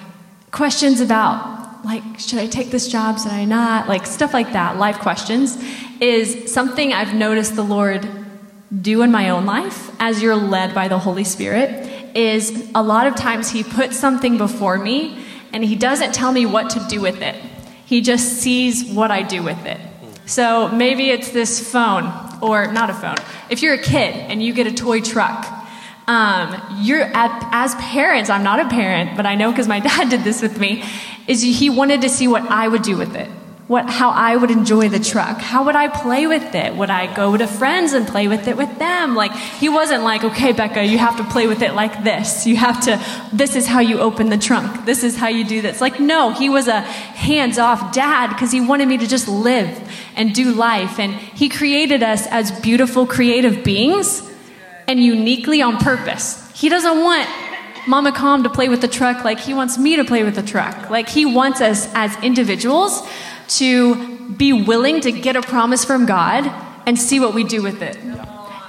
questions 0.50 1.00
about 1.00 1.84
like 1.84 2.02
should 2.18 2.38
i 2.38 2.46
take 2.46 2.70
this 2.70 2.88
job? 2.88 3.18
Should 3.18 3.32
i 3.32 3.44
not? 3.44 3.88
Like 3.88 4.06
stuff 4.06 4.32
like 4.32 4.52
that 4.52 4.78
life 4.78 4.98
questions 4.98 5.58
is 6.00 6.50
something 6.50 6.92
i've 6.92 7.14
noticed 7.14 7.54
the 7.56 7.62
lord 7.62 8.08
do 8.80 9.02
in 9.02 9.10
my 9.10 9.30
own 9.30 9.44
life 9.44 9.90
as 9.98 10.22
you're 10.22 10.36
led 10.36 10.74
by 10.74 10.88
the 10.88 10.98
holy 10.98 11.24
spirit 11.24 11.89
is 12.14 12.70
a 12.75 12.83
lot 12.83 13.07
of 13.07 13.14
times 13.14 13.51
he 13.51 13.62
puts 13.62 13.99
something 13.99 14.38
before 14.38 14.79
me 14.79 15.25
and 15.53 15.64
he 15.64 15.77
doesn't 15.77 16.14
tell 16.14 16.33
me 16.33 16.46
what 16.46 16.70
to 16.70 16.87
do 16.88 17.01
with 17.01 17.23
it. 17.23 17.35
He 17.87 18.01
just 18.01 18.38
sees 18.38 18.85
what 18.85 19.11
I 19.11 19.23
do 19.23 19.42
with 19.42 19.64
it. 19.66 19.81
So 20.27 20.68
maybe 20.68 21.11
it's 21.11 21.31
this 21.31 21.73
phone, 21.73 22.12
or 22.40 22.70
not 22.73 22.88
a 22.88 22.94
phone. 22.94 23.16
If 23.51 23.62
you're 23.62 23.75
a 23.75 23.83
kid 23.83 24.14
and 24.14 24.40
you 24.42 24.53
get 24.53 24.68
a 24.68 24.73
toy 24.73 25.01
truck, 25.01 25.44
um, 26.07 26.79
you're 26.83 27.03
at, 27.03 27.49
as 27.53 27.75
parents, 27.77 28.31
I'm 28.31 28.44
not 28.44 28.61
a 28.61 28.68
parent, 28.68 29.16
but 29.16 29.27
I 29.27 29.35
know 29.35 29.51
because 29.51 29.66
my 29.66 29.81
dad 29.88 30.09
did 30.09 30.23
this 30.23 30.40
with 30.40 30.59
me, 30.59 30.85
is 31.27 31.42
he 31.42 31.68
wanted 31.68 32.03
to 32.03 32.09
see 32.09 32.29
what 32.29 32.42
I 32.42 32.68
would 32.68 32.83
do 32.83 32.96
with 32.96 33.16
it 33.16 33.29
what, 33.70 33.88
how 33.88 34.11
I 34.11 34.35
would 34.35 34.50
enjoy 34.50 34.88
the 34.88 34.98
truck. 34.98 35.38
How 35.38 35.66
would 35.66 35.76
I 35.76 35.87
play 35.87 36.26
with 36.26 36.56
it? 36.56 36.74
Would 36.74 36.90
I 36.90 37.14
go 37.14 37.37
to 37.37 37.46
friends 37.46 37.92
and 37.92 38.04
play 38.04 38.26
with 38.26 38.48
it 38.48 38.56
with 38.56 38.80
them? 38.80 39.14
Like, 39.14 39.33
he 39.33 39.68
wasn't 39.68 40.02
like, 40.02 40.24
okay, 40.24 40.52
Beka, 40.52 40.88
you 40.88 40.98
have 40.98 41.16
to 41.18 41.22
play 41.22 41.46
with 41.46 41.62
it 41.62 41.74
like 41.74 42.02
this. 42.02 42.48
You 42.48 42.56
have 42.56 42.83
to, 42.87 43.00
this 43.33 43.54
is 43.54 43.68
how 43.68 43.78
you 43.78 44.00
open 44.00 44.28
the 44.28 44.38
trunk. 44.38 44.87
This 44.87 45.04
is 45.04 45.16
how 45.16 45.28
you 45.28 45.44
do 45.44 45.62
this. 45.62 45.80
Like, 45.80 46.00
no, 46.00 46.33
he 46.33 46.48
was 46.48 46.66
a 46.66 46.80
hands 46.80 47.61
off 47.61 47.92
dad 47.94 48.30
because 48.30 48.50
he 48.50 48.61
wanted 48.61 48.88
me 48.88 48.98
to 48.98 49.06
just 49.06 49.28
live 49.28 49.70
and 50.16 50.35
do 50.35 50.50
life. 50.50 50.98
And 50.98 51.14
he 51.14 51.48
created 51.48 52.02
us 52.02 52.26
as 52.26 52.50
beautiful, 52.62 53.06
creative 53.06 53.62
beings 53.62 54.28
and 54.88 54.98
uniquely 54.98 55.62
on 55.62 55.76
purpose. 55.76 56.50
He 56.56 56.68
doesn't 56.68 57.04
want 57.04 57.28
Mama 57.87 58.11
Kham 58.11 58.42
to 58.42 58.50
play 58.50 58.68
with 58.68 58.80
the 58.80 58.88
truck 58.88 59.24
like 59.24 59.38
he 59.38 59.54
wants 59.54 59.78
me 59.78 59.94
to 59.94 60.04
play 60.04 60.24
with 60.24 60.35
the 60.35 60.42
truck. 60.42 60.90
Like, 60.90 61.09
he 61.09 61.24
wants 61.24 61.61
us 61.61 61.88
as 61.94 62.16
individuals 62.24 63.09
to 63.50 64.28
be 64.30 64.52
willing 64.52 65.00
to 65.00 65.12
get 65.12 65.36
a 65.36 65.42
promise 65.42 65.84
from 65.84 66.06
God 66.06 66.46
and 66.86 66.98
see 66.98 67.20
what 67.20 67.34
we 67.34 67.44
do 67.44 67.62
with 67.62 67.82
it. 67.82 67.98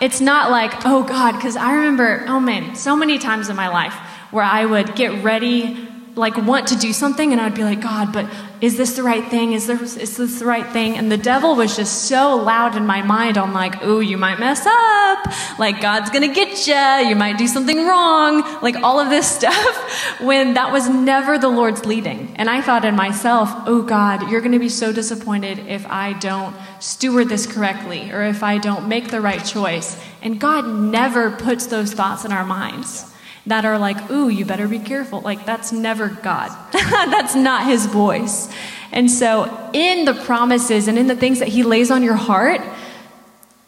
It's 0.02 0.20
not 0.20 0.50
like, 0.50 0.86
oh 0.86 1.04
God, 1.04 1.34
because 1.34 1.56
I 1.56 1.74
remember, 1.74 2.26
oh 2.28 2.40
man, 2.40 2.76
so 2.76 2.96
many 2.96 3.20
times 3.20 3.50
in 3.50 3.56
my 3.56 3.68
life 3.68 3.94
where 4.32 4.44
I 4.44 4.66
would 4.66 4.96
get 4.96 5.24
ready 5.24 5.91
like 6.16 6.36
want 6.38 6.68
to 6.68 6.76
do 6.76 6.92
something 6.94 7.32
and 7.32 7.40
I'd 7.40 7.56
be 7.56 7.64
like, 7.64 7.82
God, 7.82 8.12
but 8.12 8.30
is 8.60 8.78
this 8.78 8.96
the 8.96 9.04
right 9.04 9.26
thing? 9.30 9.54
Is 9.54 9.68
this, 9.68 9.98
is 9.98 10.18
this 10.18 10.40
the 10.40 10.46
right 10.46 10.68
thing? 10.68 10.98
And 10.98 11.12
the 11.12 11.18
devil 11.18 11.56
was 11.56 11.76
just 11.76 12.06
so 12.06 12.36
loud 12.36 12.76
in 12.76 12.86
my 12.86 13.02
mind 13.02 13.38
on 13.38 13.54
like, 13.54 13.82
oh, 13.82 14.00
you 14.00 14.18
might 14.18 14.40
mess 14.40 14.66
up. 14.66 15.60
Like 15.60 15.82
God's 15.82 16.10
gonna 16.10 16.34
get 16.34 16.68
you. 16.68 17.10
You 17.10 17.16
might 17.16 17.38
do 17.38 17.48
something 17.48 17.86
wrong. 17.86 18.42
Like 18.62 18.76
all 18.78 19.00
of 19.00 19.10
this 19.10 19.30
stuff 19.36 20.20
when 20.20 20.56
that 20.56 20.72
was 20.72 20.90
never 20.90 21.38
the 21.38 21.50
Lord's 21.50 21.86
leading. 21.86 22.36
And 22.36 22.50
I 22.50 22.62
thought 22.62 22.86
in 22.86 22.96
myself, 22.96 23.50
oh 23.66 23.82
God, 23.82 24.30
you're 24.30 24.42
gonna 24.42 24.60
be 24.60 24.70
so 24.70 24.92
disappointed 24.92 25.60
if 25.60 25.86
I 25.88 26.14
don't 26.14 26.56
steward 26.80 27.30
this 27.30 27.48
correctly 27.48 28.12
or 28.12 28.24
if 28.24 28.44
I 28.44 28.58
don't 28.58 28.88
make 28.88 29.10
the 29.10 29.22
right 29.22 29.44
choice. 29.44 30.02
And 30.22 30.40
God 30.40 30.68
never 30.68 31.32
puts 31.32 31.68
those 31.68 31.94
thoughts 31.94 32.26
in 32.26 32.32
our 32.32 32.46
minds 32.46 33.12
that 33.46 33.66
are 33.66 33.80
like, 33.80 34.12
ooh, 34.12 34.30
you 34.30 34.46
better 34.46 34.68
be 34.68 34.80
careful. 34.80 35.22
Like, 35.22 35.46
that's 35.46 35.72
never 35.72 36.10
God. 36.10 36.50
that's 36.74 37.36
not 37.36 37.66
his 37.66 37.86
voice. 37.86 38.54
And 38.92 39.10
so, 39.10 39.70
in 39.74 40.06
the 40.06 40.14
promises 40.14 40.88
and 40.88 40.98
in 40.98 41.08
the 41.08 41.16
things 41.16 41.40
that 41.40 41.48
he 41.48 41.64
lays 41.64 41.90
on 41.92 42.04
your 42.04 42.16
heart, 42.16 42.62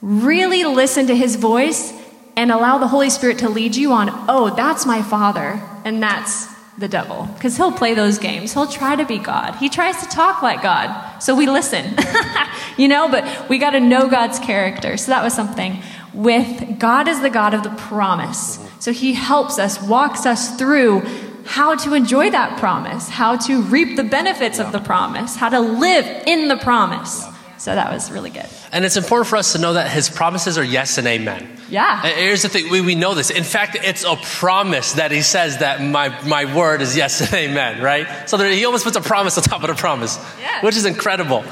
really 0.01 0.65
listen 0.65 1.07
to 1.07 1.15
his 1.15 1.37
voice 1.37 1.93
and 2.35 2.51
allow 2.51 2.77
the 2.77 2.87
Holy 2.87 3.09
Spirit 3.09 3.39
to 3.39 3.49
lead 3.49 3.75
you 3.75 3.93
on, 3.93 4.09
oh, 4.27 4.53
that's 4.55 4.85
my 4.85 5.01
father, 5.01 5.61
and 5.85 6.01
that's 6.01 6.47
the 6.77 6.87
devil. 6.87 7.29
Because 7.33 7.57
he'll 7.57 7.71
play 7.71 7.93
those 7.93 8.17
games. 8.17 8.53
He'll 8.53 8.67
try 8.67 8.95
to 8.95 9.05
be 9.05 9.17
God. 9.17 9.55
He 9.55 9.69
tries 9.69 10.01
to 10.01 10.09
talk 10.09 10.41
like 10.41 10.61
God. 10.61 11.19
So 11.19 11.35
we 11.35 11.47
listen, 11.47 11.95
you 12.77 12.87
know, 12.87 13.09
but 13.09 13.49
we 13.49 13.59
got 13.59 13.71
to 13.71 13.79
know 13.79 14.09
God's 14.09 14.39
character. 14.39 14.97
So 14.97 15.11
that 15.11 15.23
was 15.23 15.33
something 15.33 15.81
with 16.13 16.79
God 16.79 17.07
is 17.07 17.21
the 17.21 17.29
God 17.29 17.53
of 17.53 17.63
the 17.63 17.69
promise. 17.69 18.59
So 18.83 18.91
he 18.91 19.13
helps 19.13 19.59
us, 19.59 19.81
walks 19.81 20.25
us 20.25 20.57
through 20.57 21.03
how 21.45 21.73
to 21.73 21.93
enjoy 21.93 22.31
that 22.31 22.59
promise, 22.59 23.07
how 23.07 23.37
to 23.37 23.61
reap 23.61 23.95
the 23.95 24.03
benefits 24.03 24.59
of 24.59 24.73
the 24.73 24.79
promise, 24.79 25.37
how 25.37 25.47
to 25.47 25.61
live 25.61 26.05
in 26.27 26.49
the 26.49 26.57
promise. 26.57 27.23
So 27.57 27.73
that 27.73 27.93
was 27.93 28.11
really 28.11 28.29
good. 28.29 28.45
And 28.73 28.83
it's 28.83 28.97
important 28.97 29.29
for 29.29 29.37
us 29.37 29.53
to 29.53 29.57
know 29.57 29.71
that 29.71 29.89
his 29.89 30.09
promises 30.09 30.57
are 30.57 30.65
yes 30.65 30.97
and 30.97 31.07
amen. 31.07 31.47
Yeah. 31.69 32.01
And 32.03 32.13
here's 32.13 32.41
the 32.41 32.49
thing 32.49 32.69
we, 32.69 32.81
we 32.81 32.93
know 32.93 33.13
this. 33.13 33.29
In 33.29 33.45
fact, 33.45 33.77
it's 33.81 34.03
a 34.03 34.17
promise 34.17 34.91
that 34.93 35.11
he 35.11 35.21
says 35.21 35.59
that 35.59 35.81
my, 35.81 36.09
my 36.27 36.53
word 36.53 36.81
is 36.81 36.97
yes 36.97 37.21
and 37.21 37.33
amen, 37.33 37.81
right? 37.81 38.29
So 38.29 38.35
there, 38.35 38.51
he 38.51 38.65
almost 38.65 38.83
puts 38.83 38.97
a 38.97 39.01
promise 39.01 39.37
on 39.37 39.45
top 39.45 39.63
of 39.63 39.69
the 39.69 39.75
promise, 39.75 40.19
Yeah. 40.41 40.59
which 40.59 40.75
is 40.75 40.83
incredible. 40.85 41.45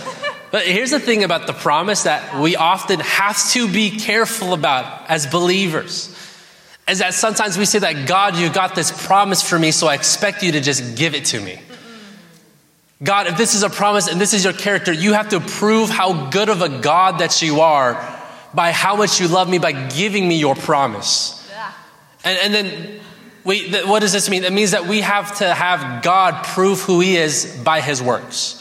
but 0.52 0.66
here's 0.66 0.92
the 0.92 1.00
thing 1.00 1.24
about 1.24 1.48
the 1.48 1.54
promise 1.54 2.04
that 2.04 2.42
we 2.42 2.58
often 2.58 3.00
have 3.00 3.42
to 3.52 3.72
be 3.72 3.90
careful 3.90 4.52
about 4.52 5.10
as 5.10 5.28
believers 5.28 6.14
is 6.88 7.00
that 7.00 7.14
sometimes 7.14 7.58
we 7.58 7.66
say 7.66 7.80
that 7.80 8.08
God, 8.08 8.36
you 8.36 8.50
got 8.52 8.76
this 8.76 8.92
promise 9.06 9.42
for 9.42 9.58
me, 9.58 9.72
so 9.72 9.88
I 9.88 9.96
expect 9.96 10.44
you 10.44 10.54
to 10.54 10.62
just 10.62 10.96
give 10.96 11.16
it 11.16 11.26
to 11.26 11.40
me. 11.40 11.60
God, 13.04 13.28
if 13.28 13.38
this 13.38 13.56
is 13.56 13.64
a 13.64 13.70
promise 13.70 14.08
and 14.08 14.22
this 14.22 14.34
is 14.34 14.44
your 14.44 14.54
character, 14.54 14.92
you 14.92 15.14
have 15.14 15.30
to 15.30 15.40
prove 15.40 15.90
how 15.90 16.30
good 16.30 16.50
of 16.50 16.62
a 16.62 16.70
God 16.70 17.20
that 17.20 17.42
you 17.42 17.62
are 17.62 17.94
by 18.54 18.72
how 18.72 18.96
much 18.96 19.20
you 19.20 19.28
love 19.28 19.50
me 19.50 19.58
by 19.58 19.72
giving 19.72 20.28
me 20.28 20.38
your 20.38 20.56
promise. 20.56 21.50
Yeah. 21.50 21.72
And, 22.24 22.40
and 22.40 22.54
then, 22.54 23.00
we, 23.44 23.72
what 23.84 24.02
does 24.02 24.14
this 24.14 24.30
mean? 24.30 24.44
It 24.44 24.54
means 24.54 24.72
that 24.72 24.86
we 24.86 25.02
have 25.02 25.38
to 25.38 25.52
have 25.52 26.04
God 26.04 26.44
prove 26.46 26.82
who 26.82 27.00
He 27.00 27.18
is 27.18 27.60
by 27.64 27.82
His 27.82 28.02
works. 28.02 28.61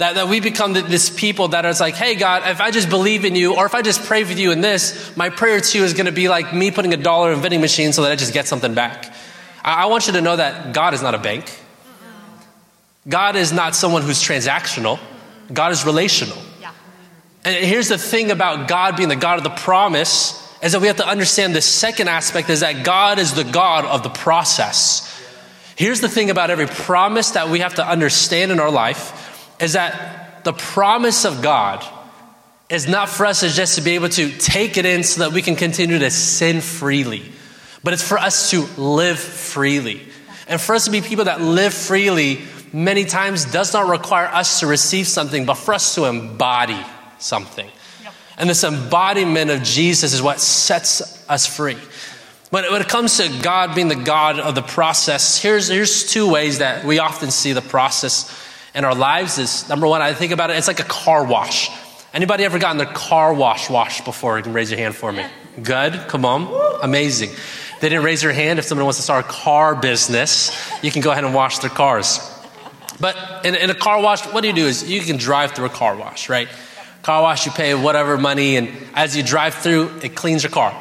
That, 0.00 0.14
that 0.14 0.28
we 0.28 0.40
become 0.40 0.72
this 0.72 1.10
people 1.10 1.48
that 1.48 1.66
is 1.66 1.78
like, 1.78 1.94
hey, 1.94 2.14
God, 2.14 2.48
if 2.48 2.62
I 2.62 2.70
just 2.70 2.88
believe 2.88 3.26
in 3.26 3.34
you, 3.34 3.54
or 3.54 3.66
if 3.66 3.74
I 3.74 3.82
just 3.82 4.02
pray 4.04 4.24
with 4.24 4.38
you 4.38 4.50
in 4.50 4.62
this, 4.62 5.14
my 5.14 5.28
prayer 5.28 5.60
to 5.60 5.78
you 5.78 5.84
is 5.84 5.92
going 5.92 6.06
to 6.06 6.12
be 6.12 6.30
like 6.30 6.54
me 6.54 6.70
putting 6.70 6.94
a 6.94 6.96
dollar 6.96 7.32
in 7.32 7.38
a 7.38 7.42
vending 7.42 7.60
machine 7.60 7.92
so 7.92 8.00
that 8.00 8.10
I 8.10 8.16
just 8.16 8.32
get 8.32 8.48
something 8.48 8.72
back. 8.72 9.14
I, 9.62 9.82
I 9.82 9.86
want 9.86 10.06
you 10.06 10.14
to 10.14 10.22
know 10.22 10.36
that 10.36 10.72
God 10.72 10.94
is 10.94 11.02
not 11.02 11.14
a 11.14 11.18
bank. 11.18 11.54
God 13.06 13.36
is 13.36 13.52
not 13.52 13.74
someone 13.74 14.00
who's 14.00 14.22
transactional. 14.22 14.98
God 15.52 15.70
is 15.70 15.84
relational. 15.84 16.38
Yeah. 16.62 16.72
And 17.44 17.62
here's 17.62 17.88
the 17.88 17.98
thing 17.98 18.30
about 18.30 18.68
God 18.68 18.96
being 18.96 19.10
the 19.10 19.16
God 19.16 19.36
of 19.36 19.44
the 19.44 19.50
promise 19.50 20.32
is 20.62 20.72
that 20.72 20.80
we 20.80 20.86
have 20.86 20.96
to 20.96 21.06
understand 21.06 21.54
the 21.54 21.60
second 21.60 22.08
aspect 22.08 22.48
is 22.48 22.60
that 22.60 22.86
God 22.86 23.18
is 23.18 23.34
the 23.34 23.44
God 23.44 23.84
of 23.84 24.02
the 24.02 24.08
process. 24.08 25.06
Here's 25.76 26.00
the 26.00 26.08
thing 26.08 26.30
about 26.30 26.48
every 26.48 26.68
promise 26.68 27.32
that 27.32 27.50
we 27.50 27.58
have 27.58 27.74
to 27.74 27.86
understand 27.86 28.50
in 28.50 28.60
our 28.60 28.70
life 28.70 29.26
is 29.60 29.74
that 29.74 30.44
the 30.44 30.52
promise 30.52 31.24
of 31.24 31.42
God 31.42 31.84
is 32.68 32.88
not 32.88 33.08
for 33.08 33.26
us 33.26 33.40
to 33.40 33.48
just 33.48 33.76
to 33.76 33.82
be 33.82 33.96
able 33.96 34.08
to 34.08 34.30
take 34.38 34.76
it 34.76 34.86
in 34.86 35.02
so 35.02 35.20
that 35.20 35.34
we 35.34 35.42
can 35.42 35.56
continue 35.56 35.98
to 35.98 36.10
sin 36.10 36.60
freely, 36.60 37.22
but 37.82 37.92
it's 37.92 38.06
for 38.06 38.18
us 38.18 38.50
to 38.50 38.62
live 38.80 39.18
freely. 39.18 40.00
And 40.46 40.60
for 40.60 40.74
us 40.74 40.86
to 40.86 40.90
be 40.90 41.00
people 41.00 41.26
that 41.26 41.40
live 41.40 41.74
freely 41.74 42.40
many 42.72 43.04
times 43.04 43.44
does 43.44 43.72
not 43.72 43.88
require 43.88 44.26
us 44.26 44.60
to 44.60 44.66
receive 44.66 45.06
something, 45.06 45.46
but 45.46 45.54
for 45.54 45.74
us 45.74 45.94
to 45.96 46.04
embody 46.06 46.80
something. 47.18 47.68
And 48.36 48.48
this 48.48 48.64
embodiment 48.64 49.50
of 49.50 49.62
Jesus 49.62 50.12
is 50.12 50.22
what 50.22 50.40
sets 50.40 51.28
us 51.28 51.46
free. 51.46 51.76
But 52.50 52.70
when 52.70 52.80
it 52.80 52.88
comes 52.88 53.18
to 53.18 53.28
God 53.42 53.74
being 53.74 53.88
the 53.88 53.94
God 53.94 54.40
of 54.40 54.54
the 54.54 54.62
process, 54.62 55.40
here's, 55.40 55.68
here's 55.68 56.10
two 56.10 56.28
ways 56.28 56.58
that 56.58 56.84
we 56.84 56.98
often 56.98 57.30
see 57.30 57.52
the 57.52 57.62
process 57.62 58.34
in 58.74 58.84
our 58.84 58.94
lives 58.94 59.38
is 59.38 59.68
number 59.68 59.86
one, 59.86 60.02
I 60.02 60.14
think 60.14 60.32
about 60.32 60.50
it, 60.50 60.56
it's 60.56 60.68
like 60.68 60.80
a 60.80 60.84
car 60.84 61.24
wash. 61.24 61.70
Anybody 62.12 62.44
ever 62.44 62.58
gotten 62.58 62.78
their 62.78 62.86
car 62.86 63.32
wash 63.32 63.70
washed 63.70 64.04
before? 64.04 64.36
You 64.36 64.42
can 64.42 64.52
raise 64.52 64.70
your 64.70 64.78
hand 64.78 64.96
for 64.96 65.12
me. 65.12 65.24
Good, 65.62 65.94
come 66.08 66.24
on, 66.24 66.80
amazing. 66.82 67.30
They 67.80 67.88
didn't 67.88 68.04
raise 68.04 68.20
their 68.20 68.32
hand. 68.32 68.58
If 68.58 68.66
someone 68.66 68.84
wants 68.84 68.98
to 68.98 69.02
start 69.02 69.24
a 69.24 69.28
car 69.28 69.74
business, 69.74 70.50
you 70.82 70.90
can 70.90 71.02
go 71.02 71.10
ahead 71.12 71.24
and 71.24 71.34
wash 71.34 71.60
their 71.60 71.70
cars. 71.70 72.18
But 73.00 73.46
in, 73.46 73.54
in 73.54 73.70
a 73.70 73.74
car 73.74 74.02
wash, 74.02 74.26
what 74.26 74.42
do 74.42 74.48
you 74.48 74.54
do 74.54 74.66
is 74.66 74.88
you 74.88 75.00
can 75.00 75.16
drive 75.16 75.52
through 75.52 75.66
a 75.66 75.70
car 75.70 75.96
wash, 75.96 76.28
right? 76.28 76.48
Car 77.02 77.22
wash, 77.22 77.46
you 77.46 77.52
pay 77.52 77.74
whatever 77.74 78.18
money, 78.18 78.56
and 78.56 78.70
as 78.94 79.16
you 79.16 79.22
drive 79.22 79.54
through, 79.54 80.00
it 80.02 80.14
cleans 80.14 80.42
your 80.42 80.52
car, 80.52 80.72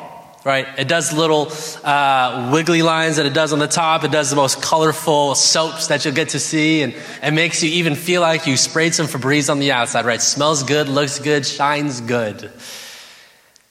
right? 0.43 0.67
It 0.77 0.87
does 0.87 1.13
little 1.13 1.51
uh, 1.83 2.49
wiggly 2.53 2.81
lines 2.81 3.17
that 3.17 3.25
it 3.25 3.33
does 3.33 3.53
on 3.53 3.59
the 3.59 3.67
top. 3.67 4.03
It 4.03 4.11
does 4.11 4.29
the 4.29 4.35
most 4.35 4.61
colorful 4.61 5.35
soaps 5.35 5.87
that 5.87 6.05
you'll 6.05 6.13
get 6.13 6.29
to 6.29 6.39
see, 6.39 6.81
and 6.81 6.95
it 7.21 7.31
makes 7.31 7.61
you 7.63 7.69
even 7.71 7.95
feel 7.95 8.21
like 8.21 8.47
you 8.47 8.57
sprayed 8.57 8.95
some 8.95 9.07
Febreze 9.07 9.49
on 9.49 9.59
the 9.59 9.71
outside, 9.71 10.05
right? 10.05 10.21
Smells 10.21 10.63
good, 10.63 10.87
looks 10.87 11.19
good, 11.19 11.45
shines 11.45 12.01
good. 12.01 12.51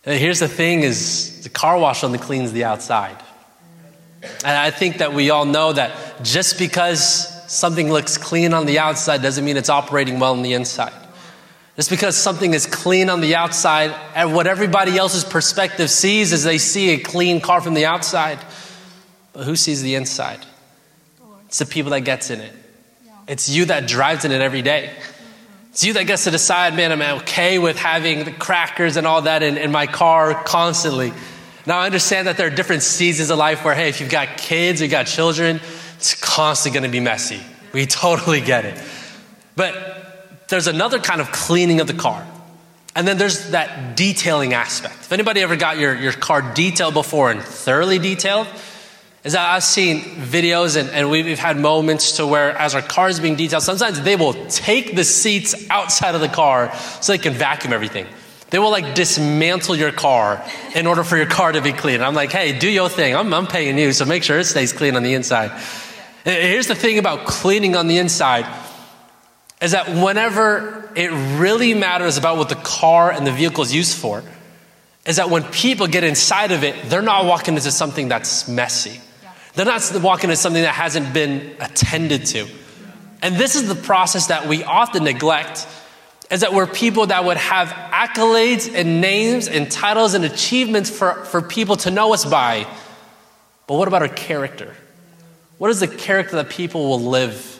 And 0.04 0.18
here's 0.18 0.40
the 0.40 0.48
thing: 0.48 0.82
is 0.82 1.42
the 1.42 1.48
car 1.48 1.78
wash 1.78 2.04
only 2.04 2.18
cleans 2.18 2.52
the 2.52 2.64
outside. 2.64 3.16
And 4.22 4.56
I 4.56 4.70
think 4.70 4.98
that 4.98 5.14
we 5.14 5.30
all 5.30 5.44
know 5.44 5.72
that 5.72 6.24
just 6.24 6.58
because 6.58 7.34
something 7.50 7.90
looks 7.90 8.18
clean 8.18 8.52
on 8.52 8.66
the 8.66 8.78
outside 8.78 9.22
doesn't 9.22 9.44
mean 9.44 9.56
it's 9.56 9.70
operating 9.70 10.18
well 10.18 10.32
on 10.32 10.42
the 10.42 10.54
inside. 10.54 10.92
Just 11.78 11.90
because 11.90 12.16
something 12.16 12.54
is 12.54 12.66
clean 12.66 13.08
on 13.08 13.20
the 13.20 13.36
outside, 13.36 13.94
and 14.16 14.34
what 14.34 14.48
everybody 14.48 14.98
else's 14.98 15.22
perspective 15.22 15.88
sees 15.88 16.32
is 16.32 16.42
they 16.42 16.58
see 16.58 16.90
a 16.90 16.98
clean 16.98 17.40
car 17.40 17.60
from 17.60 17.74
the 17.74 17.86
outside. 17.86 18.40
But 19.32 19.44
who 19.44 19.54
sees 19.54 19.80
the 19.80 19.94
inside? 19.94 20.44
It's 21.46 21.60
the 21.60 21.66
people 21.66 21.92
that 21.92 22.00
gets 22.00 22.30
in 22.30 22.40
it. 22.40 22.52
It's 23.28 23.48
you 23.48 23.66
that 23.66 23.86
drives 23.86 24.24
in 24.24 24.32
it 24.32 24.40
every 24.40 24.60
day. 24.60 24.90
It's 25.70 25.84
you 25.84 25.92
that 25.92 26.08
gets 26.08 26.24
to 26.24 26.32
decide, 26.32 26.74
man, 26.74 26.90
I'm 26.90 27.20
okay 27.20 27.60
with 27.60 27.78
having 27.78 28.24
the 28.24 28.32
crackers 28.32 28.96
and 28.96 29.06
all 29.06 29.22
that 29.22 29.44
in, 29.44 29.56
in 29.56 29.70
my 29.70 29.86
car 29.86 30.34
constantly. 30.34 31.12
Now, 31.64 31.78
I 31.78 31.86
understand 31.86 32.26
that 32.26 32.36
there 32.36 32.48
are 32.48 32.50
different 32.50 32.82
seasons 32.82 33.30
of 33.30 33.38
life 33.38 33.64
where, 33.64 33.76
hey, 33.76 33.88
if 33.88 34.00
you've 34.00 34.10
got 34.10 34.36
kids, 34.36 34.80
you've 34.80 34.90
got 34.90 35.06
children, 35.06 35.60
it's 35.96 36.20
constantly 36.20 36.80
going 36.80 36.90
to 36.90 36.92
be 36.92 36.98
messy. 36.98 37.40
We 37.72 37.86
totally 37.86 38.40
get 38.40 38.64
it. 38.64 38.82
But 39.54 39.97
there's 40.48 40.66
another 40.66 40.98
kind 40.98 41.20
of 41.20 41.30
cleaning 41.30 41.80
of 41.80 41.86
the 41.86 41.94
car. 41.94 42.26
And 42.96 43.06
then 43.06 43.16
there's 43.16 43.50
that 43.50 43.96
detailing 43.96 44.54
aspect. 44.54 44.94
If 44.94 45.12
anybody 45.12 45.40
ever 45.42 45.56
got 45.56 45.78
your, 45.78 45.94
your 45.94 46.12
car 46.12 46.42
detailed 46.54 46.94
before 46.94 47.30
and 47.30 47.40
thoroughly 47.40 47.98
detailed, 47.98 48.48
is 49.24 49.34
that 49.34 49.48
I've 49.48 49.62
seen 49.62 50.00
videos 50.00 50.76
and, 50.76 50.88
and 50.90 51.10
we've 51.10 51.38
had 51.38 51.58
moments 51.58 52.16
to 52.16 52.26
where 52.26 52.50
as 52.56 52.74
our 52.74 52.82
car 52.82 53.08
is 53.08 53.20
being 53.20 53.36
detailed, 53.36 53.62
sometimes 53.62 54.00
they 54.00 54.16
will 54.16 54.32
take 54.48 54.96
the 54.96 55.04
seats 55.04 55.68
outside 55.70 56.14
of 56.14 56.20
the 56.20 56.28
car 56.28 56.74
so 57.00 57.12
they 57.12 57.18
can 57.18 57.34
vacuum 57.34 57.72
everything. 57.72 58.06
They 58.50 58.58
will 58.58 58.70
like 58.70 58.94
dismantle 58.94 59.76
your 59.76 59.92
car 59.92 60.42
in 60.74 60.86
order 60.86 61.04
for 61.04 61.16
your 61.16 61.26
car 61.26 61.52
to 61.52 61.60
be 61.60 61.72
clean. 61.72 62.00
I'm 62.00 62.14
like, 62.14 62.32
hey, 62.32 62.58
do 62.58 62.68
your 62.68 62.88
thing. 62.88 63.14
I'm, 63.14 63.32
I'm 63.34 63.46
paying 63.46 63.76
you, 63.76 63.92
so 63.92 64.06
make 64.06 64.22
sure 64.22 64.38
it 64.38 64.44
stays 64.44 64.72
clean 64.72 64.96
on 64.96 65.02
the 65.02 65.14
inside. 65.14 65.50
And 66.24 66.34
Here's 66.34 66.66
the 66.66 66.74
thing 66.74 66.98
about 66.98 67.26
cleaning 67.26 67.76
on 67.76 67.88
the 67.88 67.98
inside 67.98 68.46
is 69.60 69.72
that 69.72 69.88
whenever 69.88 70.90
it 70.94 71.08
really 71.38 71.74
matters 71.74 72.16
about 72.16 72.36
what 72.36 72.48
the 72.48 72.54
car 72.54 73.10
and 73.10 73.26
the 73.26 73.32
vehicle 73.32 73.62
is 73.62 73.74
used 73.74 73.96
for, 73.96 74.22
is 75.04 75.16
that 75.16 75.30
when 75.30 75.42
people 75.44 75.86
get 75.86 76.04
inside 76.04 76.52
of 76.52 76.62
it, 76.62 76.76
they're 76.88 77.02
not 77.02 77.24
walking 77.24 77.54
into 77.54 77.70
something 77.70 78.08
that's 78.08 78.46
messy. 78.46 79.00
They're 79.54 79.64
not 79.64 80.00
walking 80.00 80.30
into 80.30 80.40
something 80.40 80.62
that 80.62 80.74
hasn't 80.74 81.12
been 81.12 81.56
attended 81.60 82.26
to. 82.26 82.46
And 83.22 83.34
this 83.34 83.56
is 83.56 83.66
the 83.68 83.74
process 83.74 84.28
that 84.28 84.46
we 84.46 84.62
often 84.62 85.04
neglect 85.04 85.66
is 86.30 86.42
that 86.42 86.52
we're 86.52 86.66
people 86.66 87.06
that 87.06 87.24
would 87.24 87.38
have 87.38 87.68
accolades 87.68 88.72
and 88.72 89.00
names 89.00 89.48
and 89.48 89.70
titles 89.70 90.14
and 90.14 90.24
achievements 90.24 90.90
for, 90.90 91.24
for 91.24 91.40
people 91.40 91.76
to 91.76 91.90
know 91.90 92.12
us 92.12 92.24
by. 92.24 92.66
But 93.66 93.74
what 93.74 93.88
about 93.88 94.02
our 94.02 94.08
character? 94.08 94.74
What 95.56 95.70
is 95.70 95.80
the 95.80 95.88
character 95.88 96.36
that 96.36 96.50
people 96.50 96.88
will 96.88 97.00
live 97.00 97.58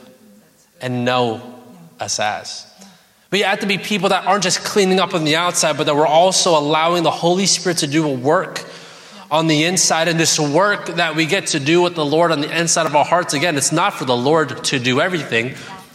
and 0.80 1.04
know 1.04 1.57
us 2.00 2.20
as? 2.20 2.66
We 3.30 3.40
have 3.40 3.60
to 3.60 3.66
be 3.66 3.76
people 3.76 4.08
that 4.08 4.26
aren't 4.26 4.42
just 4.42 4.64
cleaning 4.64 5.00
up 5.00 5.12
on 5.12 5.24
the 5.24 5.36
outside, 5.36 5.76
but 5.76 5.84
that 5.84 5.94
we're 5.94 6.06
also 6.06 6.58
allowing 6.58 7.02
the 7.02 7.10
Holy 7.10 7.44
Spirit 7.44 7.78
to 7.78 7.86
do 7.86 8.06
a 8.06 8.14
work 8.14 8.64
on 9.30 9.46
the 9.48 9.64
inside. 9.64 10.08
And 10.08 10.18
this 10.18 10.40
work 10.40 10.86
that 10.86 11.14
we 11.14 11.26
get 11.26 11.48
to 11.48 11.60
do 11.60 11.82
with 11.82 11.94
the 11.94 12.06
Lord 12.06 12.32
on 12.32 12.40
the 12.40 12.58
inside 12.58 12.86
of 12.86 12.96
our 12.96 13.04
hearts, 13.04 13.34
again, 13.34 13.56
it's 13.58 13.72
not 13.72 13.92
for 13.94 14.06
the 14.06 14.16
Lord 14.16 14.64
to 14.64 14.78
do 14.78 15.00
everything. 15.00 15.54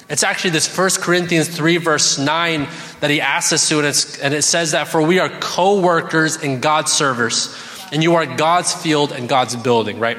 It's 0.09 0.21
actually 0.21 0.51
this 0.51 0.67
First 0.67 1.01
Corinthians 1.01 1.47
3, 1.47 1.77
verse 1.77 2.19
9, 2.19 2.67
that 2.99 3.09
he 3.09 3.19
asks 3.19 3.53
us 3.53 3.69
to, 3.69 3.79
and, 3.79 4.17
and 4.21 4.33
it 4.33 4.43
says 4.43 4.71
that, 4.71 4.87
For 4.87 5.01
we 5.01 5.17
are 5.19 5.29
co 5.39 5.79
workers 5.81 6.37
and 6.37 6.61
God's 6.61 6.91
servers, 6.91 7.57
and 7.91 8.03
you 8.03 8.13
are 8.15 8.27
God's 8.27 8.73
field 8.73 9.11
and 9.11 9.27
God's 9.27 9.55
building, 9.55 9.99
right? 9.99 10.17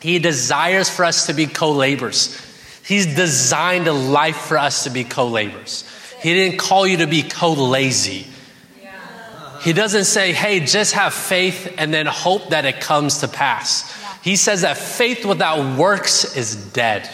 He 0.00 0.18
desires 0.18 0.90
for 0.90 1.06
us 1.06 1.28
to 1.28 1.32
be 1.32 1.46
co 1.46 1.72
laborers. 1.72 2.38
He's 2.84 3.14
designed 3.14 3.86
a 3.86 3.92
life 3.92 4.36
for 4.36 4.58
us 4.58 4.84
to 4.84 4.90
be 4.90 5.04
co 5.04 5.28
laborers. 5.28 5.88
He 6.20 6.34
didn't 6.34 6.58
call 6.58 6.86
you 6.86 6.98
to 6.98 7.06
be 7.06 7.22
co 7.22 7.52
lazy. 7.52 8.26
He 9.62 9.72
doesn't 9.72 10.04
say, 10.04 10.32
hey, 10.32 10.60
just 10.60 10.94
have 10.94 11.14
faith 11.14 11.74
and 11.78 11.94
then 11.94 12.06
hope 12.06 12.50
that 12.50 12.64
it 12.64 12.80
comes 12.80 13.18
to 13.18 13.28
pass. 13.28 13.92
He 14.22 14.34
says 14.34 14.62
that 14.62 14.76
faith 14.76 15.24
without 15.24 15.78
works 15.78 16.36
is 16.36 16.56
dead. 16.56 17.08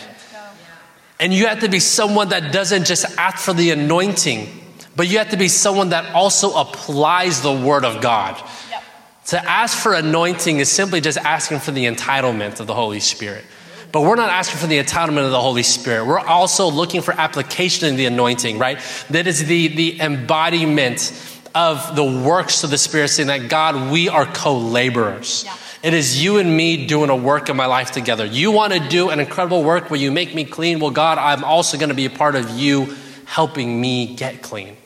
And 1.20 1.34
you 1.34 1.46
have 1.46 1.60
to 1.60 1.68
be 1.68 1.80
someone 1.80 2.30
that 2.30 2.52
doesn't 2.52 2.86
just 2.86 3.18
ask 3.18 3.44
for 3.44 3.52
the 3.52 3.70
anointing, 3.70 4.48
but 4.96 5.08
you 5.08 5.18
have 5.18 5.30
to 5.30 5.36
be 5.36 5.48
someone 5.48 5.90
that 5.90 6.14
also 6.14 6.54
applies 6.54 7.42
the 7.42 7.52
word 7.52 7.84
of 7.84 8.00
God. 8.00 8.40
Yep. 8.70 8.82
To 9.26 9.50
ask 9.50 9.76
for 9.76 9.94
anointing 9.94 10.58
is 10.58 10.70
simply 10.70 11.00
just 11.00 11.18
asking 11.18 11.58
for 11.58 11.72
the 11.72 11.86
entitlement 11.86 12.60
of 12.60 12.66
the 12.66 12.74
Holy 12.74 13.00
Spirit. 13.00 13.44
But 13.90 14.02
we're 14.02 14.16
not 14.16 14.28
asking 14.28 14.58
for 14.58 14.66
the 14.66 14.78
entitlement 14.78 15.24
of 15.24 15.30
the 15.30 15.40
Holy 15.40 15.62
Spirit. 15.62 16.04
We're 16.04 16.18
also 16.18 16.70
looking 16.70 17.00
for 17.00 17.12
application 17.12 17.88
in 17.88 17.96
the 17.96 18.06
anointing, 18.06 18.58
right? 18.58 18.78
That 19.10 19.26
is 19.26 19.46
the, 19.46 19.68
the 19.68 20.00
embodiment 20.00 21.12
of 21.54 21.96
the 21.96 22.04
works 22.04 22.64
of 22.64 22.70
the 22.70 22.78
Spirit, 22.78 23.08
saying 23.08 23.28
that 23.28 23.48
God, 23.48 23.90
we 23.90 24.08
are 24.08 24.26
co 24.26 24.58
laborers. 24.58 25.44
Yeah. 25.44 25.56
It 25.82 25.94
is 25.94 26.22
you 26.22 26.38
and 26.38 26.54
me 26.56 26.86
doing 26.86 27.08
a 27.08 27.16
work 27.16 27.48
in 27.48 27.56
my 27.56 27.66
life 27.66 27.92
together. 27.92 28.26
You 28.26 28.50
want 28.50 28.72
to 28.72 28.80
do 28.80 29.10
an 29.10 29.20
incredible 29.20 29.62
work 29.62 29.90
where 29.90 30.00
you 30.00 30.10
make 30.10 30.34
me 30.34 30.44
clean. 30.44 30.80
Well, 30.80 30.90
God, 30.90 31.18
I'm 31.18 31.44
also 31.44 31.78
going 31.78 31.88
to 31.90 31.94
be 31.94 32.04
a 32.04 32.10
part 32.10 32.34
of 32.34 32.50
you 32.50 32.96
helping 33.24 33.80
me 33.80 34.14
get 34.16 34.42
clean. 34.42 34.76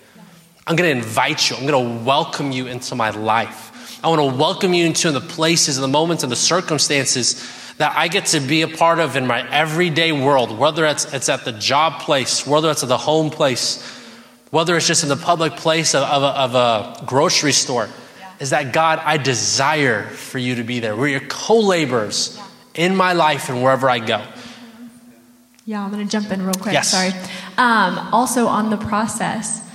I'm 0.66 0.76
going 0.76 0.90
to 0.90 0.96
invite 0.96 1.50
you, 1.50 1.56
I'm 1.56 1.66
going 1.66 1.98
to 1.98 2.04
welcome 2.04 2.52
you 2.52 2.66
into 2.68 2.94
my 2.94 3.10
life. 3.10 3.70
I 4.04 4.08
want 4.08 4.20
to 4.20 4.38
welcome 4.38 4.74
you 4.74 4.86
into 4.86 5.10
the 5.12 5.20
places 5.20 5.76
and 5.76 5.84
the 5.84 5.88
moments 5.88 6.22
and 6.22 6.30
the 6.30 6.36
circumstances 6.36 7.42
that 7.82 7.96
I 7.96 8.06
get 8.06 8.26
to 8.26 8.38
be 8.38 8.62
a 8.62 8.68
part 8.68 9.00
of 9.00 9.16
in 9.16 9.26
my 9.26 9.44
everyday 9.50 10.12
world, 10.12 10.56
whether 10.56 10.86
it's, 10.86 11.12
it's 11.12 11.28
at 11.28 11.44
the 11.44 11.50
job 11.50 12.00
place, 12.00 12.46
whether 12.46 12.70
it's 12.70 12.84
at 12.84 12.88
the 12.88 12.96
home 12.96 13.28
place, 13.28 13.82
whether 14.50 14.76
it's 14.76 14.86
just 14.86 15.02
in 15.02 15.08
the 15.08 15.16
public 15.16 15.56
place 15.56 15.92
of, 15.92 16.04
of, 16.04 16.22
a, 16.22 16.26
of 16.26 16.54
a 16.54 17.04
grocery 17.04 17.50
store, 17.50 17.88
yeah. 18.20 18.30
is 18.38 18.50
that 18.50 18.72
God, 18.72 19.00
I 19.04 19.16
desire 19.16 20.04
for 20.04 20.38
you 20.38 20.54
to 20.54 20.62
be 20.62 20.78
there. 20.78 20.94
We're 20.94 21.08
your 21.08 21.26
co 21.28 21.58
laborers 21.58 22.36
yeah. 22.36 22.86
in 22.86 22.94
my 22.94 23.14
life 23.14 23.48
and 23.48 23.64
wherever 23.64 23.90
I 23.90 23.98
go. 23.98 24.24
Yeah, 25.64 25.84
I'm 25.84 25.90
going 25.90 26.06
to 26.06 26.10
jump 26.10 26.30
in 26.30 26.40
real 26.42 26.54
quick. 26.54 26.74
Yes. 26.74 26.92
Sorry. 26.92 27.10
Um, 27.58 27.98
also, 28.12 28.46
on 28.46 28.70
the 28.70 28.76
process, 28.76 29.68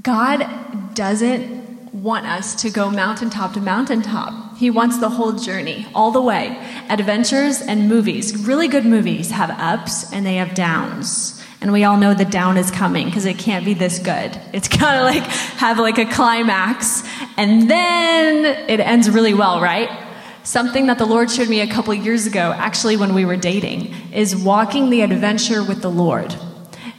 God 0.00 0.94
doesn't 0.94 1.92
want 1.92 2.24
us 2.26 2.54
to 2.62 2.70
go 2.70 2.88
mountaintop 2.88 3.52
to 3.54 3.60
mountaintop. 3.60 4.45
He 4.56 4.70
wants 4.70 4.98
the 4.98 5.10
whole 5.10 5.32
journey, 5.32 5.86
all 5.94 6.10
the 6.10 6.22
way. 6.22 6.56
Adventures 6.88 7.60
and 7.60 7.88
movies, 7.88 8.46
really 8.46 8.68
good 8.68 8.86
movies, 8.86 9.30
have 9.30 9.50
ups 9.50 10.12
and 10.12 10.24
they 10.24 10.36
have 10.36 10.54
downs 10.54 11.36
and 11.60 11.72
we 11.72 11.84
all 11.84 11.96
know 11.96 12.14
the 12.14 12.24
down 12.24 12.56
is 12.58 12.70
coming 12.70 13.06
because 13.06 13.24
it 13.24 13.38
can't 13.38 13.64
be 13.64 13.74
this 13.74 13.98
good. 13.98 14.38
It's 14.52 14.68
gotta 14.78 15.02
like 15.02 15.24
have 15.58 15.78
like 15.78 15.98
a 15.98 16.06
climax, 16.06 17.02
and 17.36 17.68
then 17.68 18.44
it 18.68 18.80
ends 18.80 19.10
really 19.10 19.34
well, 19.34 19.60
right? 19.60 20.04
Something 20.42 20.86
that 20.86 20.98
the 20.98 21.06
Lord 21.06 21.28
showed 21.28 21.48
me 21.48 21.60
a 21.60 21.66
couple 21.66 21.92
years 21.92 22.26
ago, 22.26 22.54
actually 22.56 22.96
when 22.96 23.14
we 23.14 23.24
were 23.24 23.36
dating, 23.36 23.92
is 24.12 24.36
walking 24.36 24.90
the 24.90 25.00
adventure 25.00 25.64
with 25.64 25.82
the 25.82 25.90
Lord. 25.90 26.36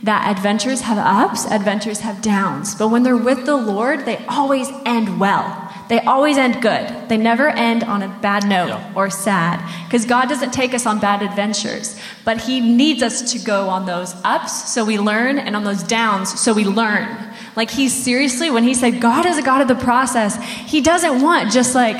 That 0.04 0.30
adventures 0.30 0.82
have 0.82 0.98
ups, 0.98 1.46
adventures 1.46 2.02
have 2.02 2.22
downs, 2.22 2.76
but 2.76 2.90
when 2.90 3.04
they're 3.04 3.16
with 3.16 3.46
the 3.46 3.56
Lord, 3.56 4.06
they 4.06 4.18
always 4.28 4.70
end 4.86 5.20
well. 5.20 5.67
They 5.90 6.00
always 6.02 6.38
end 6.38 6.62
good. 6.62 7.08
They 7.08 7.18
never 7.18 7.48
end 7.48 7.84
on 7.84 8.04
a 8.04 8.10
bad 8.22 8.48
note 8.48 8.70
yeah. 8.70 8.94
or 8.96 9.10
sad. 9.10 9.64
Because 9.86 10.06
God 10.06 10.28
doesn't 10.28 10.52
take 10.52 10.74
us 10.74 10.86
on 10.86 11.00
bad 11.00 11.22
adventures, 11.22 12.00
but 12.26 12.42
He 12.42 12.60
needs 12.60 13.02
us 13.02 13.32
to 13.32 13.40
go 13.40 13.70
on 13.70 13.86
those 13.86 14.14
ups 14.24 14.74
so 14.74 14.84
we 14.84 15.00
learn 15.00 15.40
and 15.40 15.56
on 15.56 15.64
those 15.64 15.84
downs 15.84 16.40
so 16.40 16.54
we 16.54 16.66
learn. 16.66 17.08
Like 17.56 17.72
He 17.72 17.90
seriously, 17.90 18.50
when 18.50 18.64
He 18.64 18.74
said 18.74 19.02
God 19.02 19.26
is 19.26 19.38
a 19.38 19.42
God 19.42 19.62
of 19.62 19.68
the 19.68 19.76
process, 19.76 20.36
He 20.70 20.82
doesn't 20.82 21.22
want 21.22 21.52
just 21.52 21.74
like, 21.74 21.96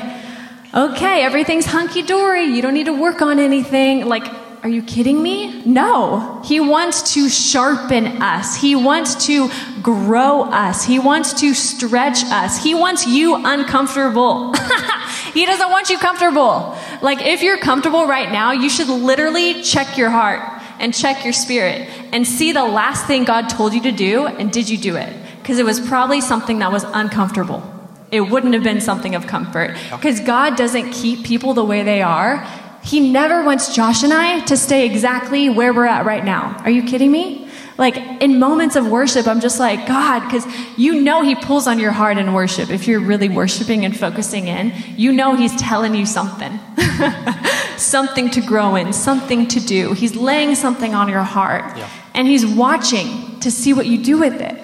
okay, 0.74 1.22
everything's 1.22 1.66
hunky 1.66 2.02
dory. 2.02 2.44
You 2.44 2.60
don't 2.60 2.74
need 2.74 2.86
to 2.86 3.00
work 3.00 3.22
on 3.22 3.38
anything. 3.38 4.06
Like, 4.06 4.26
are 4.62 4.68
you 4.68 4.82
kidding 4.82 5.22
me? 5.22 5.62
No. 5.64 6.40
He 6.44 6.58
wants 6.58 7.14
to 7.14 7.28
sharpen 7.28 8.20
us. 8.20 8.56
He 8.56 8.74
wants 8.74 9.26
to 9.26 9.50
grow 9.82 10.44
us. 10.44 10.84
He 10.84 10.98
wants 10.98 11.32
to 11.40 11.54
stretch 11.54 12.24
us. 12.24 12.62
He 12.62 12.74
wants 12.74 13.06
you 13.06 13.36
uncomfortable. 13.36 14.52
he 15.32 15.46
doesn't 15.46 15.70
want 15.70 15.90
you 15.90 15.98
comfortable. 15.98 16.76
Like, 17.02 17.22
if 17.22 17.42
you're 17.42 17.58
comfortable 17.58 18.06
right 18.06 18.32
now, 18.32 18.52
you 18.52 18.68
should 18.68 18.88
literally 18.88 19.62
check 19.62 19.96
your 19.96 20.10
heart 20.10 20.40
and 20.80 20.92
check 20.92 21.24
your 21.24 21.32
spirit 21.32 21.88
and 22.12 22.26
see 22.26 22.52
the 22.52 22.64
last 22.64 23.06
thing 23.06 23.24
God 23.24 23.48
told 23.48 23.74
you 23.74 23.82
to 23.82 23.92
do 23.92 24.26
and 24.26 24.52
did 24.52 24.68
you 24.68 24.78
do 24.78 24.96
it? 24.96 25.14
Because 25.40 25.58
it 25.58 25.64
was 25.64 25.80
probably 25.80 26.20
something 26.20 26.58
that 26.58 26.72
was 26.72 26.84
uncomfortable. 26.84 27.62
It 28.10 28.22
wouldn't 28.22 28.54
have 28.54 28.62
been 28.62 28.80
something 28.80 29.14
of 29.14 29.26
comfort. 29.26 29.76
Because 29.90 30.20
God 30.20 30.56
doesn't 30.56 30.92
keep 30.92 31.24
people 31.24 31.54
the 31.54 31.64
way 31.64 31.82
they 31.82 32.02
are. 32.02 32.46
He 32.82 33.00
never 33.00 33.44
wants 33.44 33.74
Josh 33.74 34.02
and 34.02 34.12
I 34.12 34.40
to 34.46 34.56
stay 34.56 34.86
exactly 34.86 35.50
where 35.50 35.72
we're 35.74 35.86
at 35.86 36.06
right 36.06 36.24
now. 36.24 36.56
Are 36.64 36.70
you 36.70 36.82
kidding 36.82 37.12
me? 37.12 37.48
Like 37.78 37.96
in 38.20 38.40
moments 38.40 38.74
of 38.74 38.88
worship, 38.88 39.28
I'm 39.28 39.40
just 39.40 39.60
like, 39.60 39.86
God, 39.86 40.20
because 40.24 40.44
you 40.76 41.00
know 41.00 41.22
He 41.22 41.36
pulls 41.36 41.68
on 41.68 41.78
your 41.78 41.92
heart 41.92 42.18
in 42.18 42.32
worship. 42.32 42.70
If 42.70 42.88
you're 42.88 43.00
really 43.00 43.28
worshiping 43.28 43.84
and 43.84 43.96
focusing 43.96 44.48
in, 44.48 44.72
you 44.96 45.12
know 45.12 45.36
He's 45.36 45.54
telling 45.56 45.94
you 45.94 46.04
something. 46.04 46.58
something 47.76 48.30
to 48.30 48.40
grow 48.40 48.74
in, 48.74 48.92
something 48.92 49.46
to 49.48 49.60
do. 49.60 49.92
He's 49.92 50.16
laying 50.16 50.56
something 50.56 50.94
on 50.94 51.08
your 51.08 51.22
heart. 51.22 51.76
Yeah. 51.76 51.88
And 52.14 52.26
He's 52.26 52.44
watching 52.44 53.38
to 53.40 53.50
see 53.50 53.72
what 53.72 53.86
you 53.86 54.02
do 54.02 54.18
with 54.18 54.40
it. 54.40 54.60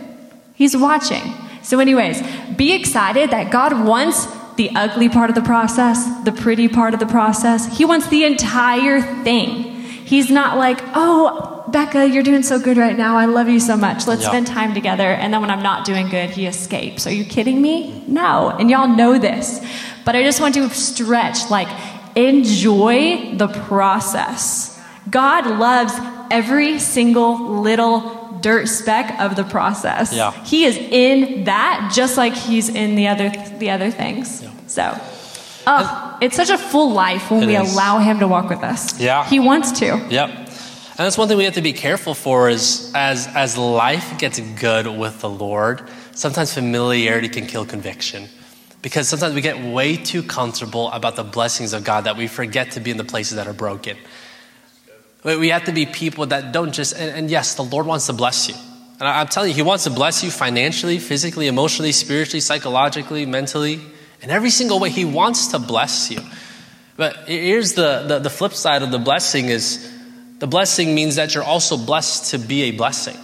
He's 0.55 0.77
watching. 0.77 1.22
So, 1.62 1.79
anyways, 1.79 2.20
be 2.57 2.74
excited 2.74 3.31
that 3.31 3.53
God 3.53 3.87
wants 3.87 4.27
the 4.56 4.70
ugly 4.74 5.08
part 5.08 5.30
of 5.30 5.36
the 5.36 5.42
process, 5.42 6.06
the 6.24 6.32
pretty 6.32 6.68
part 6.68 6.94
of 6.94 7.00
the 7.00 7.06
process. 7.06 7.76
He 7.76 7.84
wants 7.84 8.08
the 8.08 8.24
entire 8.24 9.00
thing. 9.24 9.72
He's 9.82 10.30
not 10.30 10.58
like, 10.58 10.78
oh, 10.94 11.64
Beka, 11.68 12.12
you're 12.12 12.22
doing 12.22 12.42
so 12.42 12.60
good 12.60 12.76
right 12.76 12.96
now. 12.96 13.16
I 13.16 13.24
love 13.24 13.48
you 13.48 13.58
so 13.58 13.76
much. 13.76 14.06
Let's 14.06 14.24
spend 14.24 14.46
time 14.46 14.74
together. 14.74 15.08
And 15.08 15.32
then 15.32 15.40
when 15.40 15.50
I'm 15.50 15.62
not 15.62 15.84
doing 15.84 16.08
good, 16.08 16.30
he 16.30 16.46
escapes. 16.46 17.06
Are 17.06 17.12
you 17.12 17.24
kidding 17.24 17.60
me? 17.60 18.04
No. 18.06 18.50
And 18.50 18.70
y'all 18.70 18.86
know 18.86 19.18
this. 19.18 19.60
But 20.04 20.14
I 20.14 20.22
just 20.22 20.40
want 20.40 20.54
to 20.54 20.68
stretch, 20.70 21.50
like, 21.50 21.68
enjoy 22.14 23.34
the 23.34 23.48
process. 23.48 24.80
God 25.10 25.46
loves 25.46 25.94
every 26.30 26.78
single 26.78 27.60
little 27.60 28.23
dirt 28.44 28.68
speck 28.68 29.18
of 29.18 29.37
the 29.37 29.42
process. 29.44 30.12
Yeah. 30.12 30.33
He 30.44 30.64
is 30.64 30.76
in 30.76 31.44
that 31.44 31.90
just 31.94 32.18
like 32.18 32.35
he's 32.35 32.68
in 32.68 32.94
the 32.94 33.09
other 33.09 33.30
the 33.59 33.70
other 33.70 33.90
things. 33.90 34.42
Yeah. 34.42 34.50
So 34.66 35.00
oh, 35.66 36.18
it's 36.20 36.37
such 36.37 36.50
a 36.50 36.59
full 36.59 36.92
life 36.92 37.30
when 37.30 37.46
we 37.46 37.57
is. 37.57 37.72
allow 37.72 37.98
him 38.00 38.18
to 38.18 38.28
walk 38.28 38.50
with 38.50 38.62
us. 38.62 39.00
Yeah. 39.00 39.24
He 39.24 39.40
wants 39.40 39.72
to. 39.80 39.87
Yep. 39.87 40.28
And 40.28 41.02
that's 41.04 41.16
one 41.16 41.26
thing 41.26 41.38
we 41.38 41.44
have 41.44 41.54
to 41.54 41.62
be 41.62 41.72
careful 41.72 42.14
for 42.14 42.50
is 42.50 42.92
as 42.94 43.26
as 43.28 43.57
life 43.57 44.18
gets 44.18 44.38
good 44.61 44.87
with 44.87 45.22
the 45.22 45.30
Lord, 45.30 45.88
sometimes 46.12 46.52
familiarity 46.52 47.30
can 47.30 47.46
kill 47.46 47.64
conviction. 47.64 48.28
Because 48.83 49.09
sometimes 49.09 49.35
we 49.35 49.40
get 49.40 49.59
way 49.64 49.96
too 49.96 50.22
comfortable 50.22 50.90
about 50.92 51.16
the 51.16 51.24
blessings 51.24 51.72
of 51.72 51.85
God 51.85 52.04
that 52.04 52.18
we 52.18 52.26
forget 52.26 52.72
to 52.72 52.80
be 52.80 52.90
in 52.90 52.98
the 52.98 53.11
places 53.14 53.37
that 53.37 53.46
are 53.46 53.54
broken. 53.54 53.96
We 55.24 55.48
have 55.48 55.64
to 55.64 55.72
be 55.72 55.87
people 55.87 56.26
that 56.26 56.52
don't 56.52 56.72
just, 56.72 56.94
and, 56.94 57.10
and 57.16 57.30
yes, 57.30 57.54
the 57.54 57.64
Lord 57.64 57.87
wants 57.87 58.06
to 58.06 58.12
bless 58.12 58.48
you. 58.48 58.54
And 59.00 59.08
I, 59.08 59.20
I'm 59.20 59.26
telling 59.26 59.48
you, 59.48 59.54
He 59.54 59.62
wants 59.62 59.84
to 59.84 59.90
bless 59.90 60.22
you 60.22 60.30
financially, 60.30 60.98
physically, 60.98 61.46
emotionally, 61.46 61.92
spiritually, 61.92 62.40
psychologically, 62.40 63.24
mentally. 63.24 63.80
In 64.20 64.30
every 64.30 64.50
single 64.50 64.78
way, 64.78 64.90
He 64.90 65.06
wants 65.06 65.48
to 65.48 65.58
bless 65.58 66.10
you. 66.10 66.20
But 66.96 67.26
here's 67.26 67.72
the, 67.72 68.04
the, 68.06 68.18
the 68.18 68.30
flip 68.30 68.52
side 68.52 68.82
of 68.82 68.90
the 68.90 68.98
blessing 68.98 69.46
is 69.46 69.90
the 70.38 70.46
blessing 70.46 70.94
means 70.94 71.16
that 71.16 71.34
you're 71.34 71.42
also 71.42 71.78
blessed 71.78 72.32
to 72.32 72.38
be 72.38 72.64
a 72.64 72.70
blessing. 72.72 73.16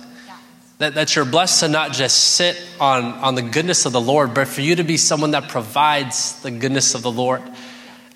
That, 0.78 0.94
that 0.94 1.14
you're 1.14 1.26
blessed 1.26 1.60
to 1.60 1.68
not 1.68 1.92
just 1.92 2.16
sit 2.16 2.58
on, 2.80 3.04
on 3.04 3.34
the 3.34 3.42
goodness 3.42 3.84
of 3.84 3.92
the 3.92 4.00
Lord, 4.00 4.32
but 4.32 4.48
for 4.48 4.62
you 4.62 4.76
to 4.76 4.84
be 4.84 4.96
someone 4.96 5.32
that 5.32 5.50
provides 5.50 6.40
the 6.40 6.50
goodness 6.50 6.94
of 6.94 7.02
the 7.02 7.10
Lord. 7.10 7.42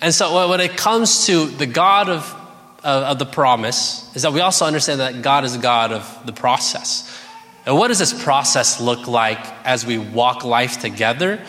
And 0.01 0.11
so 0.11 0.49
when 0.49 0.59
it 0.59 0.75
comes 0.75 1.27
to 1.27 1.45
the 1.45 1.67
God 1.67 2.09
of 2.09 2.44
of, 2.85 3.03
of 3.03 3.19
the 3.19 3.25
promise 3.25 4.09
is 4.15 4.21
that 4.21 4.31
we 4.31 4.39
also 4.39 4.65
understand 4.65 4.99
that 4.99 5.21
God 5.21 5.43
is 5.43 5.55
a 5.55 5.59
God 5.59 5.91
of 5.91 6.25
the 6.25 6.31
process. 6.31 7.11
And 7.65 7.75
what 7.75 7.87
does 7.87 7.97
this 7.97 8.13
process 8.23 8.79
look 8.79 9.07
like 9.07 9.39
as 9.65 9.85
we 9.85 9.97
walk 9.97 10.45
life 10.45 10.79
together? 10.79 11.41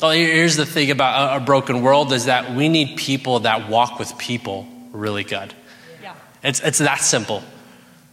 Well, 0.00 0.12
here's 0.12 0.56
the 0.56 0.64
thing 0.64 0.92
about 0.92 1.42
a, 1.42 1.44
broken 1.44 1.82
world 1.82 2.12
is 2.12 2.26
that 2.26 2.54
we 2.54 2.68
need 2.68 2.96
people 2.96 3.40
that 3.40 3.68
walk 3.68 3.98
with 3.98 4.16
people 4.18 4.68
really 4.92 5.24
good. 5.24 5.52
Yeah. 6.00 6.14
It's, 6.44 6.60
it's 6.60 6.78
that 6.78 7.00
simple, 7.00 7.42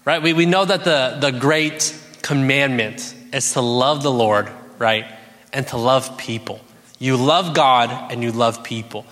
right? 0.03 0.21
We, 0.21 0.33
we 0.33 0.47
know 0.47 0.65
that 0.65 0.83
the, 0.83 1.17
the 1.19 1.37
great 1.37 1.95
commandment 2.23 3.13
is 3.31 3.53
to 3.53 3.61
love 3.61 4.01
the 4.01 4.11
Lord, 4.11 4.49
right? 4.79 5.05
And 5.53 5.67
to 5.67 5.77
love 5.77 6.17
people. 6.17 6.61
You 6.97 7.15
love 7.15 7.53
God 7.53 8.11
and 8.11 8.23
you 8.23 8.31
love 8.31 8.63
people. 8.63 9.05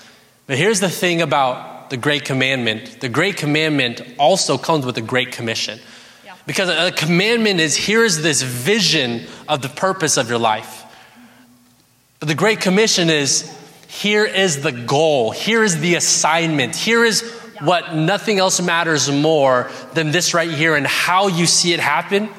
But 0.47 0.57
here's 0.57 0.79
the 0.79 0.89
thing 0.89 1.21
about 1.21 1.76
the 1.89 1.97
great 1.97 2.25
commandment 2.25 2.99
the 2.99 3.09
great 3.09 3.37
commandment 3.37 4.01
also 4.17 4.57
comes 4.57 4.85
with 4.85 4.97
a 4.97 5.01
great 5.01 5.31
commission. 5.31 5.79
Because 6.47 6.69
a 6.69 6.93
commandment 6.95 7.59
is 7.59 7.75
here 7.75 8.05
is 8.05 8.21
this 8.21 8.41
vision 8.41 9.27
of 9.49 9.61
the 9.61 9.67
purpose 9.67 10.15
of 10.15 10.29
your 10.29 10.39
life. 10.39 10.85
But 12.19 12.29
the 12.29 12.35
Great 12.35 12.61
Commission 12.61 13.09
is 13.09 13.53
here 13.87 14.25
is 14.25 14.61
the 14.61 14.71
goal, 14.71 15.31
here 15.31 15.61
is 15.61 15.79
the 15.79 15.95
assignment, 15.95 16.75
here 16.75 17.03
is 17.03 17.21
what 17.59 17.95
nothing 17.95 18.39
else 18.39 18.61
matters 18.61 19.11
more 19.11 19.69
than 19.93 20.11
this 20.11 20.33
right 20.33 20.49
here 20.49 20.75
and 20.75 20.87
how 20.87 21.27
you 21.27 21.45
see 21.45 21.73
it 21.73 21.79
happen. 21.79 22.29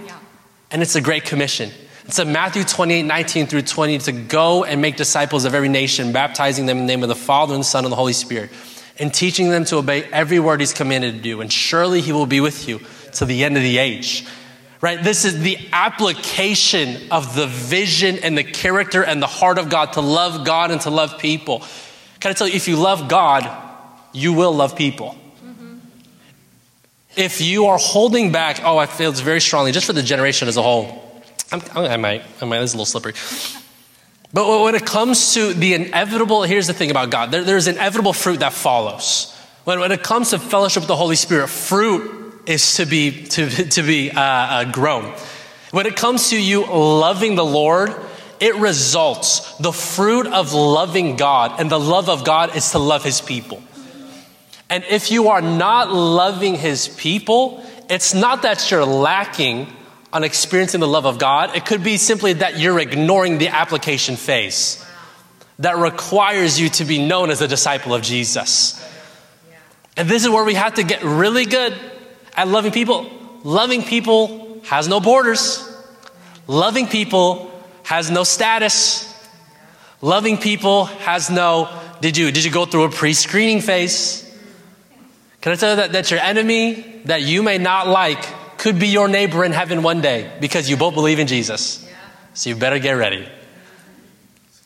And 0.70 0.80
it's 0.80 0.96
a 0.96 1.00
Great 1.00 1.24
Commission. 1.24 1.70
It's 2.04 2.18
in 2.18 2.32
Matthew 2.32 2.64
28 2.64 3.02
19 3.02 3.46
through 3.46 3.62
20 3.62 3.98
to 3.98 4.12
go 4.12 4.64
and 4.64 4.80
make 4.80 4.96
disciples 4.96 5.44
of 5.44 5.54
every 5.54 5.68
nation, 5.68 6.12
baptizing 6.12 6.64
them 6.64 6.78
in 6.78 6.86
the 6.86 6.92
name 6.92 7.02
of 7.02 7.10
the 7.10 7.14
Father 7.14 7.54
and 7.54 7.60
the 7.60 7.66
Son 7.66 7.84
and 7.84 7.92
the 7.92 7.96
Holy 7.96 8.14
Spirit, 8.14 8.50
and 8.98 9.12
teaching 9.12 9.50
them 9.50 9.64
to 9.66 9.76
obey 9.76 10.04
every 10.04 10.38
word 10.38 10.60
He's 10.60 10.72
commanded 10.72 11.14
to 11.14 11.20
do. 11.20 11.40
And 11.40 11.52
surely 11.52 12.00
He 12.00 12.12
will 12.12 12.26
be 12.26 12.40
with 12.40 12.68
you 12.68 12.80
to 13.14 13.24
the 13.24 13.44
end 13.44 13.56
of 13.56 13.62
the 13.62 13.78
age. 13.78 14.26
Right? 14.80 15.02
This 15.02 15.24
is 15.24 15.40
the 15.40 15.58
application 15.72 17.10
of 17.10 17.34
the 17.34 17.46
vision 17.46 18.18
and 18.18 18.38
the 18.38 18.44
character 18.44 19.02
and 19.02 19.20
the 19.20 19.26
heart 19.26 19.58
of 19.58 19.68
God 19.68 19.94
to 19.94 20.00
love 20.00 20.44
God 20.44 20.70
and 20.70 20.80
to 20.82 20.90
love 20.90 21.18
people. 21.18 21.64
Can 22.20 22.30
I 22.30 22.34
tell 22.34 22.46
you, 22.46 22.54
if 22.54 22.68
you 22.68 22.76
love 22.76 23.08
God, 23.08 23.50
you 24.12 24.32
will 24.32 24.52
love 24.52 24.76
people. 24.76 25.16
Mm-hmm. 25.44 25.78
If 27.16 27.40
you 27.40 27.66
are 27.66 27.78
holding 27.78 28.30
back, 28.30 28.60
oh, 28.62 28.78
I 28.78 28.86
feel 28.86 29.10
it's 29.10 29.20
very 29.20 29.40
strongly, 29.40 29.72
just 29.72 29.86
for 29.86 29.92
the 29.92 30.02
generation 30.02 30.46
as 30.46 30.56
a 30.56 30.62
whole. 30.62 31.04
I'm, 31.50 31.62
i 31.74 31.96
might, 31.96 32.22
I 32.40 32.44
might, 32.44 32.58
this 32.60 32.70
is 32.70 32.74
a 32.74 32.76
little 32.76 32.86
slippery. 32.86 33.14
But 34.32 34.62
when 34.62 34.74
it 34.74 34.84
comes 34.84 35.34
to 35.34 35.54
the 35.54 35.74
inevitable, 35.74 36.42
here's 36.42 36.66
the 36.66 36.74
thing 36.74 36.90
about 36.90 37.10
God 37.10 37.30
there, 37.30 37.44
there's 37.44 37.66
inevitable 37.66 38.12
fruit 38.12 38.40
that 38.40 38.52
follows. 38.52 39.34
When, 39.64 39.80
when 39.80 39.92
it 39.92 40.02
comes 40.02 40.30
to 40.30 40.38
fellowship 40.38 40.82
with 40.82 40.88
the 40.88 40.96
Holy 40.96 41.16
Spirit, 41.16 41.48
fruit 41.48 42.42
is 42.46 42.76
to 42.76 42.86
be, 42.86 43.24
to, 43.24 43.48
to 43.48 43.82
be 43.82 44.10
uh, 44.10 44.20
uh, 44.20 44.64
grown. 44.70 45.14
When 45.70 45.86
it 45.86 45.96
comes 45.96 46.30
to 46.30 46.40
you 46.40 46.64
loving 46.64 47.34
the 47.34 47.44
Lord, 47.44 47.94
it 48.40 48.54
results. 48.56 49.56
The 49.58 49.72
fruit 49.72 50.26
of 50.26 50.54
loving 50.54 51.16
God 51.16 51.60
and 51.60 51.70
the 51.70 51.80
love 51.80 52.08
of 52.08 52.24
God 52.24 52.56
is 52.56 52.70
to 52.70 52.78
love 52.78 53.04
his 53.04 53.20
people. 53.20 53.62
And 54.70 54.84
if 54.84 55.10
you 55.10 55.28
are 55.28 55.40
not 55.40 55.92
loving 55.92 56.54
his 56.54 56.88
people, 56.88 57.62
it's 57.90 58.14
not 58.14 58.42
that 58.42 58.70
you're 58.70 58.84
lacking 58.84 59.66
on 60.12 60.24
experiencing 60.24 60.80
the 60.80 60.88
love 60.88 61.06
of 61.06 61.18
God. 61.18 61.54
It 61.54 61.66
could 61.66 61.84
be 61.84 61.96
simply 61.96 62.34
that 62.34 62.58
you're 62.58 62.78
ignoring 62.78 63.38
the 63.38 63.48
application 63.48 64.16
phase 64.16 64.84
that 65.58 65.76
requires 65.76 66.58
you 66.58 66.68
to 66.70 66.84
be 66.84 67.04
known 67.04 67.30
as 67.30 67.40
a 67.40 67.48
disciple 67.48 67.94
of 67.94 68.02
Jesus. 68.02 68.84
And 69.96 70.08
this 70.08 70.24
is 70.24 70.30
where 70.30 70.44
we 70.44 70.54
have 70.54 70.74
to 70.74 70.84
get 70.84 71.02
really 71.02 71.44
good 71.44 71.74
at 72.36 72.48
loving 72.48 72.72
people. 72.72 73.10
Loving 73.42 73.82
people 73.82 74.60
has 74.64 74.86
no 74.88 75.00
borders. 75.00 75.64
Loving 76.46 76.86
people 76.86 77.50
has 77.82 78.10
no 78.10 78.22
status. 78.22 79.04
Loving 80.00 80.38
people 80.38 80.84
has 80.84 81.28
no, 81.28 81.68
did 82.00 82.16
you, 82.16 82.30
did 82.30 82.44
you 82.44 82.52
go 82.52 82.64
through 82.64 82.84
a 82.84 82.90
pre 82.90 83.12
screening 83.12 83.60
phase? 83.60 84.24
Can 85.40 85.52
I 85.52 85.56
tell 85.56 85.70
you 85.70 85.76
that, 85.76 85.92
that 85.92 86.10
your 86.10 86.20
enemy 86.20 87.02
that 87.04 87.22
you 87.22 87.42
may 87.42 87.58
not 87.58 87.88
like 87.88 88.24
could 88.58 88.78
be 88.78 88.88
your 88.88 89.08
neighbor 89.08 89.44
in 89.44 89.52
heaven 89.52 89.82
one 89.82 90.00
day 90.00 90.30
because 90.40 90.68
you 90.68 90.76
both 90.76 90.94
believe 90.94 91.18
in 91.18 91.26
Jesus? 91.26 91.88
So 92.34 92.50
you 92.50 92.56
better 92.56 92.78
get 92.78 92.92
ready. 92.92 93.26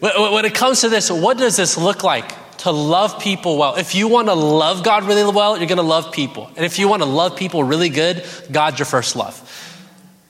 When 0.00 0.44
it 0.44 0.54
comes 0.54 0.80
to 0.80 0.88
this, 0.88 1.10
what 1.10 1.38
does 1.38 1.56
this 1.56 1.78
look 1.78 2.02
like? 2.02 2.32
to 2.62 2.70
love 2.70 3.18
people 3.18 3.58
well. 3.58 3.74
If 3.74 3.96
you 3.96 4.06
want 4.06 4.28
to 4.28 4.34
love 4.34 4.84
God 4.84 5.02
really 5.02 5.24
well, 5.24 5.58
you're 5.58 5.66
going 5.66 5.78
to 5.78 5.82
love 5.82 6.12
people. 6.12 6.48
And 6.54 6.64
if 6.64 6.78
you 6.78 6.86
want 6.86 7.02
to 7.02 7.08
love 7.08 7.36
people 7.36 7.64
really 7.64 7.88
good, 7.88 8.24
God's 8.52 8.78
your 8.78 8.86
first 8.86 9.16
love. 9.16 9.36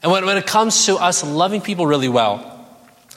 And 0.02 0.10
when, 0.10 0.24
when 0.24 0.38
it 0.38 0.46
comes 0.46 0.86
to 0.86 0.96
us 0.96 1.22
loving 1.22 1.60
people 1.60 1.86
really 1.86 2.08
well, 2.08 2.66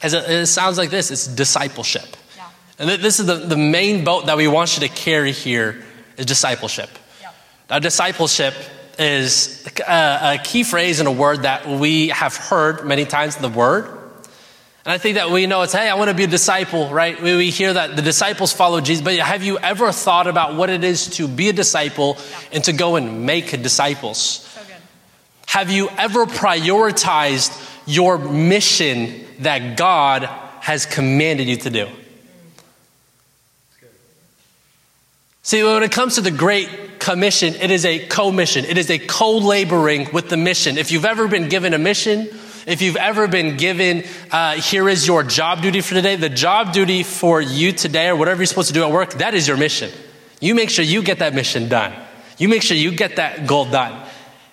as 0.02 0.12
it, 0.12 0.28
it 0.28 0.46
sounds 0.46 0.76
like 0.76 0.90
this 0.90 1.10
it's 1.10 1.26
discipleship. 1.26 2.04
Yeah. 2.36 2.48
And 2.78 2.90
this 2.90 3.18
is 3.18 3.24
the, 3.24 3.36
the 3.36 3.56
main 3.56 4.04
boat 4.04 4.26
that 4.26 4.36
we 4.36 4.48
want 4.48 4.76
you 4.76 4.86
to 4.86 4.94
carry 4.94 5.32
here 5.32 5.82
is 6.18 6.26
discipleship. 6.26 6.90
Yeah. 7.22 7.30
Now, 7.70 7.78
discipleship 7.78 8.52
is 8.98 9.66
a, 9.86 10.34
a 10.34 10.38
key 10.42 10.64
phrase 10.64 11.00
and 11.00 11.08
a 11.08 11.12
word 11.12 11.42
that 11.42 11.66
we 11.66 12.08
have 12.08 12.36
heard 12.36 12.86
many 12.86 13.04
times 13.04 13.36
in 13.36 13.42
the 13.42 13.48
word. 13.48 13.86
And 13.86 14.92
I 14.92 14.98
think 14.98 15.16
that 15.16 15.30
we 15.30 15.46
know 15.46 15.62
it's, 15.62 15.72
hey, 15.72 15.88
I 15.88 15.94
want 15.94 16.10
to 16.10 16.16
be 16.16 16.24
a 16.24 16.28
disciple, 16.28 16.90
right? 16.90 17.20
We, 17.20 17.36
we 17.36 17.50
hear 17.50 17.72
that 17.72 17.96
the 17.96 18.02
disciples 18.02 18.52
follow 18.52 18.80
Jesus, 18.80 19.04
but 19.04 19.16
have 19.18 19.42
you 19.42 19.58
ever 19.58 19.90
thought 19.90 20.28
about 20.28 20.54
what 20.54 20.70
it 20.70 20.84
is 20.84 21.08
to 21.16 21.26
be 21.26 21.48
a 21.48 21.52
disciple 21.52 22.16
and 22.52 22.62
to 22.64 22.72
go 22.72 22.94
and 22.94 23.26
make 23.26 23.50
disciples? 23.62 24.18
So 24.18 24.60
have 25.46 25.70
you 25.70 25.88
ever 25.98 26.26
prioritized 26.26 27.50
your 27.86 28.18
mission 28.18 29.24
that 29.40 29.76
God 29.76 30.24
has 30.60 30.86
commanded 30.86 31.48
you 31.48 31.56
to 31.56 31.70
do? 31.70 31.88
See, 35.46 35.62
when 35.62 35.84
it 35.84 35.92
comes 35.92 36.16
to 36.16 36.22
the 36.22 36.32
Great 36.32 36.98
Commission, 36.98 37.54
it 37.54 37.70
is 37.70 37.84
a 37.84 38.04
co 38.04 38.32
mission. 38.32 38.64
It 38.64 38.78
is 38.78 38.90
a 38.90 38.98
co 38.98 39.38
laboring 39.38 40.10
with 40.12 40.28
the 40.28 40.36
mission. 40.36 40.76
If 40.76 40.90
you've 40.90 41.04
ever 41.04 41.28
been 41.28 41.48
given 41.48 41.72
a 41.72 41.78
mission, 41.78 42.28
if 42.66 42.82
you've 42.82 42.96
ever 42.96 43.28
been 43.28 43.56
given, 43.56 44.02
uh, 44.32 44.54
here 44.54 44.88
is 44.88 45.06
your 45.06 45.22
job 45.22 45.62
duty 45.62 45.82
for 45.82 45.94
today, 45.94 46.16
the 46.16 46.28
job 46.28 46.72
duty 46.72 47.04
for 47.04 47.40
you 47.40 47.70
today 47.70 48.08
or 48.08 48.16
whatever 48.16 48.40
you're 48.40 48.46
supposed 48.48 48.66
to 48.66 48.74
do 48.74 48.82
at 48.82 48.90
work, 48.90 49.12
that 49.18 49.34
is 49.34 49.46
your 49.46 49.56
mission. 49.56 49.92
You 50.40 50.56
make 50.56 50.68
sure 50.68 50.84
you 50.84 51.00
get 51.00 51.20
that 51.20 51.32
mission 51.32 51.68
done. 51.68 51.94
You 52.38 52.48
make 52.48 52.62
sure 52.62 52.76
you 52.76 52.90
get 52.90 53.14
that 53.14 53.46
goal 53.46 53.66
done. 53.66 54.04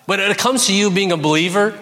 When 0.06 0.20
it 0.20 0.38
comes 0.38 0.68
to 0.68 0.72
you 0.72 0.92
being 0.92 1.10
a 1.10 1.16
believer, 1.16 1.76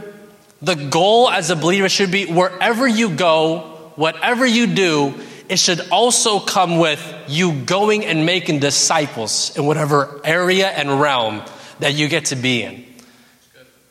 the 0.62 0.74
goal 0.74 1.28
as 1.28 1.50
a 1.50 1.56
believer 1.56 1.90
should 1.90 2.12
be 2.12 2.32
wherever 2.32 2.88
you 2.88 3.14
go, 3.14 3.92
whatever 3.96 4.46
you 4.46 4.68
do, 4.68 5.12
it 5.52 5.58
should 5.58 5.90
also 5.90 6.40
come 6.40 6.78
with 6.78 6.98
you 7.28 7.52
going 7.52 8.06
and 8.06 8.24
making 8.24 8.60
disciples 8.60 9.54
in 9.54 9.66
whatever 9.66 10.18
area 10.24 10.66
and 10.66 10.98
realm 10.98 11.42
that 11.80 11.92
you 11.92 12.08
get 12.08 12.24
to 12.26 12.36
be 12.36 12.62
in. 12.62 12.82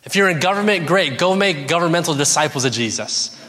If 0.04 0.15
you're 0.15 0.28
in 0.28 0.39
government, 0.39 0.88
great. 0.88 1.19
Go 1.19 1.36
make 1.36 1.67
governmental 1.67 2.15
disciples 2.15 2.65
of 2.65 2.74
Jesus. 2.74 3.39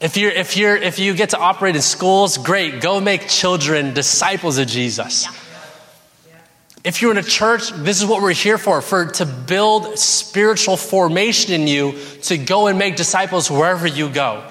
If, 0.00 0.16
you're, 0.16 0.30
if, 0.30 0.56
you're, 0.56 0.76
if 0.78 0.98
you 0.98 1.12
get 1.12 1.30
to 1.30 1.38
operate 1.38 1.76
in 1.76 1.82
schools, 1.82 2.38
great. 2.38 2.80
Go 2.80 3.00
make 3.00 3.28
children 3.28 3.92
disciples 3.92 4.56
of 4.56 4.66
Jesus. 4.66 5.26
Yeah. 5.26 6.38
If 6.84 7.02
you're 7.02 7.10
in 7.10 7.18
a 7.18 7.22
church, 7.22 7.68
this 7.68 8.00
is 8.00 8.06
what 8.06 8.22
we're 8.22 8.32
here 8.32 8.56
for, 8.56 8.80
for 8.80 9.04
to 9.04 9.26
build 9.26 9.98
spiritual 9.98 10.78
formation 10.78 11.52
in 11.52 11.68
you 11.68 11.98
to 12.22 12.38
go 12.38 12.68
and 12.68 12.78
make 12.78 12.96
disciples 12.96 13.50
wherever 13.50 13.86
you 13.86 14.08
go. 14.08 14.50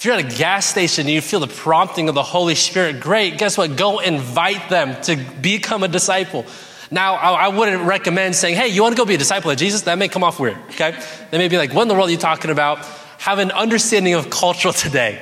If 0.00 0.06
you're 0.06 0.14
at 0.14 0.32
a 0.32 0.36
gas 0.38 0.64
station 0.64 1.02
and 1.02 1.10
you 1.10 1.20
feel 1.20 1.40
the 1.40 1.46
prompting 1.46 2.08
of 2.08 2.14
the 2.14 2.22
Holy 2.22 2.54
Spirit, 2.54 3.00
great. 3.00 3.36
Guess 3.36 3.58
what? 3.58 3.76
Go 3.76 3.98
invite 3.98 4.70
them 4.70 4.98
to 5.02 5.16
become 5.42 5.82
a 5.82 5.88
disciple. 5.88 6.46
Now, 6.90 7.16
I, 7.16 7.48
wouldn't 7.48 7.82
recommend 7.82 8.34
saying, 8.34 8.56
hey, 8.56 8.68
you 8.68 8.80
want 8.80 8.96
to 8.96 8.98
go 8.98 9.04
be 9.04 9.16
a 9.16 9.18
disciple 9.18 9.50
of 9.50 9.58
Jesus? 9.58 9.82
That 9.82 9.98
may 9.98 10.08
come 10.08 10.24
off 10.24 10.40
weird, 10.40 10.56
okay? 10.70 10.98
They 11.30 11.36
may 11.36 11.48
be 11.48 11.58
like, 11.58 11.74
what 11.74 11.82
in 11.82 11.88
the 11.88 11.94
world 11.94 12.08
are 12.08 12.12
you 12.12 12.16
talking 12.16 12.50
about? 12.50 12.78
Have 13.18 13.40
an 13.40 13.50
understanding 13.50 14.14
of 14.14 14.30
culture 14.30 14.72
today. 14.72 15.20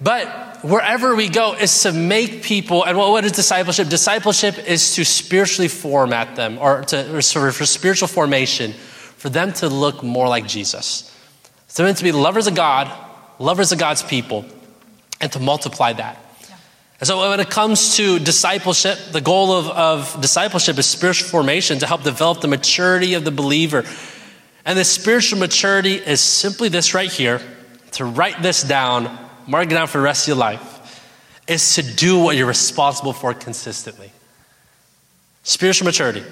But 0.00 0.64
wherever 0.64 1.14
we 1.14 1.28
go 1.28 1.52
is 1.52 1.82
to 1.82 1.92
make 1.92 2.42
people, 2.42 2.84
and 2.84 2.96
what, 2.96 3.22
is 3.26 3.32
discipleship? 3.32 3.90
Discipleship 3.90 4.66
is 4.66 4.94
to 4.94 5.04
spiritually 5.04 5.68
format 5.68 6.36
them, 6.36 6.56
or, 6.56 6.84
to, 6.84 7.18
or 7.18 7.20
for 7.20 7.66
spiritual 7.66 8.08
formation, 8.08 8.72
for 8.72 9.28
them 9.28 9.52
to 9.52 9.68
look 9.68 10.02
more 10.02 10.26
like 10.26 10.46
Jesus. 10.46 11.14
So 11.68 11.84
meant 11.84 11.98
to 11.98 12.04
be 12.04 12.12
lovers 12.12 12.46
of 12.46 12.54
God, 12.54 12.90
lovers 13.38 13.72
of 13.72 13.78
God's 13.78 14.02
people, 14.02 14.44
and 15.20 15.30
to 15.32 15.38
multiply 15.38 15.92
that. 15.94 16.22
And 16.98 17.06
so, 17.06 17.28
when 17.28 17.40
it 17.40 17.50
comes 17.50 17.96
to 17.96 18.18
discipleship, 18.18 18.98
the 19.12 19.20
goal 19.20 19.52
of, 19.52 19.68
of 19.68 20.20
discipleship 20.20 20.78
is 20.78 20.86
spiritual 20.86 21.28
formation 21.28 21.78
to 21.80 21.86
help 21.86 22.02
develop 22.02 22.40
the 22.40 22.48
maturity 22.48 23.14
of 23.14 23.24
the 23.24 23.30
believer. 23.30 23.84
And 24.64 24.78
the 24.78 24.84
spiritual 24.84 25.38
maturity 25.38 25.94
is 25.94 26.20
simply 26.20 26.68
this 26.68 26.94
right 26.94 27.12
here 27.12 27.40
to 27.92 28.04
write 28.04 28.42
this 28.42 28.62
down, 28.62 29.18
mark 29.46 29.66
it 29.66 29.74
down 29.74 29.86
for 29.86 29.98
the 29.98 30.04
rest 30.04 30.24
of 30.24 30.28
your 30.28 30.36
life, 30.38 30.72
is 31.46 31.74
to 31.74 31.82
do 31.82 32.18
what 32.18 32.36
you're 32.36 32.46
responsible 32.46 33.12
for 33.12 33.34
consistently. 33.34 34.10
Spiritual 35.42 35.84
maturity 35.84 36.24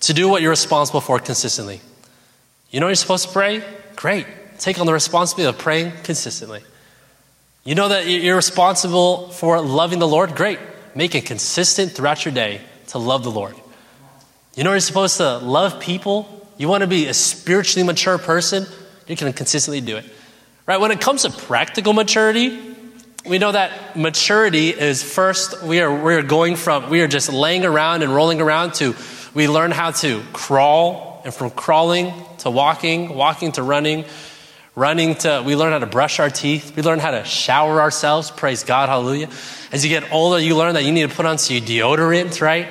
to 0.00 0.14
do 0.14 0.28
what 0.28 0.42
you're 0.42 0.50
responsible 0.50 1.00
for 1.00 1.18
consistently. 1.18 1.80
You 2.70 2.80
know 2.80 2.86
you're 2.86 2.94
supposed 2.96 3.28
to 3.28 3.32
pray? 3.32 3.62
Great. 3.96 4.26
Take 4.60 4.78
on 4.78 4.84
the 4.84 4.92
responsibility 4.92 5.48
of 5.48 5.58
praying 5.58 5.92
consistently. 6.04 6.62
You 7.64 7.74
know 7.74 7.88
that 7.88 8.06
you're 8.06 8.36
responsible 8.36 9.30
for 9.30 9.58
loving 9.60 9.98
the 9.98 10.06
Lord? 10.06 10.36
Great. 10.36 10.58
Make 10.94 11.14
it 11.14 11.24
consistent 11.24 11.92
throughout 11.92 12.26
your 12.26 12.34
day 12.34 12.60
to 12.88 12.98
love 12.98 13.24
the 13.24 13.30
Lord. 13.30 13.56
You 14.54 14.64
know 14.64 14.72
you're 14.72 14.80
supposed 14.80 15.16
to 15.16 15.38
love 15.38 15.80
people? 15.80 16.46
You 16.58 16.68
want 16.68 16.82
to 16.82 16.86
be 16.86 17.06
a 17.06 17.14
spiritually 17.14 17.86
mature 17.86 18.18
person? 18.18 18.66
You 19.06 19.16
can 19.16 19.32
consistently 19.32 19.80
do 19.80 19.96
it. 19.96 20.04
Right? 20.66 20.78
When 20.78 20.90
it 20.90 21.00
comes 21.00 21.22
to 21.22 21.30
practical 21.30 21.94
maturity, 21.94 22.60
we 23.24 23.38
know 23.38 23.52
that 23.52 23.96
maturity 23.96 24.68
is 24.68 25.02
first 25.02 25.62
we 25.62 25.80
are 25.80 26.04
we 26.04 26.14
are 26.14 26.22
going 26.22 26.56
from 26.56 26.90
we 26.90 27.00
are 27.00 27.08
just 27.08 27.32
laying 27.32 27.64
around 27.64 28.02
and 28.02 28.14
rolling 28.14 28.40
around 28.40 28.74
to 28.74 28.94
we 29.32 29.48
learn 29.48 29.70
how 29.70 29.90
to 29.90 30.22
crawl 30.32 31.22
and 31.24 31.32
from 31.32 31.50
crawling 31.50 32.12
to 32.38 32.50
walking, 32.50 33.14
walking 33.14 33.52
to 33.52 33.62
running, 33.62 34.04
running 34.74 35.14
to 35.16 35.42
we 35.44 35.56
learn 35.56 35.72
how 35.72 35.78
to 35.78 35.86
brush 35.86 36.20
our 36.20 36.30
teeth, 36.30 36.74
we 36.76 36.82
learn 36.82 36.98
how 36.98 37.10
to 37.10 37.24
shower 37.24 37.80
ourselves, 37.80 38.30
praise 38.30 38.64
God, 38.64 38.88
hallelujah. 38.88 39.28
As 39.72 39.84
you 39.84 39.90
get 39.90 40.12
older, 40.12 40.38
you 40.38 40.56
learn 40.56 40.74
that 40.74 40.84
you 40.84 40.92
need 40.92 41.08
to 41.08 41.14
put 41.14 41.26
on 41.26 41.38
some 41.38 41.56
deodorant, 41.56 42.40
right? 42.40 42.68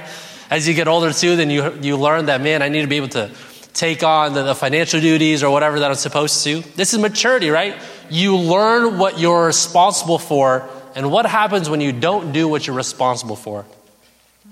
As 0.49 0.67
you 0.67 0.73
get 0.73 0.87
older 0.87 1.13
too, 1.13 1.35
then 1.35 1.49
you 1.49 1.77
you 1.81 1.97
learn 1.97 2.25
that 2.25 2.41
man, 2.41 2.61
I 2.61 2.69
need 2.69 2.81
to 2.81 2.87
be 2.87 2.97
able 2.97 3.09
to 3.09 3.31
take 3.73 4.03
on 4.03 4.33
the, 4.33 4.43
the 4.43 4.55
financial 4.55 4.99
duties 4.99 5.43
or 5.43 5.51
whatever 5.51 5.79
that 5.79 5.89
I'm 5.89 5.95
supposed 5.95 6.43
to. 6.43 6.61
This 6.75 6.93
is 6.93 6.99
maturity, 6.99 7.49
right? 7.49 7.75
You 8.09 8.35
learn 8.35 8.97
what 8.97 9.19
you're 9.19 9.45
responsible 9.45 10.17
for, 10.17 10.67
and 10.95 11.11
what 11.11 11.25
happens 11.25 11.69
when 11.69 11.81
you 11.81 11.91
don't 11.91 12.31
do 12.31 12.47
what 12.47 12.65
you're 12.65 12.75
responsible 12.75 13.35
for? 13.35 13.65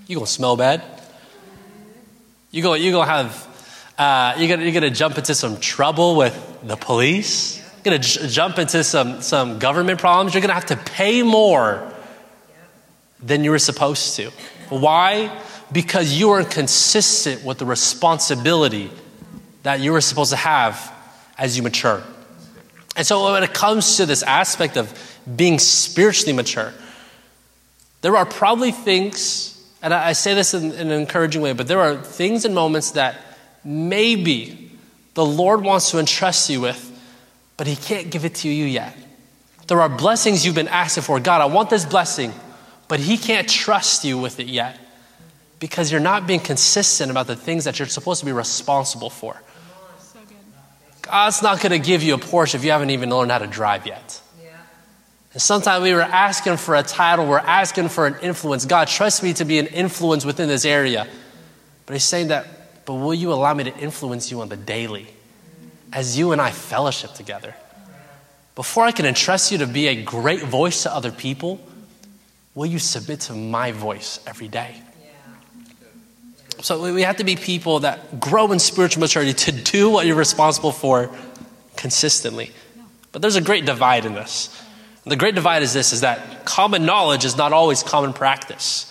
You're 0.06 0.18
gonna 0.20 0.26
smell 0.26 0.56
bad. 0.56 0.82
You're 2.50 2.76
you're 2.76 2.92
gonna 2.92 3.10
have, 3.10 3.57
uh, 3.98 4.34
you're, 4.38 4.48
gonna, 4.48 4.62
you're 4.62 4.72
gonna 4.72 4.90
jump 4.90 5.18
into 5.18 5.34
some 5.34 5.58
trouble 5.58 6.16
with 6.16 6.60
the 6.62 6.76
police. 6.76 7.58
You're 7.58 7.84
gonna 7.84 7.98
j- 7.98 8.28
jump 8.28 8.58
into 8.58 8.84
some, 8.84 9.22
some 9.22 9.58
government 9.58 9.98
problems. 9.98 10.34
You're 10.34 10.40
gonna 10.40 10.54
have 10.54 10.66
to 10.66 10.76
pay 10.76 11.22
more 11.22 11.92
than 13.20 13.42
you 13.42 13.50
were 13.50 13.58
supposed 13.58 14.14
to. 14.16 14.30
Why? 14.68 15.36
Because 15.72 16.12
you 16.12 16.30
are 16.30 16.44
consistent 16.44 17.44
with 17.44 17.58
the 17.58 17.66
responsibility 17.66 18.90
that 19.64 19.80
you 19.80 19.92
were 19.92 20.00
supposed 20.00 20.30
to 20.30 20.36
have 20.36 20.92
as 21.36 21.56
you 21.56 21.64
mature. 21.64 22.02
And 22.96 23.06
so, 23.06 23.32
when 23.32 23.42
it 23.42 23.52
comes 23.52 23.96
to 23.96 24.06
this 24.06 24.22
aspect 24.22 24.76
of 24.76 25.18
being 25.36 25.58
spiritually 25.58 26.32
mature, 26.32 26.72
there 28.00 28.16
are 28.16 28.26
probably 28.26 28.70
things, 28.70 29.60
and 29.82 29.92
I 29.92 30.12
say 30.12 30.34
this 30.34 30.54
in, 30.54 30.72
in, 30.72 30.90
an 30.90 31.00
encouraging 31.00 31.42
way, 31.42 31.52
but 31.52 31.66
there 31.66 31.80
are 31.80 31.96
things 31.96 32.44
and 32.44 32.54
moments 32.54 32.92
that 32.92 33.16
maybe 33.64 34.70
the 35.14 35.24
Lord 35.24 35.62
wants 35.62 35.90
to 35.90 35.98
entrust 35.98 36.48
you 36.50 36.60
with, 36.60 36.84
but 37.56 37.66
He 37.66 37.76
can't 37.76 38.10
give 38.10 38.24
it 38.24 38.36
to 38.36 38.48
you 38.48 38.64
yet. 38.64 38.96
There 39.66 39.80
are 39.80 39.88
blessings 39.88 40.46
you've 40.46 40.54
been 40.54 40.68
asking 40.68 41.02
for. 41.02 41.20
God, 41.20 41.40
I 41.40 41.46
want 41.46 41.70
this 41.70 41.84
blessing, 41.84 42.32
but 42.88 43.00
He 43.00 43.18
can't 43.18 43.48
trust 43.48 44.04
you 44.04 44.18
with 44.18 44.40
it 44.40 44.46
yet 44.46 44.78
because 45.60 45.90
you're 45.90 46.00
not 46.00 46.26
being 46.26 46.40
consistent 46.40 47.10
about 47.10 47.26
the 47.26 47.36
things 47.36 47.64
that 47.64 47.78
you're 47.78 47.88
supposed 47.88 48.20
to 48.20 48.26
be 48.26 48.32
responsible 48.32 49.10
for. 49.10 49.40
God's 51.02 51.42
not 51.42 51.60
going 51.60 51.72
to 51.72 51.78
give 51.78 52.02
you 52.02 52.14
a 52.14 52.18
Porsche 52.18 52.54
if 52.54 52.64
you 52.64 52.70
haven't 52.70 52.90
even 52.90 53.10
learned 53.10 53.30
how 53.30 53.38
to 53.38 53.46
drive 53.46 53.86
yet. 53.86 54.20
Yeah. 54.42 54.50
And 55.32 55.40
sometimes 55.40 55.82
we 55.82 55.94
were 55.94 56.02
asking 56.02 56.58
for 56.58 56.74
a 56.74 56.82
title, 56.82 57.26
we're 57.26 57.38
asking 57.38 57.88
for 57.88 58.06
an 58.06 58.16
influence. 58.20 58.66
God, 58.66 58.88
trust 58.88 59.22
me 59.22 59.32
to 59.34 59.44
be 59.44 59.58
an 59.58 59.66
influence 59.68 60.24
within 60.24 60.48
this 60.48 60.64
area. 60.64 61.06
But 61.86 61.94
He's 61.94 62.04
saying 62.04 62.28
that, 62.28 62.46
but 62.88 62.94
will 62.94 63.12
you 63.12 63.34
allow 63.34 63.52
me 63.52 63.64
to 63.64 63.78
influence 63.80 64.30
you 64.30 64.40
on 64.40 64.48
the 64.48 64.56
daily 64.56 65.06
as 65.92 66.18
you 66.18 66.32
and 66.32 66.40
I 66.40 66.50
fellowship 66.50 67.12
together? 67.12 67.54
Before 68.54 68.84
I 68.84 68.92
can 68.92 69.04
entrust 69.04 69.52
you 69.52 69.58
to 69.58 69.66
be 69.66 69.88
a 69.88 70.02
great 70.02 70.42
voice 70.42 70.84
to 70.84 70.94
other 70.94 71.12
people, 71.12 71.60
will 72.54 72.64
you 72.64 72.78
submit 72.78 73.20
to 73.20 73.34
my 73.34 73.72
voice 73.72 74.20
every 74.26 74.48
day? 74.48 74.80
So 76.62 76.94
we 76.94 77.02
have 77.02 77.18
to 77.18 77.24
be 77.24 77.36
people 77.36 77.80
that 77.80 78.20
grow 78.20 78.50
in 78.52 78.58
spiritual 78.58 79.00
maturity 79.00 79.34
to 79.34 79.52
do 79.52 79.90
what 79.90 80.06
you're 80.06 80.16
responsible 80.16 80.72
for 80.72 81.10
consistently. 81.76 82.52
But 83.12 83.20
there's 83.20 83.36
a 83.36 83.42
great 83.42 83.66
divide 83.66 84.06
in 84.06 84.14
this. 84.14 84.48
And 85.04 85.12
the 85.12 85.16
great 85.16 85.34
divide 85.34 85.62
is 85.62 85.74
this 85.74 85.92
is 85.92 86.00
that 86.00 86.46
common 86.46 86.86
knowledge 86.86 87.26
is 87.26 87.36
not 87.36 87.52
always 87.52 87.82
common 87.82 88.14
practice. 88.14 88.86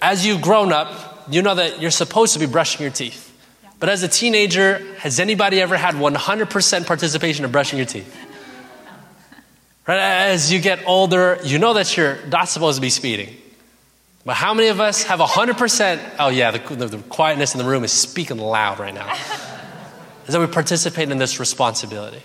As 0.00 0.24
you've 0.24 0.42
grown 0.42 0.70
up, 0.72 1.15
you 1.28 1.42
know 1.42 1.54
that 1.54 1.80
you're 1.80 1.90
supposed 1.90 2.34
to 2.34 2.38
be 2.38 2.46
brushing 2.46 2.82
your 2.82 2.90
teeth. 2.90 3.32
But 3.78 3.88
as 3.88 4.02
a 4.02 4.08
teenager, 4.08 4.78
has 4.98 5.20
anybody 5.20 5.60
ever 5.60 5.76
had 5.76 5.94
100% 5.94 6.86
participation 6.86 7.44
in 7.44 7.50
brushing 7.50 7.78
your 7.78 7.86
teeth? 7.86 8.14
Right? 9.86 9.98
As 9.98 10.52
you 10.52 10.60
get 10.60 10.80
older, 10.86 11.38
you 11.44 11.58
know 11.58 11.74
that 11.74 11.96
you're 11.96 12.18
not 12.26 12.48
supposed 12.48 12.76
to 12.76 12.82
be 12.82 12.90
speeding. 12.90 13.36
But 14.24 14.34
how 14.34 14.54
many 14.54 14.68
of 14.68 14.80
us 14.80 15.04
have 15.04 15.20
100%? 15.20 16.00
Oh, 16.18 16.28
yeah, 16.28 16.50
the, 16.50 16.74
the, 16.74 16.86
the 16.86 16.98
quietness 16.98 17.54
in 17.54 17.58
the 17.58 17.64
room 17.64 17.84
is 17.84 17.92
speaking 17.92 18.38
loud 18.38 18.80
right 18.80 18.94
now. 18.94 19.12
is 20.26 20.32
that 20.32 20.40
we 20.40 20.48
participate 20.48 21.10
in 21.10 21.18
this 21.18 21.38
responsibility. 21.38 22.22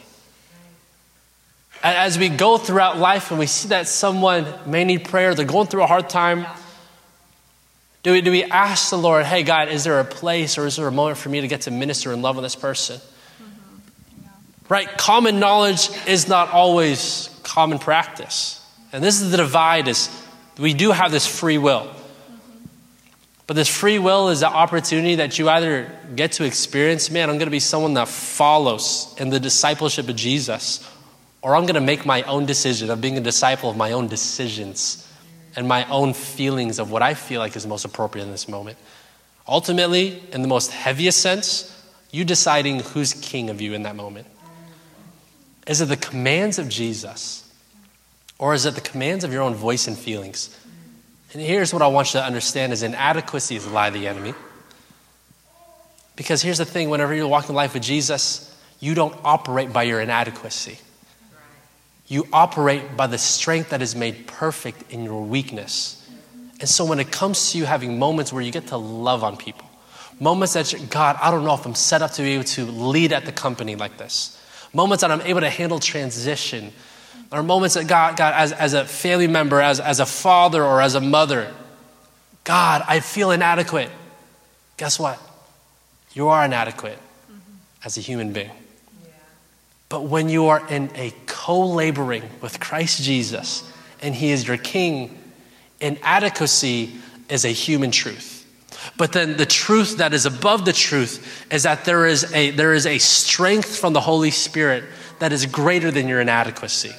As 1.83 2.17
we 2.17 2.29
go 2.29 2.57
throughout 2.57 2.97
life 2.97 3.29
and 3.29 3.39
we 3.39 3.45
see 3.45 3.69
that 3.69 3.87
someone 3.87 4.47
may 4.65 4.83
need 4.83 5.05
prayer, 5.05 5.35
they're 5.35 5.45
going 5.45 5.67
through 5.67 5.83
a 5.83 5.87
hard 5.87 6.09
time, 6.09 6.45
do 8.03 8.13
we, 8.13 8.21
do 8.21 8.31
we 8.31 8.43
ask 8.43 8.89
the 8.89 8.97
Lord, 8.97 9.25
hey, 9.25 9.43
God, 9.43 9.69
is 9.69 9.83
there 9.83 9.99
a 9.99 10.05
place 10.05 10.57
or 10.57 10.65
is 10.65 10.77
there 10.77 10.87
a 10.87 10.91
moment 10.91 11.17
for 11.17 11.29
me 11.29 11.41
to 11.41 11.47
get 11.47 11.61
to 11.61 11.71
minister 11.71 12.11
and 12.11 12.21
love 12.21 12.37
on 12.37 12.43
this 12.43 12.55
person? 12.55 12.97
Mm-hmm. 12.97 14.23
Yeah. 14.23 14.29
Right? 14.69 14.97
Common 14.97 15.39
knowledge 15.39 15.89
is 16.07 16.27
not 16.27 16.49
always 16.51 17.29
common 17.43 17.77
practice. 17.77 18.65
And 18.91 19.03
this 19.03 19.21
is 19.21 19.29
the 19.29 19.37
divide 19.37 19.87
is 19.87 20.09
we 20.57 20.73
do 20.73 20.91
have 20.91 21.11
this 21.11 21.27
free 21.27 21.59
will. 21.59 21.91
But 23.45 23.55
this 23.55 23.67
free 23.67 23.99
will 23.99 24.29
is 24.29 24.41
an 24.41 24.51
opportunity 24.51 25.15
that 25.15 25.37
you 25.37 25.49
either 25.49 25.91
get 26.15 26.33
to 26.33 26.45
experience, 26.45 27.11
man, 27.11 27.29
I'm 27.29 27.37
going 27.37 27.47
to 27.47 27.51
be 27.51 27.59
someone 27.59 27.93
that 27.95 28.07
follows 28.07 29.13
in 29.19 29.29
the 29.29 29.39
discipleship 29.39 30.07
of 30.07 30.15
Jesus, 30.15 30.87
or 31.41 31.55
I'm 31.55 31.63
going 31.63 31.75
to 31.75 31.81
make 31.81 32.05
my 32.05 32.23
own 32.23 32.45
decision 32.45 32.89
of 32.89 33.01
being 33.01 33.17
a 33.17 33.21
disciple 33.21 33.69
of 33.69 33.77
my 33.77 33.91
own 33.91 34.07
decisions 34.07 35.07
and 35.55 35.67
my 35.67 35.85
own 35.89 36.13
feelings 36.13 36.79
of 36.79 36.91
what 36.91 37.01
I 37.01 37.13
feel 37.13 37.39
like 37.39 37.55
is 37.55 37.67
most 37.67 37.85
appropriate 37.85 38.25
in 38.25 38.31
this 38.31 38.47
moment. 38.47 38.77
Ultimately, 39.47 40.21
in 40.31 40.41
the 40.41 40.47
most 40.47 40.71
heaviest 40.71 41.19
sense, 41.19 41.67
you 42.11 42.23
deciding 42.25 42.79
who's 42.79 43.13
king 43.13 43.49
of 43.49 43.61
you 43.61 43.73
in 43.73 43.83
that 43.83 43.95
moment. 43.95 44.27
Is 45.67 45.81
it 45.81 45.85
the 45.85 45.97
commands 45.97 46.59
of 46.59 46.69
Jesus? 46.69 47.49
Or 48.39 48.53
is 48.53 48.65
it 48.65 48.75
the 48.75 48.81
commands 48.81 49.23
of 49.23 49.31
your 49.31 49.43
own 49.43 49.53
voice 49.53 49.87
and 49.87 49.97
feelings? 49.97 50.57
And 51.33 51.41
here's 51.41 51.73
what 51.73 51.81
I 51.81 51.87
want 51.87 52.13
you 52.13 52.19
to 52.19 52.25
understand 52.25 52.73
is 52.73 52.83
inadequacy 52.83 53.55
is 53.55 53.65
the 53.65 53.71
lie 53.71 53.87
of 53.87 53.93
the 53.93 54.07
enemy. 54.07 54.33
Because 56.15 56.41
here's 56.41 56.57
the 56.57 56.65
thing, 56.65 56.89
whenever 56.89 57.13
you're 57.13 57.27
walking 57.27 57.55
life 57.55 57.73
with 57.73 57.83
Jesus, 57.83 58.47
you 58.79 58.95
don't 58.95 59.15
operate 59.23 59.71
by 59.71 59.83
your 59.83 60.01
inadequacy. 60.01 60.79
You 62.11 62.27
operate 62.33 62.97
by 62.97 63.07
the 63.07 63.17
strength 63.17 63.69
that 63.69 63.81
is 63.81 63.95
made 63.95 64.27
perfect 64.27 64.91
in 64.91 65.05
your 65.05 65.23
weakness. 65.23 66.05
And 66.59 66.67
so 66.67 66.83
when 66.83 66.99
it 66.99 67.09
comes 67.09 67.53
to 67.53 67.57
you 67.57 67.63
having 67.63 67.99
moments 67.99 68.33
where 68.33 68.41
you 68.41 68.51
get 68.51 68.67
to 68.67 68.75
love 68.75 69.23
on 69.23 69.37
people, 69.37 69.65
moments 70.19 70.51
that, 70.55 70.75
God, 70.89 71.17
I 71.21 71.31
don't 71.31 71.45
know 71.45 71.53
if 71.53 71.65
I'm 71.65 71.73
set 71.73 72.01
up 72.01 72.11
to 72.11 72.21
be 72.21 72.31
able 72.31 72.43
to 72.43 72.65
lead 72.65 73.13
at 73.13 73.23
the 73.23 73.31
company 73.31 73.77
like 73.77 73.95
this, 73.95 74.37
moments 74.73 75.03
that 75.03 75.09
I'm 75.09 75.21
able 75.21 75.39
to 75.39 75.49
handle 75.49 75.79
transition 75.79 76.73
or 77.31 77.43
moments 77.43 77.75
that 77.75 77.87
God, 77.87 78.17
God 78.17 78.33
as, 78.33 78.51
as 78.51 78.73
a 78.73 78.83
family 78.83 79.27
member, 79.27 79.61
as, 79.61 79.79
as 79.79 80.01
a 80.01 80.05
father 80.05 80.65
or 80.65 80.81
as 80.81 80.95
a 80.95 81.01
mother, 81.01 81.49
God, 82.43 82.83
I 82.89 82.99
feel 82.99 83.31
inadequate. 83.31 83.89
Guess 84.75 84.99
what? 84.99 85.17
You 86.13 86.27
are 86.27 86.43
inadequate 86.43 86.97
mm-hmm. 86.97 87.55
as 87.85 87.97
a 87.97 88.01
human 88.01 88.33
being. 88.33 88.51
But 89.91 90.05
when 90.05 90.29
you 90.29 90.47
are 90.47 90.65
in 90.69 90.89
a 90.95 91.13
co 91.25 91.67
laboring 91.67 92.23
with 92.39 92.61
Christ 92.61 93.03
Jesus 93.03 93.69
and 94.01 94.15
He 94.15 94.31
is 94.31 94.47
your 94.47 94.55
King, 94.55 95.19
inadequacy 95.81 96.93
is 97.27 97.43
a 97.43 97.49
human 97.49 97.91
truth. 97.91 98.37
But 98.95 99.11
then 99.11 99.35
the 99.35 99.45
truth 99.45 99.97
that 99.97 100.13
is 100.13 100.25
above 100.25 100.63
the 100.63 100.71
truth 100.71 101.45
is 101.51 101.63
that 101.63 101.83
there 101.83 102.05
is 102.05 102.33
a, 102.33 102.51
there 102.51 102.73
is 102.73 102.85
a 102.85 102.99
strength 102.99 103.77
from 103.77 103.91
the 103.91 103.99
Holy 103.99 104.31
Spirit 104.31 104.85
that 105.19 105.33
is 105.33 105.45
greater 105.45 105.91
than 105.91 106.07
your 106.07 106.21
inadequacy. 106.21 106.95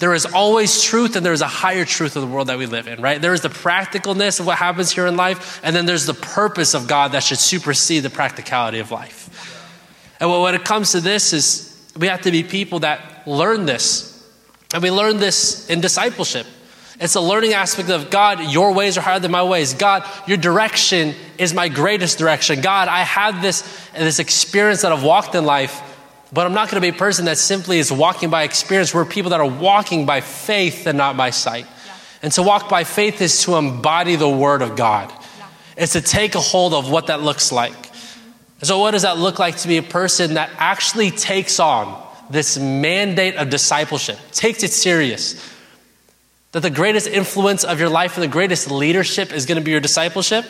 There 0.00 0.12
is 0.12 0.26
always 0.26 0.82
truth, 0.82 1.14
and 1.14 1.24
there 1.24 1.32
is 1.32 1.42
a 1.42 1.46
higher 1.46 1.84
truth 1.84 2.16
of 2.16 2.22
the 2.22 2.28
world 2.28 2.48
that 2.48 2.58
we 2.58 2.66
live 2.66 2.88
in, 2.88 3.00
right? 3.00 3.22
There 3.22 3.34
is 3.34 3.40
the 3.40 3.48
practicalness 3.50 4.40
of 4.40 4.46
what 4.46 4.58
happens 4.58 4.90
here 4.90 5.06
in 5.06 5.16
life, 5.16 5.60
and 5.62 5.76
then 5.76 5.86
there's 5.86 6.06
the 6.06 6.12
purpose 6.12 6.74
of 6.74 6.88
God 6.88 7.12
that 7.12 7.22
should 7.22 7.38
supersede 7.38 8.02
the 8.02 8.10
practicality 8.10 8.80
of 8.80 8.90
life. 8.90 9.30
And 10.18 10.28
when 10.28 10.56
it 10.56 10.64
comes 10.64 10.92
to 10.92 11.00
this, 11.00 11.32
is 11.32 11.65
we 11.96 12.08
have 12.08 12.22
to 12.22 12.30
be 12.30 12.42
people 12.42 12.80
that 12.80 13.26
learn 13.26 13.66
this, 13.66 14.12
and 14.72 14.82
we 14.82 14.90
learn 14.90 15.18
this 15.18 15.68
in 15.70 15.80
discipleship. 15.80 16.46
It's 16.98 17.14
a 17.14 17.20
learning 17.20 17.52
aspect 17.52 17.90
of 17.90 18.10
God, 18.10 18.40
your 18.40 18.72
ways 18.72 18.96
are 18.96 19.02
higher 19.02 19.20
than 19.20 19.30
my 19.30 19.42
ways. 19.42 19.74
God, 19.74 20.04
your 20.26 20.38
direction 20.38 21.14
is 21.36 21.52
my 21.52 21.68
greatest 21.68 22.18
direction. 22.18 22.62
God, 22.62 22.88
I 22.88 23.00
have 23.00 23.42
this, 23.42 23.62
this 23.92 24.18
experience 24.18 24.80
that 24.82 24.92
I've 24.92 25.04
walked 25.04 25.34
in 25.34 25.44
life, 25.44 25.82
but 26.32 26.46
I'm 26.46 26.54
not 26.54 26.70
going 26.70 26.80
to 26.80 26.90
be 26.90 26.96
a 26.96 26.98
person 26.98 27.26
that 27.26 27.36
simply 27.36 27.78
is 27.78 27.92
walking 27.92 28.30
by 28.30 28.44
experience. 28.44 28.94
We're 28.94 29.04
people 29.04 29.30
that 29.30 29.40
are 29.40 29.48
walking 29.48 30.06
by 30.06 30.22
faith 30.22 30.86
and 30.86 30.96
not 30.96 31.18
by 31.18 31.30
sight. 31.30 31.66
Yeah. 31.66 31.92
And 32.22 32.32
to 32.32 32.42
walk 32.42 32.70
by 32.70 32.84
faith 32.84 33.20
is 33.20 33.42
to 33.42 33.56
embody 33.56 34.16
the 34.16 34.28
word 34.28 34.62
of 34.62 34.74
God. 34.74 35.10
Yeah. 35.10 35.48
It's 35.76 35.92
to 35.92 36.00
take 36.00 36.34
a 36.34 36.40
hold 36.40 36.72
of 36.72 36.90
what 36.90 37.08
that 37.08 37.20
looks 37.20 37.52
like. 37.52 37.85
So, 38.62 38.78
what 38.78 38.92
does 38.92 39.02
that 39.02 39.18
look 39.18 39.38
like 39.38 39.58
to 39.58 39.68
be 39.68 39.76
a 39.76 39.82
person 39.82 40.34
that 40.34 40.50
actually 40.56 41.10
takes 41.10 41.60
on 41.60 42.02
this 42.30 42.58
mandate 42.58 43.36
of 43.36 43.50
discipleship, 43.50 44.18
takes 44.32 44.62
it 44.62 44.70
serious? 44.70 45.52
That 46.52 46.60
the 46.60 46.70
greatest 46.70 47.06
influence 47.06 47.64
of 47.64 47.80
your 47.80 47.90
life 47.90 48.16
and 48.16 48.22
the 48.22 48.28
greatest 48.28 48.70
leadership 48.70 49.32
is 49.32 49.44
going 49.44 49.58
to 49.58 49.64
be 49.64 49.72
your 49.72 49.80
discipleship? 49.80 50.46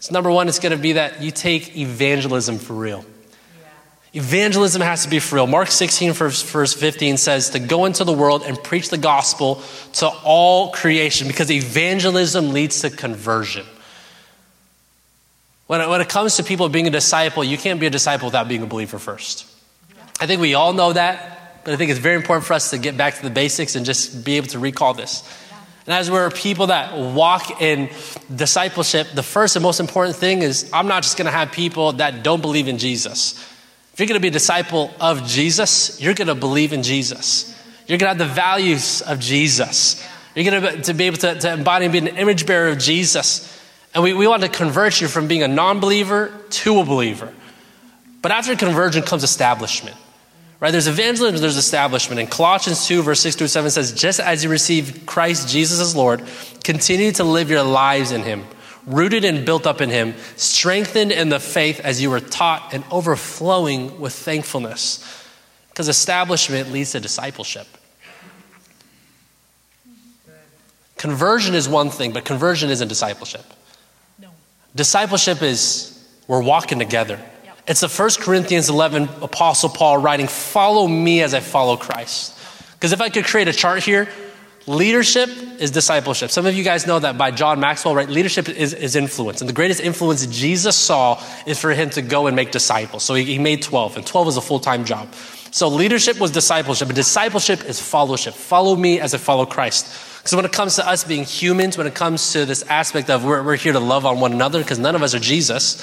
So, 0.00 0.12
number 0.12 0.30
one, 0.30 0.48
it's 0.48 0.58
going 0.58 0.72
to 0.72 0.78
be 0.78 0.92
that 0.92 1.22
you 1.22 1.30
take 1.30 1.76
evangelism 1.78 2.58
for 2.58 2.74
real. 2.74 3.06
Yeah. 3.62 4.20
Evangelism 4.20 4.82
has 4.82 5.04
to 5.04 5.08
be 5.08 5.18
for 5.18 5.36
real. 5.36 5.46
Mark 5.46 5.68
16, 5.68 6.12
verse, 6.12 6.42
verse 6.42 6.74
15 6.74 7.16
says 7.16 7.50
to 7.50 7.58
go 7.58 7.86
into 7.86 8.04
the 8.04 8.12
world 8.12 8.42
and 8.42 8.62
preach 8.62 8.90
the 8.90 8.98
gospel 8.98 9.62
to 9.94 10.08
all 10.08 10.72
creation 10.72 11.26
because 11.26 11.50
evangelism 11.50 12.50
leads 12.52 12.82
to 12.82 12.90
conversion. 12.90 13.64
When 15.70 15.80
it, 15.80 15.88
when 15.88 16.00
it 16.00 16.08
comes 16.08 16.34
to 16.34 16.42
people 16.42 16.68
being 16.68 16.88
a 16.88 16.90
disciple, 16.90 17.44
you 17.44 17.56
can't 17.56 17.78
be 17.78 17.86
a 17.86 17.90
disciple 17.90 18.26
without 18.26 18.48
being 18.48 18.64
a 18.64 18.66
believer 18.66 18.98
first. 18.98 19.46
I 20.18 20.26
think 20.26 20.40
we 20.40 20.54
all 20.54 20.72
know 20.72 20.92
that, 20.92 21.62
but 21.64 21.72
I 21.72 21.76
think 21.76 21.92
it's 21.92 22.00
very 22.00 22.16
important 22.16 22.44
for 22.44 22.54
us 22.54 22.70
to 22.70 22.78
get 22.78 22.96
back 22.96 23.14
to 23.14 23.22
the 23.22 23.30
basics 23.30 23.76
and 23.76 23.86
just 23.86 24.24
be 24.24 24.36
able 24.36 24.48
to 24.48 24.58
recall 24.58 24.94
this. 24.94 25.22
And 25.86 25.94
as 25.94 26.10
we're 26.10 26.28
people 26.30 26.66
that 26.66 26.98
walk 26.98 27.62
in 27.62 27.88
discipleship, 28.34 29.12
the 29.14 29.22
first 29.22 29.54
and 29.54 29.62
most 29.62 29.78
important 29.78 30.16
thing 30.16 30.42
is 30.42 30.68
I'm 30.72 30.88
not 30.88 31.04
just 31.04 31.16
going 31.16 31.26
to 31.26 31.30
have 31.30 31.52
people 31.52 31.92
that 31.92 32.24
don't 32.24 32.42
believe 32.42 32.66
in 32.66 32.76
Jesus. 32.76 33.34
If 33.92 34.00
you're 34.00 34.08
going 34.08 34.18
to 34.18 34.22
be 34.22 34.26
a 34.26 34.32
disciple 34.32 34.90
of 35.00 35.24
Jesus, 35.24 36.00
you're 36.00 36.14
going 36.14 36.26
to 36.26 36.34
believe 36.34 36.72
in 36.72 36.82
Jesus. 36.82 37.56
You're 37.86 37.98
going 37.98 38.12
to 38.12 38.24
have 38.24 38.28
the 38.28 38.34
values 38.34 39.02
of 39.02 39.20
Jesus. 39.20 40.04
You're 40.34 40.50
going 40.50 40.62
to, 40.62 40.82
to 40.82 40.94
be 40.94 41.04
able 41.04 41.18
to, 41.18 41.38
to 41.38 41.52
embody 41.52 41.84
and 41.84 41.92
be 41.92 41.98
an 41.98 42.08
image 42.08 42.44
bearer 42.44 42.70
of 42.70 42.78
Jesus. 42.78 43.56
And 43.94 44.04
we, 44.04 44.14
we 44.14 44.26
want 44.26 44.42
to 44.42 44.48
convert 44.48 45.00
you 45.00 45.08
from 45.08 45.26
being 45.26 45.42
a 45.42 45.48
non 45.48 45.80
believer 45.80 46.32
to 46.50 46.80
a 46.80 46.84
believer. 46.84 47.32
But 48.22 48.32
after 48.32 48.54
conversion 48.54 49.02
comes 49.02 49.24
establishment. 49.24 49.96
Right? 50.60 50.72
There's 50.72 50.88
evangelism, 50.88 51.40
there's 51.40 51.56
establishment. 51.56 52.20
And 52.20 52.30
Colossians 52.30 52.86
2, 52.86 53.02
verse 53.02 53.20
6 53.20 53.36
through 53.36 53.46
7 53.48 53.70
says, 53.70 53.92
Just 53.92 54.20
as 54.20 54.44
you 54.44 54.50
received 54.50 55.06
Christ 55.06 55.48
Jesus 55.48 55.80
as 55.80 55.96
Lord, 55.96 56.22
continue 56.62 57.12
to 57.12 57.24
live 57.24 57.48
your 57.48 57.62
lives 57.62 58.12
in 58.12 58.22
Him, 58.22 58.44
rooted 58.86 59.24
and 59.24 59.46
built 59.46 59.66
up 59.66 59.80
in 59.80 59.88
Him, 59.88 60.14
strengthened 60.36 61.12
in 61.12 61.30
the 61.30 61.40
faith 61.40 61.80
as 61.80 62.02
you 62.02 62.10
were 62.10 62.20
taught, 62.20 62.74
and 62.74 62.84
overflowing 62.90 63.98
with 63.98 64.12
thankfulness. 64.12 65.02
Because 65.70 65.88
establishment 65.88 66.70
leads 66.70 66.92
to 66.92 67.00
discipleship. 67.00 67.66
Conversion 70.98 71.54
is 71.54 71.66
one 71.66 71.88
thing, 71.88 72.12
but 72.12 72.26
conversion 72.26 72.68
isn't 72.68 72.88
discipleship. 72.88 73.46
Discipleship 74.74 75.42
is 75.42 75.98
we're 76.28 76.42
walking 76.42 76.78
together. 76.78 77.20
Yep. 77.44 77.58
It's 77.66 77.80
the 77.80 77.88
1 77.88 78.10
Corinthians 78.20 78.68
11 78.68 79.08
Apostle 79.20 79.68
Paul 79.68 79.98
writing, 79.98 80.28
Follow 80.28 80.86
me 80.86 81.22
as 81.22 81.34
I 81.34 81.40
follow 81.40 81.76
Christ. 81.76 82.38
Because 82.74 82.92
if 82.92 83.00
I 83.00 83.08
could 83.08 83.24
create 83.24 83.48
a 83.48 83.52
chart 83.52 83.82
here, 83.82 84.08
leadership 84.66 85.28
is 85.58 85.70
discipleship. 85.70 86.30
Some 86.30 86.46
of 86.46 86.54
you 86.54 86.62
guys 86.62 86.86
know 86.86 86.98
that 86.98 87.18
by 87.18 87.30
John 87.30 87.58
Maxwell, 87.60 87.94
right? 87.94 88.08
Leadership 88.08 88.48
is, 88.48 88.72
is 88.72 88.96
influence. 88.96 89.40
And 89.40 89.48
the 89.48 89.54
greatest 89.54 89.80
influence 89.80 90.24
Jesus 90.26 90.76
saw 90.76 91.22
is 91.46 91.58
for 91.58 91.72
him 91.72 91.90
to 91.90 92.02
go 92.02 92.28
and 92.28 92.36
make 92.36 92.52
disciples. 92.52 93.02
So 93.02 93.14
he, 93.14 93.24
he 93.24 93.38
made 93.38 93.62
12, 93.62 93.96
and 93.96 94.06
12 94.06 94.28
is 94.28 94.36
a 94.36 94.40
full 94.40 94.60
time 94.60 94.84
job. 94.84 95.12
So 95.50 95.68
leadership 95.68 96.20
was 96.20 96.30
discipleship, 96.30 96.88
and 96.88 96.96
discipleship 96.96 97.64
is 97.64 97.80
fellowship. 97.80 98.34
Follow 98.34 98.76
me 98.76 99.00
as 99.00 99.14
I 99.14 99.18
follow 99.18 99.46
Christ. 99.46 100.09
Because 100.20 100.36
when 100.36 100.44
it 100.44 100.52
comes 100.52 100.76
to 100.76 100.86
us 100.86 101.02
being 101.02 101.24
humans, 101.24 101.78
when 101.78 101.86
it 101.86 101.94
comes 101.94 102.32
to 102.34 102.44
this 102.44 102.62
aspect 102.64 103.08
of 103.08 103.24
we're, 103.24 103.42
we're 103.42 103.56
here 103.56 103.72
to 103.72 103.80
love 103.80 104.04
on 104.04 104.20
one 104.20 104.32
another, 104.32 104.60
because 104.60 104.78
none 104.78 104.94
of 104.94 105.02
us 105.02 105.14
are 105.14 105.18
Jesus, 105.18 105.80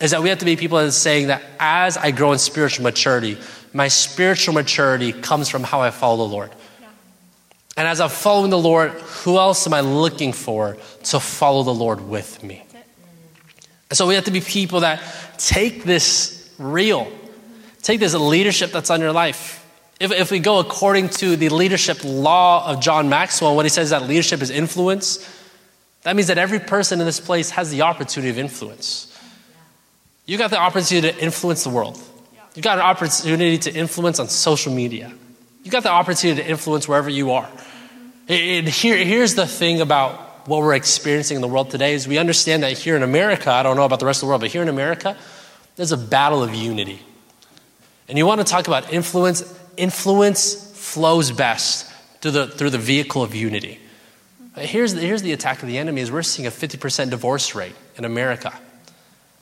is 0.00 0.12
that 0.12 0.22
we 0.22 0.30
have 0.30 0.38
to 0.38 0.46
be 0.46 0.56
people 0.56 0.78
that 0.78 0.86
are 0.86 0.90
saying 0.90 1.26
that 1.26 1.42
as 1.60 1.98
I 1.98 2.10
grow 2.10 2.32
in 2.32 2.38
spiritual 2.38 2.84
maturity, 2.84 3.36
my 3.74 3.88
spiritual 3.88 4.54
maturity 4.54 5.12
comes 5.12 5.50
from 5.50 5.62
how 5.62 5.82
I 5.82 5.90
follow 5.90 6.26
the 6.26 6.32
Lord. 6.32 6.50
Yeah. 6.80 6.88
And 7.76 7.88
as 7.88 8.00
I'm 8.00 8.08
following 8.08 8.50
the 8.50 8.58
Lord, 8.58 8.92
who 8.92 9.36
else 9.36 9.66
am 9.66 9.74
I 9.74 9.80
looking 9.80 10.32
for 10.32 10.78
to 11.04 11.20
follow 11.20 11.62
the 11.62 11.74
Lord 11.74 12.00
with 12.00 12.42
me? 12.42 12.64
And 13.90 13.96
so 13.96 14.06
we 14.06 14.14
have 14.14 14.24
to 14.24 14.30
be 14.30 14.40
people 14.40 14.80
that 14.80 15.02
take 15.36 15.84
this 15.84 16.50
real, 16.58 17.10
take 17.82 18.00
this 18.00 18.14
leadership 18.14 18.72
that's 18.72 18.88
on 18.88 19.00
your 19.00 19.12
life, 19.12 19.65
if, 19.98 20.12
if 20.12 20.30
we 20.30 20.38
go 20.38 20.58
according 20.58 21.08
to 21.10 21.36
the 21.36 21.48
leadership 21.48 21.98
law 22.04 22.70
of 22.70 22.80
John 22.80 23.08
Maxwell, 23.08 23.56
when 23.56 23.64
he 23.64 23.70
says 23.70 23.90
that 23.90 24.02
leadership 24.02 24.42
is 24.42 24.50
influence, 24.50 25.26
that 26.02 26.14
means 26.14 26.28
that 26.28 26.38
every 26.38 26.60
person 26.60 27.00
in 27.00 27.06
this 27.06 27.18
place 27.18 27.50
has 27.50 27.70
the 27.70 27.82
opportunity 27.82 28.30
of 28.30 28.38
influence. 28.38 29.12
You 30.26 30.38
got 30.38 30.50
the 30.50 30.58
opportunity 30.58 31.12
to 31.12 31.22
influence 31.22 31.64
the 31.64 31.70
world. 31.70 32.00
You 32.54 32.62
got 32.62 32.78
an 32.78 32.84
opportunity 32.84 33.58
to 33.58 33.72
influence 33.72 34.18
on 34.18 34.28
social 34.28 34.72
media. 34.72 35.12
You 35.62 35.70
got 35.70 35.82
the 35.82 35.90
opportunity 35.90 36.42
to 36.42 36.48
influence 36.48 36.88
wherever 36.88 37.10
you 37.10 37.32
are. 37.32 37.48
And 38.28 38.68
here, 38.68 38.96
here's 38.96 39.34
the 39.34 39.46
thing 39.46 39.80
about 39.80 40.48
what 40.48 40.60
we're 40.60 40.74
experiencing 40.74 41.36
in 41.36 41.40
the 41.42 41.48
world 41.48 41.70
today 41.70 41.94
is 41.94 42.06
we 42.06 42.18
understand 42.18 42.62
that 42.62 42.72
here 42.72 42.96
in 42.96 43.02
America, 43.02 43.50
I 43.50 43.62
don't 43.62 43.76
know 43.76 43.84
about 43.84 44.00
the 44.00 44.06
rest 44.06 44.18
of 44.18 44.26
the 44.26 44.30
world, 44.30 44.40
but 44.40 44.50
here 44.50 44.62
in 44.62 44.68
America, 44.68 45.16
there's 45.76 45.92
a 45.92 45.96
battle 45.96 46.42
of 46.42 46.54
unity. 46.54 47.00
And 48.08 48.16
you 48.16 48.26
want 48.26 48.40
to 48.40 48.46
talk 48.46 48.68
about 48.68 48.92
influence, 48.92 49.42
influence 49.76 50.54
flows 50.74 51.32
best 51.32 51.90
through 52.20 52.30
the, 52.30 52.46
through 52.48 52.70
the 52.70 52.78
vehicle 52.78 53.22
of 53.22 53.34
unity. 53.34 53.80
Here's 54.56 54.94
the, 54.94 55.00
here's 55.00 55.22
the 55.22 55.32
attack 55.32 55.62
of 55.62 55.68
the 55.68 55.78
enemy 55.78 56.00
is 56.00 56.10
we're 56.10 56.22
seeing 56.22 56.46
a 56.46 56.50
50% 56.50 57.10
divorce 57.10 57.54
rate 57.54 57.74
in 57.96 58.04
America. 58.04 58.58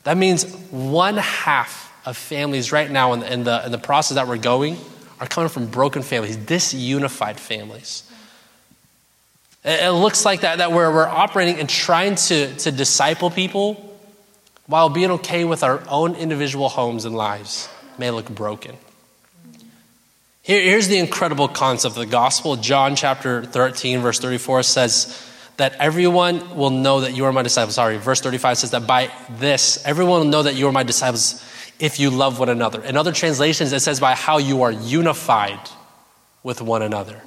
That 0.02 0.16
means 0.16 0.44
one 0.70 1.16
half 1.16 1.92
of 2.04 2.16
families 2.16 2.72
right 2.72 2.90
now 2.90 3.12
in 3.12 3.20
the, 3.20 3.32
in 3.32 3.44
the, 3.44 3.66
in 3.66 3.72
the 3.72 3.78
process 3.78 4.16
that 4.16 4.28
we're 4.28 4.36
going 4.36 4.76
are 5.20 5.26
coming 5.26 5.48
from 5.48 5.66
broken 5.66 6.02
families, 6.02 6.36
disunified 6.36 7.36
families. 7.36 8.10
It, 9.64 9.84
it 9.84 9.90
looks 9.92 10.24
like 10.24 10.40
that, 10.40 10.58
that 10.58 10.72
we're, 10.72 10.92
we're 10.92 11.06
operating 11.06 11.60
and 11.60 11.68
trying 11.68 12.16
to, 12.16 12.54
to 12.56 12.72
disciple 12.72 13.30
people 13.30 13.98
while 14.66 14.88
being 14.88 15.12
okay 15.12 15.44
with 15.44 15.62
our 15.62 15.82
own 15.88 16.14
individual 16.16 16.68
homes 16.68 17.04
and 17.04 17.14
lives 17.14 17.68
may 17.98 18.10
look 18.10 18.28
broken. 18.28 18.76
Here, 20.44 20.60
here's 20.60 20.88
the 20.88 20.98
incredible 20.98 21.48
concept 21.48 21.96
of 21.96 22.00
the 22.00 22.06
gospel. 22.06 22.56
John 22.56 22.96
chapter 22.96 23.42
13, 23.46 24.00
verse 24.00 24.18
34 24.18 24.62
says 24.62 25.26
that 25.56 25.72
everyone 25.76 26.54
will 26.54 26.68
know 26.68 27.00
that 27.00 27.16
you 27.16 27.24
are 27.24 27.32
my 27.32 27.40
disciples. 27.40 27.76
Sorry, 27.76 27.96
verse 27.96 28.20
35 28.20 28.58
says 28.58 28.70
that 28.72 28.86
by 28.86 29.10
this, 29.30 29.82
everyone 29.86 30.20
will 30.20 30.28
know 30.28 30.42
that 30.42 30.54
you 30.54 30.68
are 30.68 30.72
my 30.72 30.82
disciples 30.82 31.42
if 31.80 31.98
you 31.98 32.10
love 32.10 32.38
one 32.38 32.50
another. 32.50 32.82
In 32.82 32.98
other 32.98 33.10
translations, 33.10 33.72
it 33.72 33.80
says 33.80 34.00
by 34.00 34.14
how 34.14 34.36
you 34.36 34.60
are 34.64 34.70
unified 34.70 35.70
with 36.42 36.60
one 36.60 36.82
another. 36.82 37.22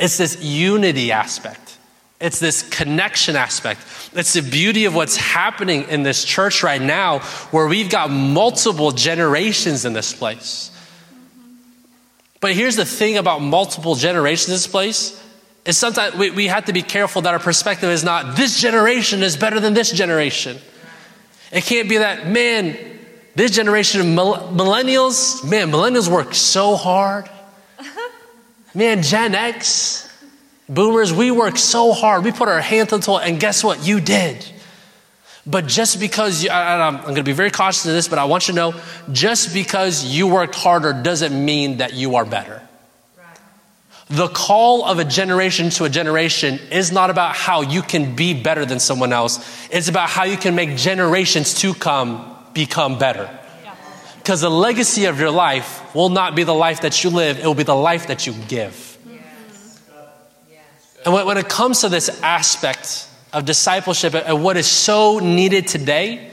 It's 0.00 0.16
this 0.16 0.42
unity 0.42 1.12
aspect. 1.12 1.76
It's 2.22 2.40
this 2.40 2.66
connection 2.70 3.36
aspect. 3.36 3.82
It's 4.14 4.32
the 4.32 4.40
beauty 4.40 4.86
of 4.86 4.94
what's 4.94 5.18
happening 5.18 5.82
in 5.90 6.04
this 6.04 6.24
church 6.24 6.62
right 6.62 6.80
now, 6.80 7.18
where 7.50 7.66
we've 7.66 7.90
got 7.90 8.10
multiple 8.10 8.92
generations 8.92 9.84
in 9.84 9.92
this 9.92 10.14
place. 10.14 10.70
But 12.40 12.54
here's 12.54 12.76
the 12.76 12.84
thing 12.84 13.16
about 13.16 13.42
multiple 13.42 13.94
generations 13.94 14.48
in 14.48 14.54
this 14.54 14.66
place 14.66 15.22
is 15.64 15.76
sometimes 15.76 16.14
we, 16.14 16.30
we 16.30 16.46
have 16.46 16.66
to 16.66 16.72
be 16.72 16.82
careful 16.82 17.22
that 17.22 17.34
our 17.34 17.40
perspective 17.40 17.90
is 17.90 18.04
not 18.04 18.36
this 18.36 18.60
generation 18.60 19.22
is 19.22 19.36
better 19.36 19.60
than 19.60 19.74
this 19.74 19.90
generation. 19.90 20.58
It 21.50 21.64
can't 21.64 21.88
be 21.88 21.98
that, 21.98 22.28
man, 22.28 22.76
this 23.34 23.50
generation 23.50 24.00
of 24.00 24.06
millennials, 24.06 25.48
man, 25.48 25.70
millennials 25.70 26.08
work 26.08 26.34
so 26.34 26.76
hard. 26.76 27.28
Man, 28.74 29.02
Gen 29.02 29.34
X, 29.34 30.08
boomers, 30.68 31.12
we 31.12 31.30
work 31.30 31.56
so 31.56 31.92
hard. 31.92 32.22
We 32.24 32.32
put 32.32 32.48
our 32.48 32.60
hands 32.60 32.92
on 32.92 33.00
the 33.00 33.06
tool, 33.06 33.18
and 33.18 33.40
guess 33.40 33.64
what? 33.64 33.86
You 33.86 34.00
did. 34.00 34.44
But 35.48 35.66
just 35.66 35.98
because 35.98 36.44
you, 36.44 36.50
I, 36.50 36.86
am 36.86 37.00
going 37.00 37.14
to 37.14 37.22
be 37.22 37.32
very 37.32 37.50
cautious 37.50 37.86
of 37.86 37.92
this, 37.92 38.06
but 38.06 38.18
I 38.18 38.26
want 38.26 38.48
you 38.48 38.52
to 38.52 38.56
know 38.56 38.80
just 39.10 39.54
because 39.54 40.04
you 40.04 40.26
worked 40.26 40.54
harder 40.54 40.92
doesn't 40.92 41.32
mean 41.32 41.78
that 41.78 41.94
you 41.94 42.16
are 42.16 42.26
better. 42.26 42.62
The 44.10 44.28
call 44.28 44.84
of 44.84 44.98
a 44.98 45.06
generation 45.06 45.70
to 45.70 45.84
a 45.84 45.88
generation 45.88 46.58
is 46.70 46.92
not 46.92 47.08
about 47.08 47.34
how 47.34 47.62
you 47.62 47.80
can 47.80 48.14
be 48.14 48.34
better 48.34 48.66
than 48.66 48.78
someone 48.78 49.12
else. 49.12 49.38
It's 49.70 49.88
about 49.88 50.10
how 50.10 50.24
you 50.24 50.36
can 50.36 50.54
make 50.54 50.76
generations 50.76 51.54
to 51.62 51.72
come 51.72 52.36
become 52.52 52.98
better. 52.98 53.30
Because 54.18 54.42
the 54.42 54.50
legacy 54.50 55.06
of 55.06 55.18
your 55.18 55.30
life 55.30 55.94
will 55.94 56.10
not 56.10 56.36
be 56.36 56.44
the 56.44 56.54
life 56.54 56.82
that 56.82 57.02
you 57.02 57.08
live, 57.08 57.38
it 57.38 57.46
will 57.46 57.54
be 57.54 57.62
the 57.62 57.74
life 57.74 58.08
that 58.08 58.26
you 58.26 58.34
give. 58.48 58.98
And 61.06 61.14
when, 61.14 61.26
when 61.26 61.38
it 61.38 61.48
comes 61.48 61.80
to 61.80 61.88
this 61.88 62.20
aspect 62.22 63.07
of 63.32 63.44
discipleship 63.44 64.14
and 64.14 64.42
what 64.42 64.56
is 64.56 64.66
so 64.66 65.18
needed 65.18 65.68
today, 65.68 66.30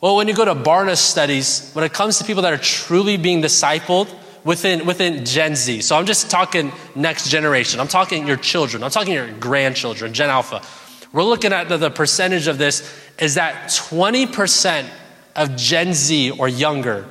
well, 0.00 0.16
when 0.16 0.28
you 0.28 0.34
go 0.34 0.44
to 0.44 0.54
Barna 0.54 0.96
studies, 0.96 1.70
when 1.72 1.84
it 1.84 1.92
comes 1.92 2.18
to 2.18 2.24
people 2.24 2.42
that 2.42 2.52
are 2.52 2.58
truly 2.58 3.16
being 3.16 3.40
discipled 3.40 4.14
within, 4.44 4.84
within 4.84 5.24
Gen 5.24 5.56
Z, 5.56 5.80
so 5.80 5.96
I'm 5.96 6.04
just 6.04 6.30
talking 6.30 6.72
next 6.94 7.30
generation, 7.30 7.80
I'm 7.80 7.88
talking 7.88 8.26
your 8.26 8.36
children, 8.36 8.82
I'm 8.82 8.90
talking 8.90 9.14
your 9.14 9.32
grandchildren, 9.32 10.12
Gen 10.12 10.28
Alpha. 10.28 10.62
We're 11.12 11.22
looking 11.22 11.52
at 11.52 11.68
the, 11.68 11.78
the 11.78 11.90
percentage 11.90 12.48
of 12.48 12.58
this 12.58 12.82
is 13.18 13.36
that 13.36 13.70
20% 13.70 14.86
of 15.36 15.56
Gen 15.56 15.94
Z 15.94 16.32
or 16.32 16.48
younger 16.48 17.06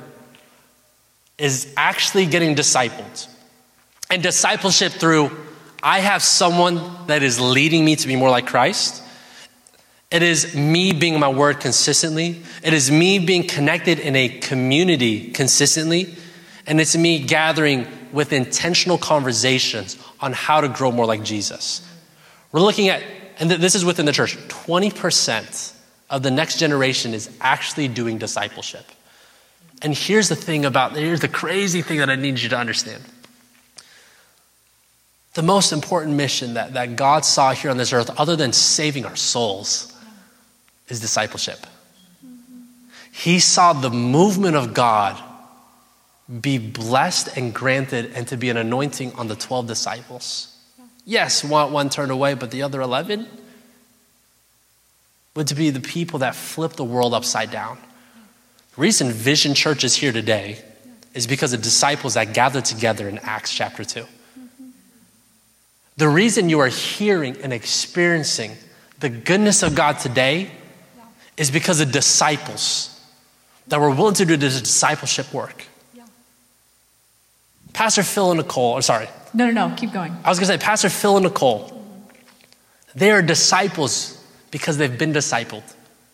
is 1.38 1.72
actually 1.76 2.26
getting 2.26 2.54
discipled. 2.54 3.28
And 4.10 4.22
discipleship 4.22 4.92
through 4.92 5.36
I 5.84 6.00
have 6.00 6.22
someone 6.22 6.80
that 7.08 7.22
is 7.22 7.38
leading 7.38 7.84
me 7.84 7.94
to 7.96 8.08
be 8.08 8.16
more 8.16 8.30
like 8.30 8.46
Christ. 8.46 9.02
It 10.10 10.22
is 10.22 10.54
me 10.54 10.94
being 10.94 11.20
my 11.20 11.28
word 11.28 11.60
consistently. 11.60 12.40
It 12.62 12.72
is 12.72 12.90
me 12.90 13.18
being 13.18 13.46
connected 13.46 13.98
in 13.98 14.16
a 14.16 14.30
community 14.30 15.30
consistently. 15.32 16.14
And 16.66 16.80
it's 16.80 16.96
me 16.96 17.18
gathering 17.18 17.86
with 18.12 18.32
intentional 18.32 18.96
conversations 18.96 19.98
on 20.20 20.32
how 20.32 20.62
to 20.62 20.68
grow 20.68 20.90
more 20.90 21.04
like 21.04 21.22
Jesus. 21.22 21.86
We're 22.50 22.60
looking 22.60 22.88
at, 22.88 23.02
and 23.38 23.50
this 23.50 23.74
is 23.74 23.84
within 23.84 24.06
the 24.06 24.12
church, 24.12 24.38
20% 24.48 25.74
of 26.08 26.22
the 26.22 26.30
next 26.30 26.58
generation 26.58 27.12
is 27.12 27.28
actually 27.42 27.88
doing 27.88 28.16
discipleship. 28.16 28.86
And 29.82 29.92
here's 29.94 30.30
the 30.30 30.36
thing 30.36 30.64
about, 30.64 30.96
here's 30.96 31.20
the 31.20 31.28
crazy 31.28 31.82
thing 31.82 31.98
that 31.98 32.08
I 32.08 32.16
need 32.16 32.40
you 32.40 32.48
to 32.48 32.56
understand. 32.56 33.02
The 35.34 35.42
most 35.42 35.72
important 35.72 36.14
mission 36.14 36.54
that, 36.54 36.74
that 36.74 36.96
God 36.96 37.24
saw 37.24 37.52
here 37.52 37.70
on 37.70 37.76
this 37.76 37.92
earth, 37.92 38.10
other 38.18 38.36
than 38.36 38.52
saving 38.52 39.04
our 39.04 39.16
souls, 39.16 39.92
is 40.88 41.00
discipleship. 41.00 41.66
He 43.12 43.38
saw 43.40 43.72
the 43.72 43.90
movement 43.90 44.56
of 44.56 44.74
God 44.74 45.20
be 46.40 46.58
blessed 46.58 47.36
and 47.36 47.52
granted 47.52 48.12
and 48.14 48.26
to 48.28 48.36
be 48.36 48.48
an 48.48 48.56
anointing 48.56 49.12
on 49.14 49.28
the 49.28 49.36
12 49.36 49.66
disciples. 49.66 50.56
Yes, 51.04 51.44
one, 51.44 51.72
one 51.72 51.90
turned 51.90 52.10
away, 52.10 52.34
but 52.34 52.50
the 52.50 52.62
other 52.62 52.80
11 52.80 53.26
would 55.34 55.48
to 55.48 55.54
be 55.54 55.70
the 55.70 55.80
people 55.80 56.20
that 56.20 56.34
flip 56.34 56.74
the 56.74 56.84
world 56.84 57.12
upside 57.12 57.50
down. 57.50 57.78
The 58.74 58.80
reason 58.80 59.10
Vision 59.10 59.54
Church 59.54 59.84
is 59.84 59.96
here 59.96 60.12
today 60.12 60.62
is 61.12 61.26
because 61.26 61.52
of 61.52 61.62
disciples 61.62 62.14
that 62.14 62.34
gathered 62.34 62.64
together 62.64 63.08
in 63.08 63.18
Acts 63.18 63.52
chapter 63.52 63.84
2. 63.84 64.06
The 65.96 66.08
reason 66.08 66.48
you 66.48 66.58
are 66.60 66.68
hearing 66.68 67.36
and 67.42 67.52
experiencing 67.52 68.56
the 68.98 69.08
goodness 69.08 69.62
of 69.62 69.74
God 69.74 69.98
today 69.98 70.50
is 71.36 71.50
because 71.50 71.80
of 71.80 71.92
disciples 71.92 72.90
that 73.68 73.80
were 73.80 73.90
willing 73.90 74.14
to 74.14 74.24
do 74.24 74.36
this 74.36 74.60
discipleship 74.60 75.32
work. 75.32 75.64
Pastor 77.72 78.02
Phil 78.02 78.30
and 78.30 78.38
Nicole, 78.38 78.72
or 78.72 78.82
sorry. 78.82 79.08
No, 79.32 79.50
no, 79.50 79.68
no, 79.68 79.74
keep 79.74 79.92
going. 79.92 80.12
I 80.24 80.28
was 80.28 80.38
going 80.38 80.46
to 80.48 80.54
say, 80.54 80.64
Pastor 80.64 80.88
Phil 80.88 81.16
and 81.16 81.24
Nicole, 81.24 81.84
they 82.94 83.10
are 83.10 83.20
disciples 83.20 84.24
because 84.52 84.76
they've 84.76 84.96
been 84.96 85.12
discipled, 85.12 85.64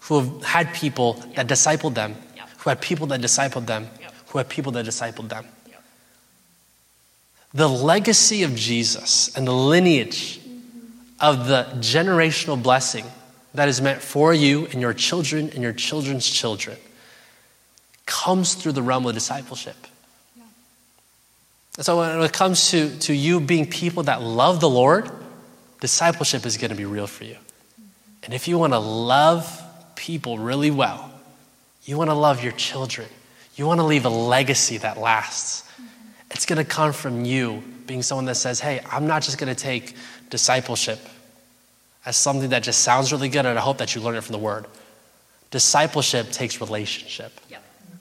who 0.00 0.20
have 0.20 0.42
had 0.42 0.74
people 0.74 1.14
that 1.34 1.46
discipled 1.46 1.94
them, 1.94 2.16
who 2.58 2.70
had 2.70 2.80
people 2.80 3.06
that 3.08 3.20
discipled 3.20 3.66
them, 3.66 3.88
who 4.28 4.38
had 4.38 4.48
people 4.48 4.72
that 4.72 4.86
discipled 4.86 5.28
them. 5.28 5.44
The 7.52 7.68
legacy 7.68 8.42
of 8.42 8.54
Jesus 8.54 9.36
and 9.36 9.46
the 9.46 9.52
lineage 9.52 10.40
of 11.18 11.48
the 11.48 11.66
generational 11.76 12.60
blessing 12.60 13.04
that 13.54 13.68
is 13.68 13.80
meant 13.80 14.00
for 14.00 14.32
you 14.32 14.66
and 14.66 14.80
your 14.80 14.94
children 14.94 15.50
and 15.50 15.62
your 15.62 15.72
children's 15.72 16.28
children 16.28 16.76
comes 18.06 18.54
through 18.54 18.72
the 18.72 18.82
realm 18.82 19.06
of 19.06 19.14
discipleship. 19.14 19.76
And 21.76 21.84
so 21.86 21.98
when 21.98 22.20
it 22.22 22.32
comes 22.32 22.70
to, 22.70 22.96
to 23.00 23.14
you 23.14 23.40
being 23.40 23.68
people 23.68 24.02
that 24.04 24.22
love 24.22 24.60
the 24.60 24.68
Lord, 24.68 25.10
discipleship 25.80 26.44
is 26.44 26.56
going 26.56 26.70
to 26.70 26.76
be 26.76 26.84
real 26.84 27.06
for 27.06 27.24
you. 27.24 27.36
And 28.24 28.34
if 28.34 28.48
you 28.48 28.58
want 28.58 28.72
to 28.72 28.78
love 28.78 29.62
people 29.96 30.38
really 30.38 30.70
well, 30.70 31.10
you 31.84 31.96
want 31.96 32.10
to 32.10 32.14
love 32.14 32.42
your 32.42 32.52
children, 32.52 33.08
you 33.56 33.66
want 33.66 33.80
to 33.80 33.84
leave 33.84 34.04
a 34.04 34.10
legacy 34.10 34.78
that 34.78 34.98
lasts, 34.98 35.69
it's 36.30 36.46
going 36.46 36.58
to 36.58 36.64
come 36.64 36.92
from 36.92 37.24
you 37.24 37.62
being 37.86 38.02
someone 38.02 38.26
that 38.26 38.36
says, 38.36 38.60
hey, 38.60 38.80
I'm 38.90 39.06
not 39.06 39.22
just 39.22 39.38
going 39.38 39.54
to 39.54 39.60
take 39.60 39.94
discipleship 40.30 41.00
as 42.06 42.16
something 42.16 42.50
that 42.50 42.62
just 42.62 42.80
sounds 42.80 43.12
really 43.12 43.28
good 43.28 43.46
and 43.46 43.58
I 43.58 43.62
hope 43.62 43.78
that 43.78 43.94
you 43.94 44.00
learn 44.00 44.16
it 44.16 44.22
from 44.22 44.32
the 44.32 44.38
word. 44.38 44.66
Discipleship 45.50 46.30
takes 46.30 46.60
relationship. 46.60 47.32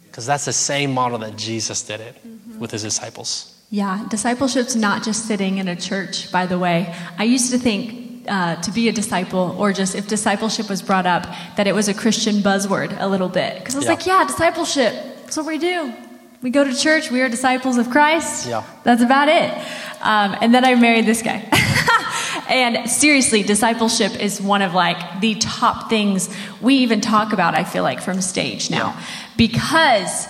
Because 0.03 0.25
that's 0.25 0.45
the 0.45 0.53
same 0.53 0.93
model 0.93 1.19
that 1.19 1.37
Jesus 1.37 1.81
did 1.83 1.99
it 2.01 2.15
mm-hmm. 2.15 2.59
with 2.59 2.71
his 2.71 2.83
disciples. 2.83 3.55
Yeah, 3.71 4.05
discipleship's 4.09 4.75
not 4.75 5.03
just 5.03 5.27
sitting 5.27 5.59
in 5.59 5.67
a 5.67 5.75
church, 5.75 6.31
by 6.31 6.45
the 6.45 6.57
way. 6.57 6.93
I 7.17 7.23
used 7.23 7.51
to 7.51 7.59
think 7.59 8.25
uh, 8.27 8.55
to 8.61 8.71
be 8.71 8.89
a 8.89 8.91
disciple, 8.91 9.55
or 9.57 9.71
just 9.73 9.95
if 9.95 10.07
discipleship 10.07 10.69
was 10.69 10.81
brought 10.81 11.05
up, 11.05 11.27
that 11.55 11.67
it 11.67 11.73
was 11.73 11.87
a 11.87 11.93
Christian 11.93 12.37
buzzword 12.37 12.95
a 12.99 13.07
little 13.07 13.29
bit. 13.29 13.59
Because 13.59 13.75
I 13.75 13.77
was 13.77 13.85
yeah. 13.85 13.91
like, 13.91 14.05
yeah, 14.05 14.23
discipleship, 14.25 14.93
that's 15.21 15.37
what 15.37 15.45
we 15.45 15.57
do. 15.57 15.93
We 16.41 16.51
go 16.51 16.63
to 16.63 16.73
church, 16.73 17.11
we 17.11 17.21
are 17.21 17.27
disciples 17.27 17.77
of 17.77 17.89
Christ. 17.89 18.47
Yeah. 18.47 18.63
That's 18.83 19.01
about 19.01 19.27
it. 19.27 19.51
Um, 20.01 20.37
and 20.41 20.55
then 20.55 20.63
I 20.63 20.75
married 20.75 21.05
this 21.05 21.21
guy. 21.21 21.45
and 22.49 22.89
seriously, 22.89 23.43
discipleship 23.43 24.15
is 24.21 24.41
one 24.41 24.61
of 24.61 24.73
like 24.73 25.19
the 25.19 25.35
top 25.35 25.89
things 25.89 26.33
we 26.61 26.75
even 26.75 27.01
talk 27.01 27.33
about, 27.33 27.55
I 27.55 27.65
feel 27.65 27.83
like, 27.83 28.01
from 28.01 28.21
stage 28.21 28.71
now. 28.71 28.95
Yeah. 28.95 29.05
Because 29.35 30.27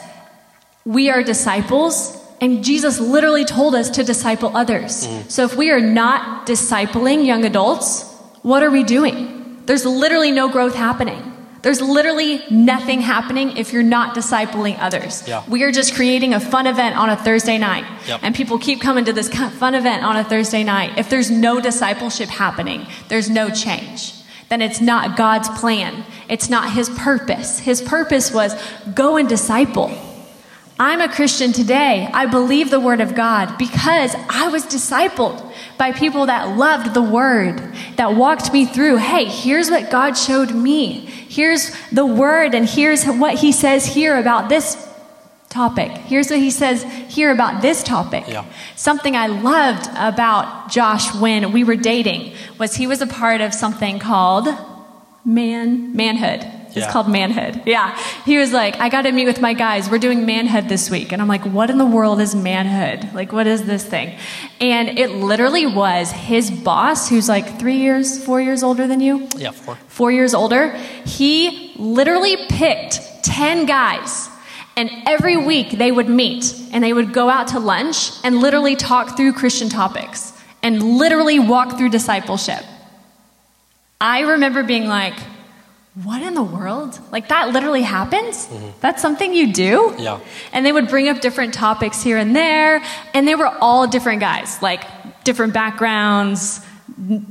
we 0.84 1.12
are 1.12 1.22
disciples 1.22 2.20
and 2.42 2.64
Jesus 2.64 3.00
literally 3.00 3.46
told 3.46 3.76
us 3.76 3.90
to 3.92 4.04
disciple 4.04 4.56
others. 4.56 5.06
Mm. 5.06 5.30
So 5.30 5.44
if 5.44 5.56
we 5.56 5.70
are 5.72 5.82
not 5.82 6.48
discipling 6.48 7.26
young 7.26 7.46
adults, 7.46 8.04
what 8.42 8.64
are 8.64 8.72
we 8.72 8.84
doing? 8.84 9.62
There's 9.66 9.86
literally 9.86 10.32
no 10.32 10.50
growth 10.50 10.74
happening. 10.74 11.29
There's 11.62 11.82
literally 11.82 12.42
nothing 12.50 13.02
happening 13.02 13.58
if 13.58 13.74
you're 13.74 13.84
not 13.84 14.16
discipling 14.16 14.78
others. 14.80 15.28
Yeah. 15.28 15.44
We 15.50 15.64
are 15.64 15.72
just 15.72 15.94
creating 15.94 16.34
a 16.34 16.40
fun 16.40 16.68
event 16.68 16.96
on 16.96 17.10
a 17.10 17.18
Thursday 17.18 17.58
night. 17.58 17.86
Yep. 18.08 18.22
And 18.24 18.34
people 18.34 18.58
keep 18.60 18.80
coming 18.82 19.06
to 19.06 19.14
this 19.14 19.30
fun 19.30 19.76
event 19.76 20.04
on 20.04 20.16
a 20.16 20.24
Thursday 20.24 20.64
night. 20.64 20.98
If 20.98 21.10
there's 21.10 21.30
no 21.30 21.60
discipleship 21.60 22.30
happening, 22.30 22.88
there's 23.10 23.30
no 23.30 23.50
change. 23.50 24.14
Then 24.48 24.62
it's 24.62 24.82
not 24.82 25.18
God's 25.18 25.50
plan. 25.50 26.04
It's 26.28 26.50
not 26.50 26.72
His 26.72 26.90
purpose. 26.90 27.60
His 27.60 27.82
purpose 27.82 28.34
was 28.34 28.56
go 28.94 29.18
and 29.18 29.28
disciple. 29.28 29.92
I'm 30.80 31.02
a 31.02 31.10
Christian 31.10 31.52
today. 31.52 32.10
I 32.14 32.26
believe 32.26 32.72
the 32.72 32.80
Word 32.80 33.02
of 33.02 33.14
God 33.14 33.58
because 33.58 34.16
I 34.30 34.48
was 34.48 34.66
discipled 34.66 35.49
by 35.80 35.94
people 35.94 36.26
that 36.26 36.58
loved 36.58 36.94
the 36.94 37.02
Word, 37.02 37.74
that 37.96 38.14
walked 38.14 38.52
me 38.52 38.66
through 38.66 38.98
hey, 38.98 39.26
here's 39.26 39.72
what 39.72 39.90
God 39.90 40.14
showed 40.14 40.52
me. 40.52 41.06
Here's 41.30 41.72
the 41.90 42.06
Word, 42.06 42.54
and 42.54 42.68
here's 42.68 43.06
what 43.06 43.36
He 43.36 43.52
says 43.54 43.86
here 43.86 44.18
about 44.18 44.50
this 44.50 44.76
topic. 45.48 45.90
Here's 45.92 46.30
what 46.30 46.40
He 46.40 46.52
says 46.52 46.84
here 47.08 47.32
about 47.32 47.62
this 47.62 47.82
topic. 47.82 48.26
Yeah. 48.28 48.46
Something 48.76 49.16
I 49.16 49.28
loved 49.28 49.90
about 49.96 50.70
Josh 50.70 51.16
when 51.16 51.54
we 51.54 51.64
were 51.64 51.78
dating 51.78 52.36
was 52.60 52.76
he 52.76 52.86
was 52.86 53.02
a 53.02 53.08
part 53.08 53.40
of 53.40 53.54
something 53.54 54.00
called 54.00 54.50
Man 55.24 55.96
Manhood. 55.96 56.59
It's 56.80 56.88
yeah. 56.88 56.92
called 56.94 57.10
Manhood. 57.10 57.62
Yeah. 57.66 57.98
He 58.26 58.38
was 58.38 58.52
like, 58.52 58.78
I 58.78 58.90
got 58.90 59.04
to 59.04 59.12
meet 59.12 59.26
with 59.26 59.42
my 59.42 59.54
guys. 59.54 59.90
We're 59.90 60.00
doing 60.00 60.26
Manhood 60.26 60.70
this 60.70 60.90
week. 60.90 61.12
And 61.12 61.22
I'm 61.22 61.28
like, 61.28 61.46
what 61.46 61.70
in 61.70 61.78
the 61.78 61.86
world 61.86 62.20
is 62.20 62.34
Manhood? 62.34 63.14
Like, 63.14 63.32
what 63.32 63.48
is 63.48 63.64
this 63.64 63.84
thing? 63.84 64.18
And 64.62 64.98
it 64.98 65.12
literally 65.12 65.66
was 65.66 66.12
his 66.12 66.50
boss, 66.50 67.10
who's 67.10 67.28
like 67.28 67.60
three 67.60 67.78
years, 67.78 68.24
four 68.24 68.42
years 68.42 68.64
older 68.64 68.88
than 68.88 69.00
you. 69.00 69.28
Yeah, 69.36 69.52
four. 69.52 69.76
Four 69.88 70.12
years 70.12 70.34
older. 70.34 70.72
He 71.06 71.74
literally 71.78 72.38
picked 72.48 73.24
10 73.24 73.66
guys. 73.66 74.30
And 74.78 74.90
every 75.06 75.36
week 75.36 75.72
they 75.72 75.92
would 75.92 76.08
meet 76.08 76.56
and 76.72 76.82
they 76.84 76.94
would 76.94 77.12
go 77.12 77.30
out 77.30 77.50
to 77.50 77.60
lunch 77.60 78.12
and 78.24 78.40
literally 78.40 78.78
talk 78.78 79.18
through 79.18 79.34
Christian 79.34 79.68
topics 79.68 80.32
and 80.64 80.82
literally 80.82 81.40
walk 81.40 81.78
through 81.78 81.90
discipleship. 81.90 82.64
I 84.02 84.22
remember 84.22 84.64
being 84.64 84.88
like, 84.88 85.16
what 85.96 86.22
in 86.22 86.34
the 86.34 86.44
world? 86.44 87.00
Like 87.12 87.30
that 87.30 87.50
literally 87.50 87.82
happens? 87.82 88.48
Mm-hmm. 88.48 88.80
That's 88.80 89.02
something 89.02 89.34
you 89.34 89.52
do? 89.52 89.94
Yeah. 89.98 90.20
And 90.54 90.66
they 90.66 90.72
would 90.72 90.88
bring 90.88 91.10
up 91.10 91.20
different 91.20 91.54
topics 91.54 92.02
here 92.02 92.18
and 92.18 92.36
there, 92.36 92.82
and 93.14 93.28
they 93.28 93.36
were 93.36 93.48
all 93.48 93.88
different 93.88 94.22
guys, 94.22 94.62
like 94.62 94.84
different 95.24 95.54
backgrounds. 95.54 96.66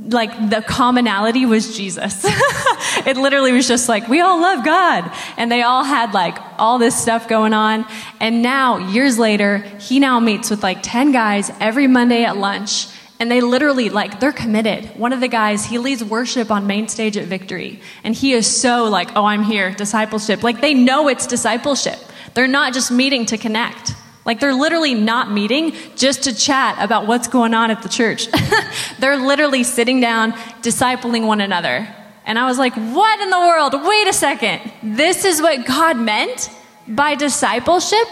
Like 0.07 0.31
the 0.49 0.63
commonality 0.67 1.45
was 1.45 1.77
Jesus. 1.77 2.23
it 3.05 3.17
literally 3.17 3.51
was 3.51 3.67
just 3.67 3.87
like, 3.87 4.07
we 4.07 4.19
all 4.19 4.41
love 4.41 4.65
God. 4.65 5.11
And 5.37 5.51
they 5.51 5.61
all 5.61 5.83
had 5.83 6.13
like 6.13 6.37
all 6.57 6.79
this 6.79 6.99
stuff 6.99 7.27
going 7.27 7.53
on. 7.53 7.85
And 8.19 8.41
now, 8.41 8.77
years 8.77 9.19
later, 9.19 9.59
he 9.79 9.99
now 9.99 10.19
meets 10.19 10.49
with 10.49 10.63
like 10.63 10.79
10 10.81 11.11
guys 11.11 11.51
every 11.59 11.87
Monday 11.87 12.23
at 12.23 12.35
lunch 12.35 12.87
And 13.19 13.29
they 13.29 13.41
literally, 13.41 13.89
like, 13.89 14.21
they're 14.21 14.31
committed. 14.31 14.85
One 14.97 15.11
of 15.11 15.19
the 15.19 15.27
guys, 15.27 15.65
he 15.65 15.77
leads 15.77 16.01
worship 16.01 16.49
on 16.49 16.67
main 16.67 16.87
stage 16.87 17.17
at 17.17 17.25
Victory. 17.25 17.81
And 18.05 18.15
he 18.15 18.31
is 18.31 18.47
so 18.47 18.85
like, 18.85 19.09
oh, 19.17 19.25
I'm 19.25 19.43
here, 19.43 19.71
discipleship. 19.71 20.41
Like, 20.41 20.61
they 20.61 20.73
know 20.73 21.09
it's 21.09 21.27
discipleship. 21.27 21.99
They're 22.33 22.47
not 22.47 22.73
just 22.73 22.91
meeting 22.91 23.25
to 23.27 23.37
connect. 23.37 23.93
Like, 24.23 24.39
they're 24.39 24.53
literally 24.53 24.93
not 24.93 25.31
meeting 25.31 25.73
just 25.97 26.23
to 26.23 26.35
chat 26.35 26.77
about 26.79 27.07
what's 27.07 27.27
going 27.27 27.53
on 27.53 27.71
at 27.71 27.81
the 27.81 27.89
church. 27.89 28.27
they're 28.99 29.17
literally 29.17 29.63
sitting 29.63 29.99
down, 29.99 30.31
discipling 30.61 31.27
one 31.27 31.41
another. 31.41 31.93
And 32.25 32.39
I 32.39 32.45
was 32.45 32.57
like, 32.57 32.73
what 32.75 33.19
in 33.19 33.29
the 33.31 33.39
world? 33.39 33.73
Wait 33.73 34.07
a 34.07 34.13
second. 34.13 34.61
This 34.81 35.25
is 35.25 35.41
what 35.41 35.65
God 35.65 35.97
meant 35.97 36.49
by 36.87 37.15
discipleship? 37.15 38.07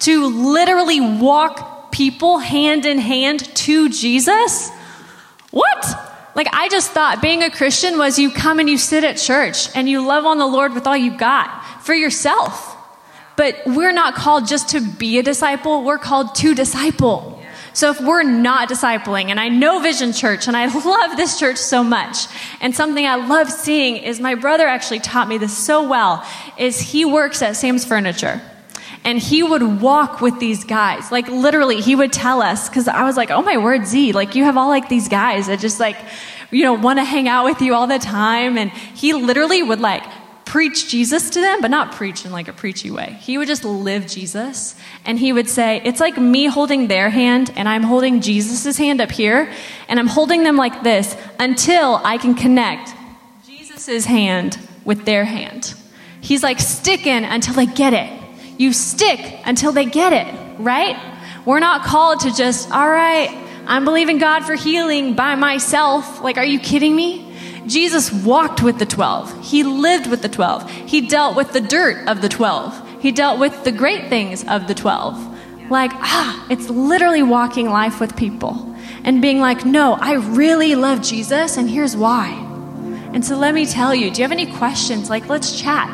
To 0.00 0.26
literally 0.26 1.00
walk 1.00 1.65
people 1.96 2.36
hand 2.36 2.84
in 2.84 2.98
hand 2.98 3.42
to 3.56 3.88
Jesus? 3.88 4.70
What? 5.50 5.86
Like, 6.34 6.46
I 6.52 6.68
just 6.68 6.90
thought 6.90 7.22
being 7.22 7.42
a 7.42 7.50
Christian 7.50 7.96
was 7.96 8.18
you 8.18 8.30
come 8.30 8.58
and 8.58 8.68
you 8.68 8.76
sit 8.76 9.02
at 9.02 9.16
church 9.16 9.74
and 9.74 9.88
you 9.88 10.06
love 10.06 10.26
on 10.26 10.36
the 10.36 10.46
Lord 10.46 10.74
with 10.74 10.86
all 10.86 10.96
you 10.96 11.16
got 11.16 11.48
for 11.82 11.94
yourself. 11.94 12.74
But 13.36 13.62
we're 13.64 13.92
not 13.92 14.14
called 14.14 14.46
just 14.46 14.68
to 14.70 14.80
be 14.82 15.18
a 15.18 15.22
disciple, 15.22 15.84
we're 15.84 15.96
called 15.96 16.34
to 16.36 16.54
disciple. 16.54 17.42
So 17.72 17.90
if 17.90 18.00
we're 18.00 18.22
not 18.22 18.68
discipling, 18.68 19.26
and 19.30 19.40
I 19.40 19.48
know 19.48 19.80
Vision 19.80 20.12
Church, 20.12 20.48
and 20.48 20.56
I 20.56 20.66
love 20.84 21.16
this 21.16 21.38
church 21.38 21.56
so 21.56 21.82
much, 21.82 22.26
and 22.60 22.74
something 22.74 23.06
I 23.06 23.16
love 23.16 23.50
seeing 23.50 23.96
is 23.96 24.20
my 24.20 24.34
brother 24.34 24.66
actually 24.66 25.00
taught 25.00 25.28
me 25.28 25.38
this 25.38 25.56
so 25.56 25.88
well, 25.88 26.26
is 26.58 26.78
he 26.78 27.06
works 27.06 27.40
at 27.40 27.56
Sam's 27.56 27.86
Furniture 27.86 28.42
and 29.06 29.20
he 29.20 29.40
would 29.40 29.80
walk 29.80 30.20
with 30.20 30.40
these 30.40 30.64
guys. 30.64 31.12
Like 31.12 31.28
literally, 31.28 31.80
he 31.80 31.94
would 31.94 32.12
tell 32.12 32.42
us 32.42 32.68
because 32.68 32.88
I 32.88 33.04
was 33.04 33.16
like, 33.16 33.30
"Oh 33.30 33.40
my 33.40 33.56
word, 33.56 33.86
Z! 33.86 34.12
Like 34.12 34.34
you 34.34 34.44
have 34.44 34.56
all 34.56 34.68
like 34.68 34.88
these 34.88 35.08
guys 35.08 35.46
that 35.46 35.60
just 35.60 35.78
like, 35.78 35.96
you 36.50 36.64
know, 36.64 36.74
want 36.74 36.98
to 36.98 37.04
hang 37.04 37.28
out 37.28 37.44
with 37.44 37.62
you 37.62 37.72
all 37.72 37.86
the 37.86 38.00
time." 38.00 38.58
And 38.58 38.72
he 38.72 39.14
literally 39.14 39.62
would 39.62 39.80
like 39.80 40.02
preach 40.44 40.88
Jesus 40.88 41.30
to 41.30 41.40
them, 41.40 41.60
but 41.60 41.70
not 41.70 41.92
preach 41.92 42.24
in 42.24 42.32
like 42.32 42.48
a 42.48 42.52
preachy 42.52 42.90
way. 42.90 43.16
He 43.20 43.38
would 43.38 43.46
just 43.46 43.64
live 43.64 44.08
Jesus, 44.08 44.74
and 45.04 45.20
he 45.20 45.32
would 45.32 45.48
say, 45.48 45.80
"It's 45.84 46.00
like 46.00 46.18
me 46.18 46.46
holding 46.46 46.88
their 46.88 47.08
hand, 47.08 47.52
and 47.54 47.68
I'm 47.68 47.84
holding 47.84 48.20
Jesus's 48.20 48.76
hand 48.76 49.00
up 49.00 49.12
here, 49.12 49.52
and 49.88 50.00
I'm 50.00 50.08
holding 50.08 50.42
them 50.42 50.56
like 50.56 50.82
this 50.82 51.16
until 51.38 52.00
I 52.04 52.18
can 52.18 52.34
connect 52.34 52.92
Jesus's 53.48 54.04
hand 54.06 54.58
with 54.84 55.04
their 55.04 55.24
hand." 55.24 55.74
He's 56.20 56.42
like 56.42 56.58
sticking 56.58 57.24
until 57.24 57.54
they 57.54 57.66
get 57.66 57.92
it. 57.92 58.25
You 58.58 58.72
stick 58.72 59.20
until 59.44 59.72
they 59.72 59.84
get 59.84 60.12
it, 60.12 60.58
right? 60.58 60.96
We're 61.44 61.60
not 61.60 61.84
called 61.84 62.20
to 62.20 62.34
just, 62.34 62.70
all 62.70 62.88
right, 62.88 63.30
I'm 63.66 63.84
believing 63.84 64.18
God 64.18 64.44
for 64.44 64.54
healing 64.54 65.14
by 65.14 65.34
myself. 65.34 66.20
Like, 66.20 66.38
are 66.38 66.44
you 66.44 66.58
kidding 66.58 66.94
me? 66.94 67.34
Jesus 67.66 68.12
walked 68.12 68.62
with 68.62 68.78
the 68.78 68.86
12. 68.86 69.44
He 69.44 69.64
lived 69.64 70.06
with 70.06 70.22
the 70.22 70.28
12. 70.28 70.70
He 70.70 71.08
dealt 71.08 71.36
with 71.36 71.52
the 71.52 71.60
dirt 71.60 72.08
of 72.08 72.22
the 72.22 72.28
12. 72.28 73.00
He 73.00 73.12
dealt 73.12 73.38
with 73.38 73.64
the 73.64 73.72
great 73.72 74.08
things 74.08 74.44
of 74.46 74.68
the 74.68 74.74
12. 74.74 75.70
Like, 75.70 75.90
ah, 75.94 76.46
it's 76.48 76.68
literally 76.68 77.24
walking 77.24 77.68
life 77.68 78.00
with 78.00 78.16
people 78.16 78.74
and 79.04 79.20
being 79.20 79.40
like, 79.40 79.64
no, 79.64 79.94
I 79.94 80.14
really 80.14 80.74
love 80.74 81.02
Jesus, 81.02 81.56
and 81.56 81.68
here's 81.68 81.96
why. 81.96 82.30
And 83.12 83.24
so 83.24 83.36
let 83.36 83.54
me 83.54 83.66
tell 83.66 83.94
you, 83.94 84.10
do 84.10 84.20
you 84.20 84.24
have 84.24 84.32
any 84.32 84.52
questions? 84.52 85.08
Like, 85.10 85.28
let's 85.28 85.60
chat. 85.60 85.88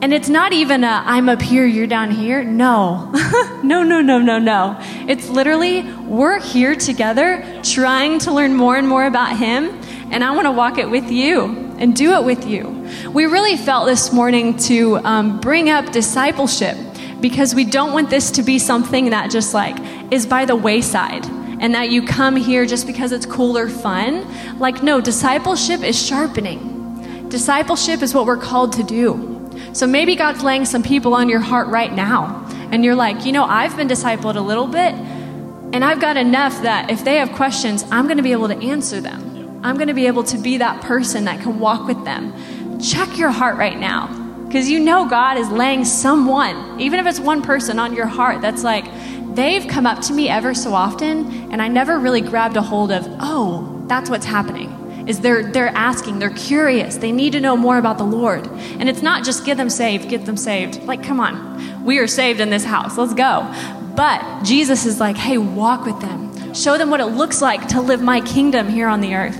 And 0.00 0.14
it's 0.14 0.28
not 0.28 0.52
even 0.52 0.84
a 0.84 1.02
I'm 1.04 1.28
up 1.28 1.42
here, 1.42 1.66
you're 1.66 1.88
down 1.88 2.12
here. 2.12 2.44
No. 2.44 3.10
no, 3.64 3.82
no, 3.82 4.00
no, 4.00 4.18
no, 4.20 4.38
no. 4.38 4.76
It's 5.08 5.28
literally 5.28 5.82
we're 6.04 6.38
here 6.40 6.76
together 6.76 7.44
trying 7.64 8.20
to 8.20 8.32
learn 8.32 8.54
more 8.54 8.76
and 8.76 8.86
more 8.86 9.06
about 9.06 9.36
Him, 9.36 9.80
and 10.12 10.22
I 10.22 10.30
want 10.30 10.46
to 10.46 10.52
walk 10.52 10.78
it 10.78 10.88
with 10.88 11.10
you 11.10 11.46
and 11.78 11.96
do 11.96 12.12
it 12.12 12.24
with 12.24 12.46
you. 12.46 12.88
We 13.12 13.26
really 13.26 13.56
felt 13.56 13.86
this 13.86 14.12
morning 14.12 14.56
to 14.58 14.98
um, 14.98 15.40
bring 15.40 15.68
up 15.68 15.90
discipleship 15.90 16.76
because 17.20 17.52
we 17.56 17.64
don't 17.64 17.92
want 17.92 18.08
this 18.08 18.30
to 18.32 18.44
be 18.44 18.60
something 18.60 19.10
that 19.10 19.32
just 19.32 19.52
like 19.52 19.76
is 20.12 20.26
by 20.26 20.44
the 20.44 20.54
wayside 20.54 21.26
and 21.26 21.74
that 21.74 21.90
you 21.90 22.06
come 22.06 22.36
here 22.36 22.66
just 22.66 22.86
because 22.86 23.10
it's 23.10 23.26
cool 23.26 23.58
or 23.58 23.68
fun. 23.68 24.24
Like, 24.60 24.80
no, 24.80 25.00
discipleship 25.00 25.82
is 25.82 26.00
sharpening. 26.00 27.28
Discipleship 27.28 28.00
is 28.00 28.14
what 28.14 28.26
we're 28.26 28.36
called 28.36 28.74
to 28.74 28.84
do. 28.84 29.37
So 29.72 29.86
maybe 29.86 30.16
God's 30.16 30.42
laying 30.42 30.64
some 30.64 30.82
people 30.82 31.14
on 31.14 31.28
your 31.28 31.40
heart 31.40 31.68
right 31.68 31.92
now. 31.92 32.46
And 32.70 32.84
you're 32.84 32.94
like, 32.94 33.24
you 33.24 33.32
know, 33.32 33.44
I've 33.44 33.76
been 33.76 33.88
discipled 33.88 34.36
a 34.36 34.40
little 34.40 34.66
bit, 34.66 34.94
and 34.94 35.84
I've 35.84 36.00
got 36.00 36.16
enough 36.16 36.62
that 36.62 36.90
if 36.90 37.04
they 37.04 37.16
have 37.16 37.32
questions, 37.32 37.84
I'm 37.90 38.04
going 38.04 38.16
to 38.16 38.22
be 38.22 38.32
able 38.32 38.48
to 38.48 38.56
answer 38.56 39.00
them. 39.00 39.60
I'm 39.62 39.76
going 39.76 39.88
to 39.88 39.94
be 39.94 40.06
able 40.06 40.24
to 40.24 40.38
be 40.38 40.58
that 40.58 40.82
person 40.82 41.24
that 41.24 41.40
can 41.40 41.58
walk 41.58 41.86
with 41.86 42.04
them. 42.04 42.32
Check 42.80 43.18
your 43.18 43.30
heart 43.30 43.56
right 43.56 43.78
now. 43.78 44.06
Because 44.46 44.70
you 44.70 44.80
know 44.80 45.06
God 45.08 45.36
is 45.36 45.50
laying 45.50 45.84
someone, 45.84 46.80
even 46.80 47.00
if 47.00 47.06
it's 47.06 47.20
one 47.20 47.42
person, 47.42 47.78
on 47.78 47.94
your 47.94 48.06
heart 48.06 48.40
that's 48.40 48.62
like, 48.62 48.86
they've 49.34 49.66
come 49.66 49.86
up 49.86 50.00
to 50.02 50.12
me 50.12 50.28
ever 50.28 50.54
so 50.54 50.72
often, 50.72 51.52
and 51.52 51.60
I 51.60 51.68
never 51.68 51.98
really 51.98 52.22
grabbed 52.22 52.56
a 52.56 52.62
hold 52.62 52.90
of, 52.90 53.06
oh, 53.20 53.84
that's 53.88 54.08
what's 54.08 54.26
happening 54.26 54.77
is 55.08 55.20
they're, 55.20 55.50
they're 55.50 55.68
asking, 55.68 56.18
they're 56.18 56.30
curious, 56.30 56.98
they 56.98 57.10
need 57.10 57.32
to 57.32 57.40
know 57.40 57.56
more 57.56 57.78
about 57.78 57.98
the 57.98 58.04
Lord. 58.04 58.46
And 58.46 58.88
it's 58.88 59.02
not 59.02 59.24
just 59.24 59.44
get 59.44 59.56
them 59.56 59.70
saved, 59.70 60.08
get 60.08 60.26
them 60.26 60.36
saved. 60.36 60.82
Like, 60.84 61.02
come 61.02 61.18
on, 61.18 61.84
we 61.84 61.98
are 61.98 62.06
saved 62.06 62.40
in 62.40 62.50
this 62.50 62.64
house, 62.64 62.98
let's 62.98 63.14
go. 63.14 63.52
But 63.96 64.44
Jesus 64.44 64.86
is 64.86 65.00
like, 65.00 65.16
hey, 65.16 65.38
walk 65.38 65.84
with 65.84 66.00
them, 66.00 66.54
show 66.54 66.78
them 66.78 66.90
what 66.90 67.00
it 67.00 67.06
looks 67.06 67.42
like 67.42 67.66
to 67.68 67.80
live 67.80 68.02
my 68.02 68.20
kingdom 68.20 68.68
here 68.68 68.86
on 68.86 69.00
the 69.00 69.14
earth. 69.14 69.38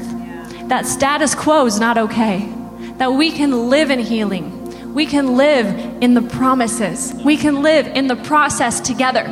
That 0.69 0.87
status 0.87 1.35
quo 1.35 1.67
is 1.67 1.79
not 1.79 1.99
okay, 1.99 2.53
that 2.97 3.13
we 3.13 3.31
can 3.31 3.69
live 3.69 3.91
in 3.91 4.01
healing. 4.01 4.55
We 4.95 5.07
can 5.07 5.37
live 5.37 5.67
in 6.03 6.15
the 6.15 6.23
promises. 6.23 7.15
We 7.25 7.37
can 7.37 7.63
live 7.63 7.87
in 7.87 8.09
the 8.09 8.17
process 8.17 8.81
together. 8.81 9.23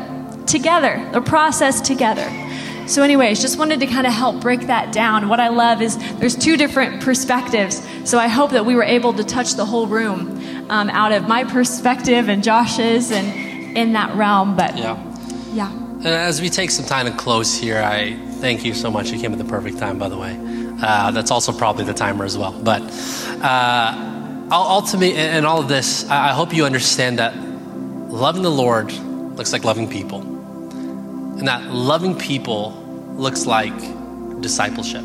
Together, 0.47 1.09
the 1.13 1.21
process 1.21 1.81
together. 1.81 2.29
So, 2.87 3.03
anyways, 3.03 3.41
just 3.41 3.59
wanted 3.59 3.81
to 3.81 3.87
kind 3.87 4.07
of 4.07 4.13
help 4.13 4.41
break 4.41 4.69
that 4.69 4.93
down. 4.93 5.29
What 5.29 5.41
I 5.41 5.49
love 5.49 5.83
is 5.83 5.97
there's 6.19 6.37
two 6.37 6.57
different 6.57 7.03
perspectives. 7.03 7.83
So, 8.05 8.19
I 8.19 8.29
hope 8.29 8.51
that 8.53 8.65
we 8.65 8.75
were 8.75 8.85
able 8.85 9.13
to 9.15 9.25
touch 9.25 9.55
the 9.55 9.65
whole 9.65 9.87
room 9.87 10.41
um, 10.71 10.89
out 10.91 11.13
of 11.13 11.27
my 11.29 11.45
perspective 11.45 12.29
and 12.29 12.43
Josh's 12.45 13.11
and 13.11 13.77
in 13.77 13.93
that 13.95 14.15
realm. 14.17 14.57
But 14.57 14.77
Yeah. 14.79 14.97
yeah. 15.53 15.71
And 15.97 16.07
as 16.07 16.41
we 16.41 16.49
take 16.51 16.71
some 16.71 16.85
time 16.87 17.07
to 17.07 17.13
close 17.13 17.57
here, 17.57 17.79
I 17.83 18.17
thank 18.41 18.65
you 18.65 18.75
so 18.75 18.91
much. 18.91 19.11
You 19.11 19.19
came 19.19 19.33
at 19.33 19.39
the 19.39 19.45
perfect 19.45 19.79
time, 19.79 19.99
by 19.99 20.09
the 20.09 20.17
way. 20.17 20.39
Uh, 20.81 21.11
that's 21.11 21.31
also 21.31 21.53
probably 21.53 21.85
the 21.85 21.95
timer 21.95 22.25
as 22.25 22.37
well. 22.37 22.53
But 22.53 22.83
uh, 23.43 24.47
ultimately, 24.53 25.17
in 25.17 25.45
all 25.45 25.59
of 25.61 25.69
this, 25.69 26.09
I 26.11 26.31
I 26.31 26.33
hope 26.33 26.55
you 26.55 26.65
understand 26.65 27.19
that 27.19 27.35
loving 28.13 28.43
the 28.43 28.51
Lord 28.51 28.93
looks 29.37 29.53
like 29.53 29.65
loving 29.65 29.89
people, 29.89 30.21
and 31.39 31.49
that 31.49 31.71
loving 31.71 32.19
people 32.19 32.73
looks 33.17 33.47
like 33.47 33.75
discipleship. 34.41 35.05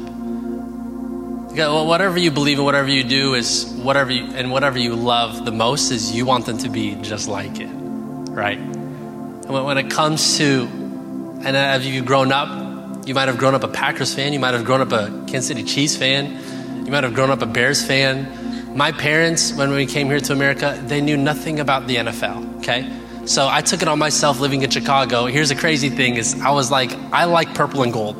Whatever 1.53 2.17
you 2.17 2.31
believe 2.31 2.59
in, 2.59 2.63
whatever 2.63 2.89
you 2.89 3.03
do 3.03 3.33
is 3.33 3.65
whatever 3.65 4.11
you, 4.11 4.25
and 4.33 4.51
whatever 4.51 4.79
you 4.79 4.95
love 4.95 5.43
the 5.43 5.51
most 5.51 5.91
is 5.91 6.15
you 6.15 6.25
want 6.25 6.45
them 6.45 6.57
to 6.59 6.69
be 6.69 6.95
just 6.95 7.27
like 7.27 7.59
it, 7.59 7.67
right? 7.67 8.57
And 8.57 9.49
when, 9.49 9.65
when 9.65 9.77
it 9.77 9.89
comes 9.89 10.37
to, 10.37 10.69
and 11.43 11.57
as 11.57 11.85
you've 11.85 12.05
grown 12.05 12.31
up, 12.31 13.05
you 13.05 13.13
might 13.13 13.27
have 13.27 13.37
grown 13.37 13.53
up 13.53 13.63
a 13.63 13.67
Packers 13.67 14.13
fan, 14.13 14.31
you 14.31 14.39
might 14.39 14.53
have 14.53 14.63
grown 14.63 14.79
up 14.79 14.93
a 14.93 15.07
Kansas 15.27 15.47
City 15.47 15.63
Chiefs 15.63 15.97
fan, 15.97 16.85
you 16.85 16.91
might 16.91 17.03
have 17.03 17.13
grown 17.13 17.29
up 17.29 17.41
a 17.41 17.45
Bears 17.45 17.85
fan. 17.85 18.77
My 18.77 18.93
parents, 18.93 19.51
when 19.53 19.71
we 19.71 19.85
came 19.85 20.07
here 20.07 20.21
to 20.21 20.31
America, 20.31 20.81
they 20.85 21.01
knew 21.01 21.17
nothing 21.17 21.59
about 21.59 21.87
the 21.87 21.97
NFL, 21.97 22.59
okay? 22.59 22.89
So 23.25 23.47
I 23.47 23.61
took 23.61 23.81
it 23.81 23.87
on 23.87 23.99
myself 23.99 24.39
living 24.39 24.63
in 24.63 24.69
Chicago. 24.69 25.25
Here's 25.25 25.49
the 25.49 25.55
crazy 25.55 25.89
thing 25.89 26.15
is 26.15 26.39
I 26.41 26.51
was 26.51 26.71
like, 26.71 26.91
I 27.13 27.25
like 27.25 27.53
purple 27.53 27.83
and 27.83 27.93
gold. 27.93 28.19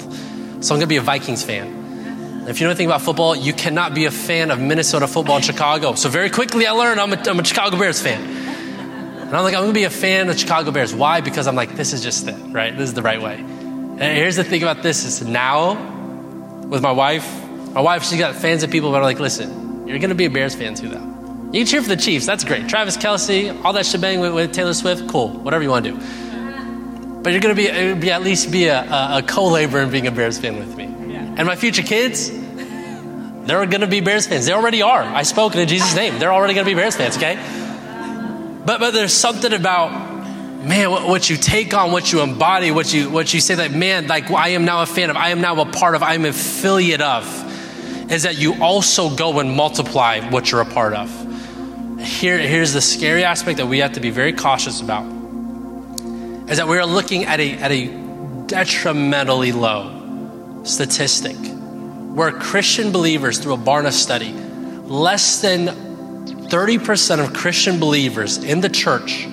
So 0.64 0.76
I'm 0.76 0.80
gonna 0.80 0.88
be 0.88 0.97
a 0.97 1.02
Vikings 1.02 1.43
fan. 1.43 2.45
If 2.47 2.60
you 2.60 2.66
know 2.66 2.72
anything 2.72 2.88
about 2.88 3.02
football, 3.02 3.36
you 3.36 3.54
cannot 3.54 3.93
be 3.93 4.06
a 4.06 4.12
fan 4.12 4.52
of 4.52 4.60
Minnesota 4.60 5.08
football 5.08 5.38
in 5.38 5.41
Chicago. 5.43 5.95
So 5.95 6.10
very 6.10 6.30
quickly 6.30 6.68
I 6.68 6.72
learned 6.72 6.99
I'm 6.99 7.14
a, 7.14 7.30
I'm 7.30 7.39
a 7.39 7.43
Chicago 7.43 7.78
Bears 7.78 8.02
fan. 8.02 8.22
And 8.22 9.36
I'm 9.36 9.43
like, 9.43 9.56
I'm 9.56 9.62
gonna 9.62 9.74
be 9.74 9.86
a 9.86 9.89
fan 9.89 10.30
of 10.30 10.39
Chicago 10.39 10.72
Bears. 10.72 10.93
Why? 10.93 11.22
Because 11.22 11.47
I'm 11.47 11.56
like, 11.56 11.76
this 11.76 11.93
is 11.93 12.04
just 12.04 12.28
it, 12.28 12.36
right? 12.52 12.78
This 12.78 12.89
is 12.89 12.93
the 12.93 13.02
right 13.02 13.22
way. 13.22 13.36
And 13.36 14.02
here's 14.02 14.36
the 14.36 14.43
thing 14.43 14.62
about 14.62 14.84
this 14.84 15.06
is 15.06 15.22
now 15.26 15.74
with 16.68 16.82
my 16.82 16.91
wife, 16.91 17.28
my 17.74 17.82
wife, 17.82 18.04
she's 18.04 18.20
got 18.20 18.36
fans 18.36 18.64
of 18.64 18.72
people 18.72 18.91
that 18.91 18.99
are 18.99 19.04
like, 19.04 19.20
listen, 19.20 19.88
you're 19.88 19.99
gonna 19.99 20.16
be 20.16 20.26
a 20.26 20.30
Bears 20.30 20.54
fan 20.54 20.76
too 20.76 20.89
though. 20.89 21.11
You 21.52 21.60
can 21.60 21.66
cheer 21.66 21.82
for 21.82 21.89
the 21.89 21.97
Chiefs, 21.97 22.26
that's 22.26 22.45
great. 22.45 22.70
Travis 22.70 22.95
Kelce, 22.95 23.64
all 23.66 23.74
that 23.74 23.86
shebang 23.86 24.22
with, 24.22 24.34
with 24.34 24.54
Taylor 24.54 24.74
Swift, 24.74 25.10
cool, 25.10 25.30
whatever 25.30 25.62
you 25.62 25.70
wanna 25.70 25.91
do. 25.91 27.22
But 27.22 27.34
you're 27.34 27.41
gonna 27.41 27.56
be, 27.56 27.93
be 27.95 28.10
at 28.10 28.24
least 28.24 28.52
be 28.52 28.68
a, 28.68 28.82
a, 28.82 29.18
a 29.18 29.22
co-laborer 29.22 29.82
in 29.82 29.91
being 29.91 30.08
a 30.08 30.12
Bears 30.12 30.39
fan 30.39 30.58
with 30.58 30.78
me. 30.78 30.86
And 30.86 31.45
my 31.45 31.58
future 31.58 31.84
kids, 31.84 32.32
they're 32.32 33.66
gonna 33.66 33.88
be 33.88 33.99
Bears 33.99 34.28
fans. 34.28 34.45
They 34.45 34.54
already 34.54 34.82
are. 34.82 35.02
I 35.02 35.24
spoke 35.24 35.56
in 35.56 35.68
Jesus' 35.68 35.93
name. 35.93 36.20
They're 36.20 36.32
already 36.32 36.54
gonna 36.54 36.66
be 36.66 36.74
Bears 36.74 36.95
fans, 36.95 37.18
okay? 37.18 37.36
But 38.66 38.80
but 38.80 38.91
there's 38.91 39.14
something 39.14 39.52
about 39.52 40.12
man, 40.64 40.91
what, 40.91 41.08
what, 41.08 41.30
you 41.30 41.36
take 41.36 41.74
on, 41.74 41.91
what 41.91 42.12
you 42.12 42.22
embody, 42.22 42.72
what 42.72 42.93
you 42.93 43.10
what 43.10 43.34
you 43.34 43.41
say 43.41 43.56
that 43.56 43.72
man, 43.72 44.08
like 44.08 44.30
I 44.32 44.49
am 44.49 44.64
now 44.64 44.84
a 44.84 44.86
fan 44.86 45.10
of, 45.10 45.18
I 45.18 45.30
am 45.30 45.41
now 45.41 45.60
a 45.60 45.66
part 45.66 45.95
of, 45.95 46.04
I 46.04 46.14
am 46.14 46.26
affiliate 46.26 47.02
of, 47.02 47.26
is 48.12 48.24
that 48.24 48.38
you 48.38 48.62
also 48.62 49.14
go 49.16 49.39
and 49.39 49.52
multiply 49.52 50.22
what 50.30 50.52
you're 50.52 50.62
a 50.62 50.66
part 50.66 50.93
of. 50.93 51.31
Here, 52.22 52.38
here's 52.38 52.72
the 52.72 52.82
scary 52.82 53.24
aspect 53.24 53.57
that 53.57 53.65
we 53.65 53.80
have 53.80 53.93
to 53.93 53.99
be 53.99 54.11
very 54.11 54.32
cautious 54.32 54.80
about. 54.80 55.07
Is 56.51 56.57
that 56.57 56.67
we 56.67 56.78
are 56.78 56.86
looking 56.86 57.26
at 57.26 57.39
a 57.39 57.53
at 57.53 57.72
a 57.72 57.88
detrimentally 58.45 59.51
low 59.51 60.61
statistic 60.63 61.36
where 62.13 62.32
Christian 62.32 62.91
believers, 62.91 63.39
through 63.39 63.55
a 63.55 63.57
Barna 63.57 63.91
study, 63.91 64.34
less 64.34 65.41
than 65.41 65.69
30% 66.49 67.26
of 67.26 67.34
Christian 67.34 67.80
believers 67.80 68.38
in 68.38 68.61
the 68.61 68.69
church 68.69 69.28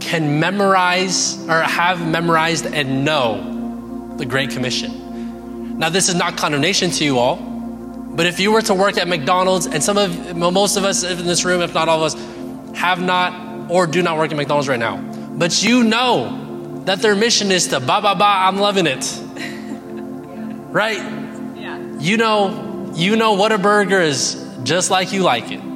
can 0.00 0.40
memorize 0.40 1.46
or 1.46 1.60
have 1.60 2.08
memorized 2.08 2.64
and 2.64 3.04
know 3.04 4.14
the 4.16 4.24
Great 4.24 4.48
Commission. 4.48 5.78
Now, 5.78 5.90
this 5.90 6.08
is 6.08 6.14
not 6.14 6.38
condemnation 6.38 6.90
to 6.92 7.04
you 7.04 7.18
all, 7.18 7.36
but 7.36 8.26
if 8.26 8.40
you 8.40 8.50
were 8.50 8.62
to 8.62 8.74
work 8.74 8.96
at 8.98 9.08
McDonald's, 9.08 9.66
and 9.66 9.82
some 9.82 9.96
of 9.96 10.36
most 10.36 10.76
of 10.76 10.84
us 10.84 11.04
in 11.04 11.26
this 11.26 11.44
room, 11.44 11.60
if 11.60 11.72
not 11.74 11.88
all 11.88 12.02
of 12.02 12.14
us, 12.14 12.29
have 12.80 13.02
not 13.02 13.70
or 13.70 13.86
do 13.86 14.02
not 14.02 14.16
work 14.16 14.30
at 14.30 14.36
McDonald's 14.38 14.66
right 14.66 14.78
now, 14.78 14.96
but 15.32 15.62
you 15.62 15.84
know 15.84 16.82
that 16.86 17.02
their 17.02 17.14
mission 17.14 17.52
is 17.52 17.68
to 17.68 17.78
ba 17.78 18.00
ba 18.00 18.14
ba, 18.14 18.24
I'm 18.24 18.56
loving 18.56 18.86
it. 18.86 19.04
Right? 20.70 20.98
Yeah. 21.56 21.98
You 21.98 22.16
know, 22.16 22.92
you 22.94 23.16
know 23.16 23.32
what 23.32 23.50
a 23.50 23.58
burger 23.58 24.00
is 24.00 24.36
just 24.62 24.88
like 24.88 25.12
you 25.12 25.22
like 25.22 25.50
it. 25.50 25.60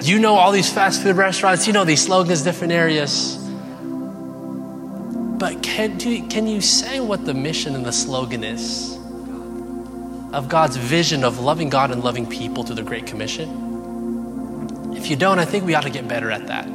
You 0.00 0.20
know 0.20 0.36
all 0.36 0.52
these 0.52 0.72
fast 0.72 1.02
food 1.02 1.16
restaurants, 1.16 1.66
you 1.66 1.72
know 1.72 1.84
these 1.84 2.04
slogans, 2.04 2.42
different 2.42 2.72
areas. 2.72 3.36
But 5.38 5.60
can, 5.64 5.98
do, 5.98 6.24
can 6.28 6.46
you 6.46 6.60
say 6.60 7.00
what 7.00 7.24
the 7.24 7.34
mission 7.34 7.74
and 7.74 7.84
the 7.84 7.92
slogan 7.92 8.44
is 8.44 8.96
of 10.32 10.48
God's 10.48 10.76
vision 10.76 11.24
of 11.24 11.40
loving 11.40 11.68
God 11.68 11.90
and 11.90 12.04
loving 12.04 12.26
people 12.26 12.62
through 12.62 12.76
the 12.76 12.84
Great 12.84 13.06
Commission? 13.06 13.67
If 15.08 15.12
you 15.12 15.16
don't, 15.16 15.38
I 15.38 15.46
think 15.46 15.64
we 15.64 15.74
ought 15.74 15.84
to 15.84 15.90
get 15.90 16.06
better 16.06 16.30
at 16.30 16.48
that. 16.48 16.66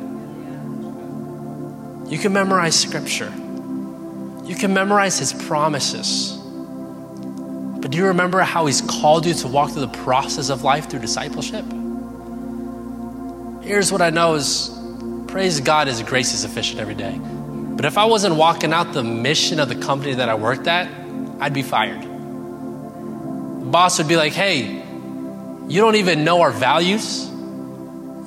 You 2.12 2.18
can 2.18 2.34
memorize 2.34 2.74
scripture, 2.74 3.32
you 4.44 4.56
can 4.56 4.74
memorize 4.74 5.20
his 5.20 5.34
promises. 5.34 6.36
But 6.42 7.92
do 7.92 7.98
you 8.00 8.08
remember 8.08 8.40
how 8.42 8.66
he's 8.66 8.82
called 8.82 9.28
you 9.28 9.36
to 9.36 9.48
walk 9.48 9.70
through 9.70 9.82
the 9.82 9.98
process 10.00 10.50
of 10.50 10.64
life 10.64 10.90
through 10.90 11.02
discipleship? 11.02 11.64
Here's 13.64 13.92
what 13.92 14.02
I 14.02 14.10
know 14.10 14.34
is 14.34 14.72
praise 15.28 15.60
God, 15.60 15.86
His 15.86 16.02
grace 16.02 16.34
is 16.34 16.40
sufficient 16.40 16.80
every 16.80 16.96
day. 16.96 17.16
But 17.22 17.86
if 17.86 18.00
I 18.00 18.06
wasn't 18.06 18.34
walking 18.34 18.74
out 18.74 18.94
the 18.94 19.04
mission 19.04 19.60
of 19.60 19.70
the 19.70 19.76
company 19.76 20.16
that 20.16 20.28
I 20.28 20.34
worked 20.34 20.66
at, 20.66 20.88
I'd 21.40 21.54
be 21.54 21.62
fired. 21.62 22.02
The 22.02 23.68
boss 23.68 24.00
would 24.00 24.08
be 24.08 24.18
like, 24.18 24.34
hey, 24.34 24.84
you 25.68 25.82
don't 25.82 25.98
even 25.98 26.24
know 26.24 26.42
our 26.42 26.50
values. 26.50 27.30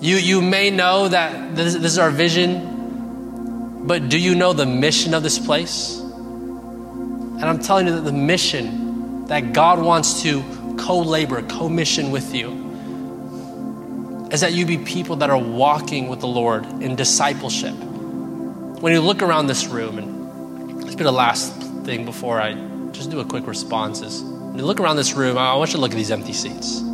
You, 0.01 0.17
you 0.17 0.43
may 0.43 0.71
know 0.71 1.09
that 1.09 1.57
this, 1.57 1.75
this 1.75 1.93
is 1.93 1.99
our 1.99 2.11
vision, 2.11 3.87
but 3.87 4.09
do 4.09 4.19
you 4.19 4.35
know 4.35 4.53
the 4.53 4.67
mission 4.67 5.15
of 5.15 5.23
this 5.23 5.39
place? 5.39 5.99
And 5.99 7.45
I'm 7.45 7.59
telling 7.59 7.87
you 7.87 7.95
that 7.95 8.03
the 8.03 8.13
mission 8.13 9.27
that 9.27 9.53
God 9.53 9.81
wants 9.81 10.23
to 10.23 10.43
co 10.79 10.99
labor, 10.99 11.43
co 11.43 11.69
mission 11.69 12.11
with 12.11 12.35
you 12.35 12.65
is 14.31 14.41
that 14.41 14.53
you 14.53 14.67
be 14.67 14.79
people 14.79 15.17
that 15.17 15.31
are 15.31 15.39
walking 15.39 16.09
with 16.09 16.21
the 16.21 16.27
Lord 16.27 16.65
in 16.83 16.95
discipleship. 16.95 17.75
When 17.75 18.93
you 18.93 19.01
look 19.01 19.23
around 19.23 19.47
this 19.47 19.67
room, 19.67 19.99
and 19.99 20.83
this 20.83 20.95
be 20.95 21.05
the 21.05 21.13
last 21.13 21.55
thing 21.85 22.05
before 22.05 22.41
I 22.41 22.55
just 22.93 23.11
do 23.11 23.21
a 23.21 23.25
quick 23.25 23.47
response 23.47 24.03
is 24.03 24.23
when 24.23 24.59
you 24.59 24.65
look 24.67 24.81
around 24.81 24.97
this 24.97 25.15
room, 25.15 25.39
I 25.39 25.55
want 25.55 25.71
you 25.71 25.77
to 25.77 25.81
look 25.81 25.93
at 25.93 25.97
these 25.97 26.11
empty 26.11 26.33
seats. 26.33 26.86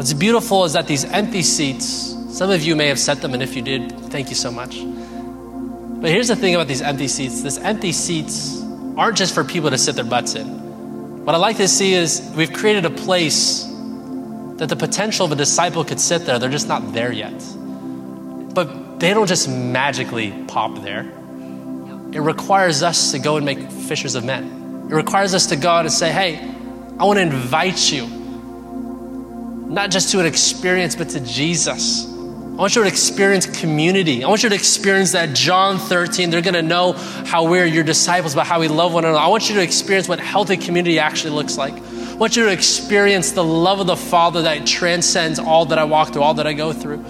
What's 0.00 0.14
beautiful 0.14 0.64
is 0.64 0.72
that 0.72 0.86
these 0.86 1.04
empty 1.04 1.42
seats, 1.42 2.16
some 2.30 2.48
of 2.48 2.62
you 2.62 2.74
may 2.74 2.86
have 2.86 2.98
set 2.98 3.20
them, 3.20 3.34
and 3.34 3.42
if 3.42 3.54
you 3.54 3.60
did, 3.60 3.92
thank 4.08 4.30
you 4.30 4.34
so 4.34 4.50
much. 4.50 4.80
But 4.80 6.10
here's 6.10 6.28
the 6.28 6.36
thing 6.36 6.54
about 6.54 6.68
these 6.68 6.80
empty 6.80 7.06
seats 7.06 7.42
these 7.42 7.58
empty 7.58 7.92
seats 7.92 8.62
aren't 8.96 9.18
just 9.18 9.34
for 9.34 9.44
people 9.44 9.68
to 9.68 9.76
sit 9.76 9.96
their 9.96 10.06
butts 10.06 10.36
in. 10.36 11.26
What 11.26 11.34
I 11.34 11.38
like 11.38 11.58
to 11.58 11.68
see 11.68 11.92
is 11.92 12.32
we've 12.34 12.50
created 12.50 12.86
a 12.86 12.90
place 12.90 13.64
that 14.54 14.70
the 14.70 14.74
potential 14.74 15.26
of 15.26 15.32
a 15.32 15.34
disciple 15.34 15.84
could 15.84 16.00
sit 16.00 16.24
there, 16.24 16.38
they're 16.38 16.48
just 16.48 16.66
not 16.66 16.94
there 16.94 17.12
yet. 17.12 17.38
But 18.54 19.00
they 19.00 19.12
don't 19.12 19.26
just 19.26 19.50
magically 19.50 20.32
pop 20.48 20.82
there. 20.82 21.00
It 22.12 22.20
requires 22.20 22.82
us 22.82 23.12
to 23.12 23.18
go 23.18 23.36
and 23.36 23.44
make 23.44 23.70
fishers 23.70 24.14
of 24.14 24.24
men. 24.24 24.86
It 24.90 24.94
requires 24.94 25.34
us 25.34 25.48
to 25.48 25.56
go 25.56 25.68
out 25.68 25.84
and 25.84 25.92
say, 25.92 26.10
hey, 26.10 26.38
I 26.98 27.04
want 27.04 27.18
to 27.18 27.22
invite 27.22 27.92
you, 27.92 28.19
not 29.70 29.90
just 29.90 30.10
to 30.10 30.20
an 30.20 30.26
experience, 30.26 30.96
but 30.96 31.08
to 31.10 31.20
Jesus. 31.20 32.06
I 32.06 32.62
want 32.62 32.76
you 32.76 32.82
to 32.82 32.88
experience 32.88 33.46
community. 33.60 34.22
I 34.24 34.28
want 34.28 34.42
you 34.42 34.48
to 34.48 34.54
experience 34.54 35.12
that 35.12 35.34
John 35.34 35.78
13. 35.78 36.28
They're 36.28 36.42
going 36.42 36.54
to 36.54 36.62
know 36.62 36.92
how 36.92 37.48
we're 37.48 37.64
your 37.64 37.84
disciples, 37.84 38.34
but 38.34 38.46
how 38.46 38.60
we 38.60 38.68
love 38.68 38.92
one 38.92 39.04
another. 39.04 39.18
I 39.18 39.28
want 39.28 39.48
you 39.48 39.54
to 39.54 39.62
experience 39.62 40.08
what 40.08 40.20
healthy 40.20 40.56
community 40.56 40.98
actually 40.98 41.30
looks 41.30 41.56
like 41.56 41.72
I 41.72 42.14
want 42.14 42.36
you 42.36 42.44
to 42.44 42.52
experience 42.52 43.32
the 43.32 43.42
love 43.42 43.80
of 43.80 43.86
the 43.86 43.96
Father 43.96 44.42
that 44.42 44.66
transcends 44.66 45.38
all 45.38 45.64
that 45.66 45.78
I 45.78 45.84
walk 45.84 46.12
through, 46.12 46.20
all 46.20 46.34
that 46.34 46.46
I 46.46 46.52
go 46.52 46.70
through. 46.74 47.02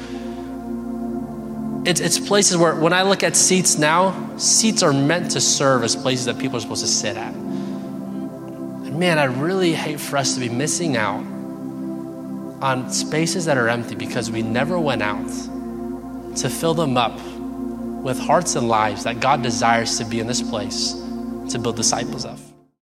It's, 1.84 2.00
it's 2.00 2.20
places 2.20 2.56
where, 2.56 2.76
when 2.76 2.92
I 2.92 3.02
look 3.02 3.24
at 3.24 3.34
seats 3.34 3.76
now, 3.76 4.36
seats 4.36 4.84
are 4.84 4.92
meant 4.92 5.32
to 5.32 5.40
serve 5.40 5.82
as 5.82 5.96
places 5.96 6.26
that 6.26 6.38
people 6.38 6.58
are 6.58 6.60
supposed 6.60 6.82
to 6.82 6.88
sit 6.88 7.16
at. 7.16 7.34
And 7.34 9.00
man, 9.00 9.18
I 9.18 9.24
really 9.24 9.72
hate 9.72 9.98
for 9.98 10.16
us 10.16 10.34
to 10.34 10.40
be 10.40 10.48
missing 10.48 10.96
out 10.96 11.24
on 12.60 12.92
spaces 12.92 13.44
that 13.46 13.56
are 13.56 13.68
empty 13.68 13.94
because 13.94 14.30
we 14.30 14.42
never 14.42 14.78
went 14.78 15.02
out 15.02 15.28
to 16.36 16.48
fill 16.48 16.74
them 16.74 16.96
up 16.96 17.18
with 18.02 18.18
hearts 18.18 18.54
and 18.56 18.68
lives 18.68 19.04
that 19.04 19.20
God 19.20 19.42
desires 19.42 19.98
to 19.98 20.04
be 20.04 20.20
in 20.20 20.26
this 20.26 20.42
place 20.42 20.92
to 21.50 21.58
build 21.58 21.76
disciples 21.76 22.24
of. 22.24 22.49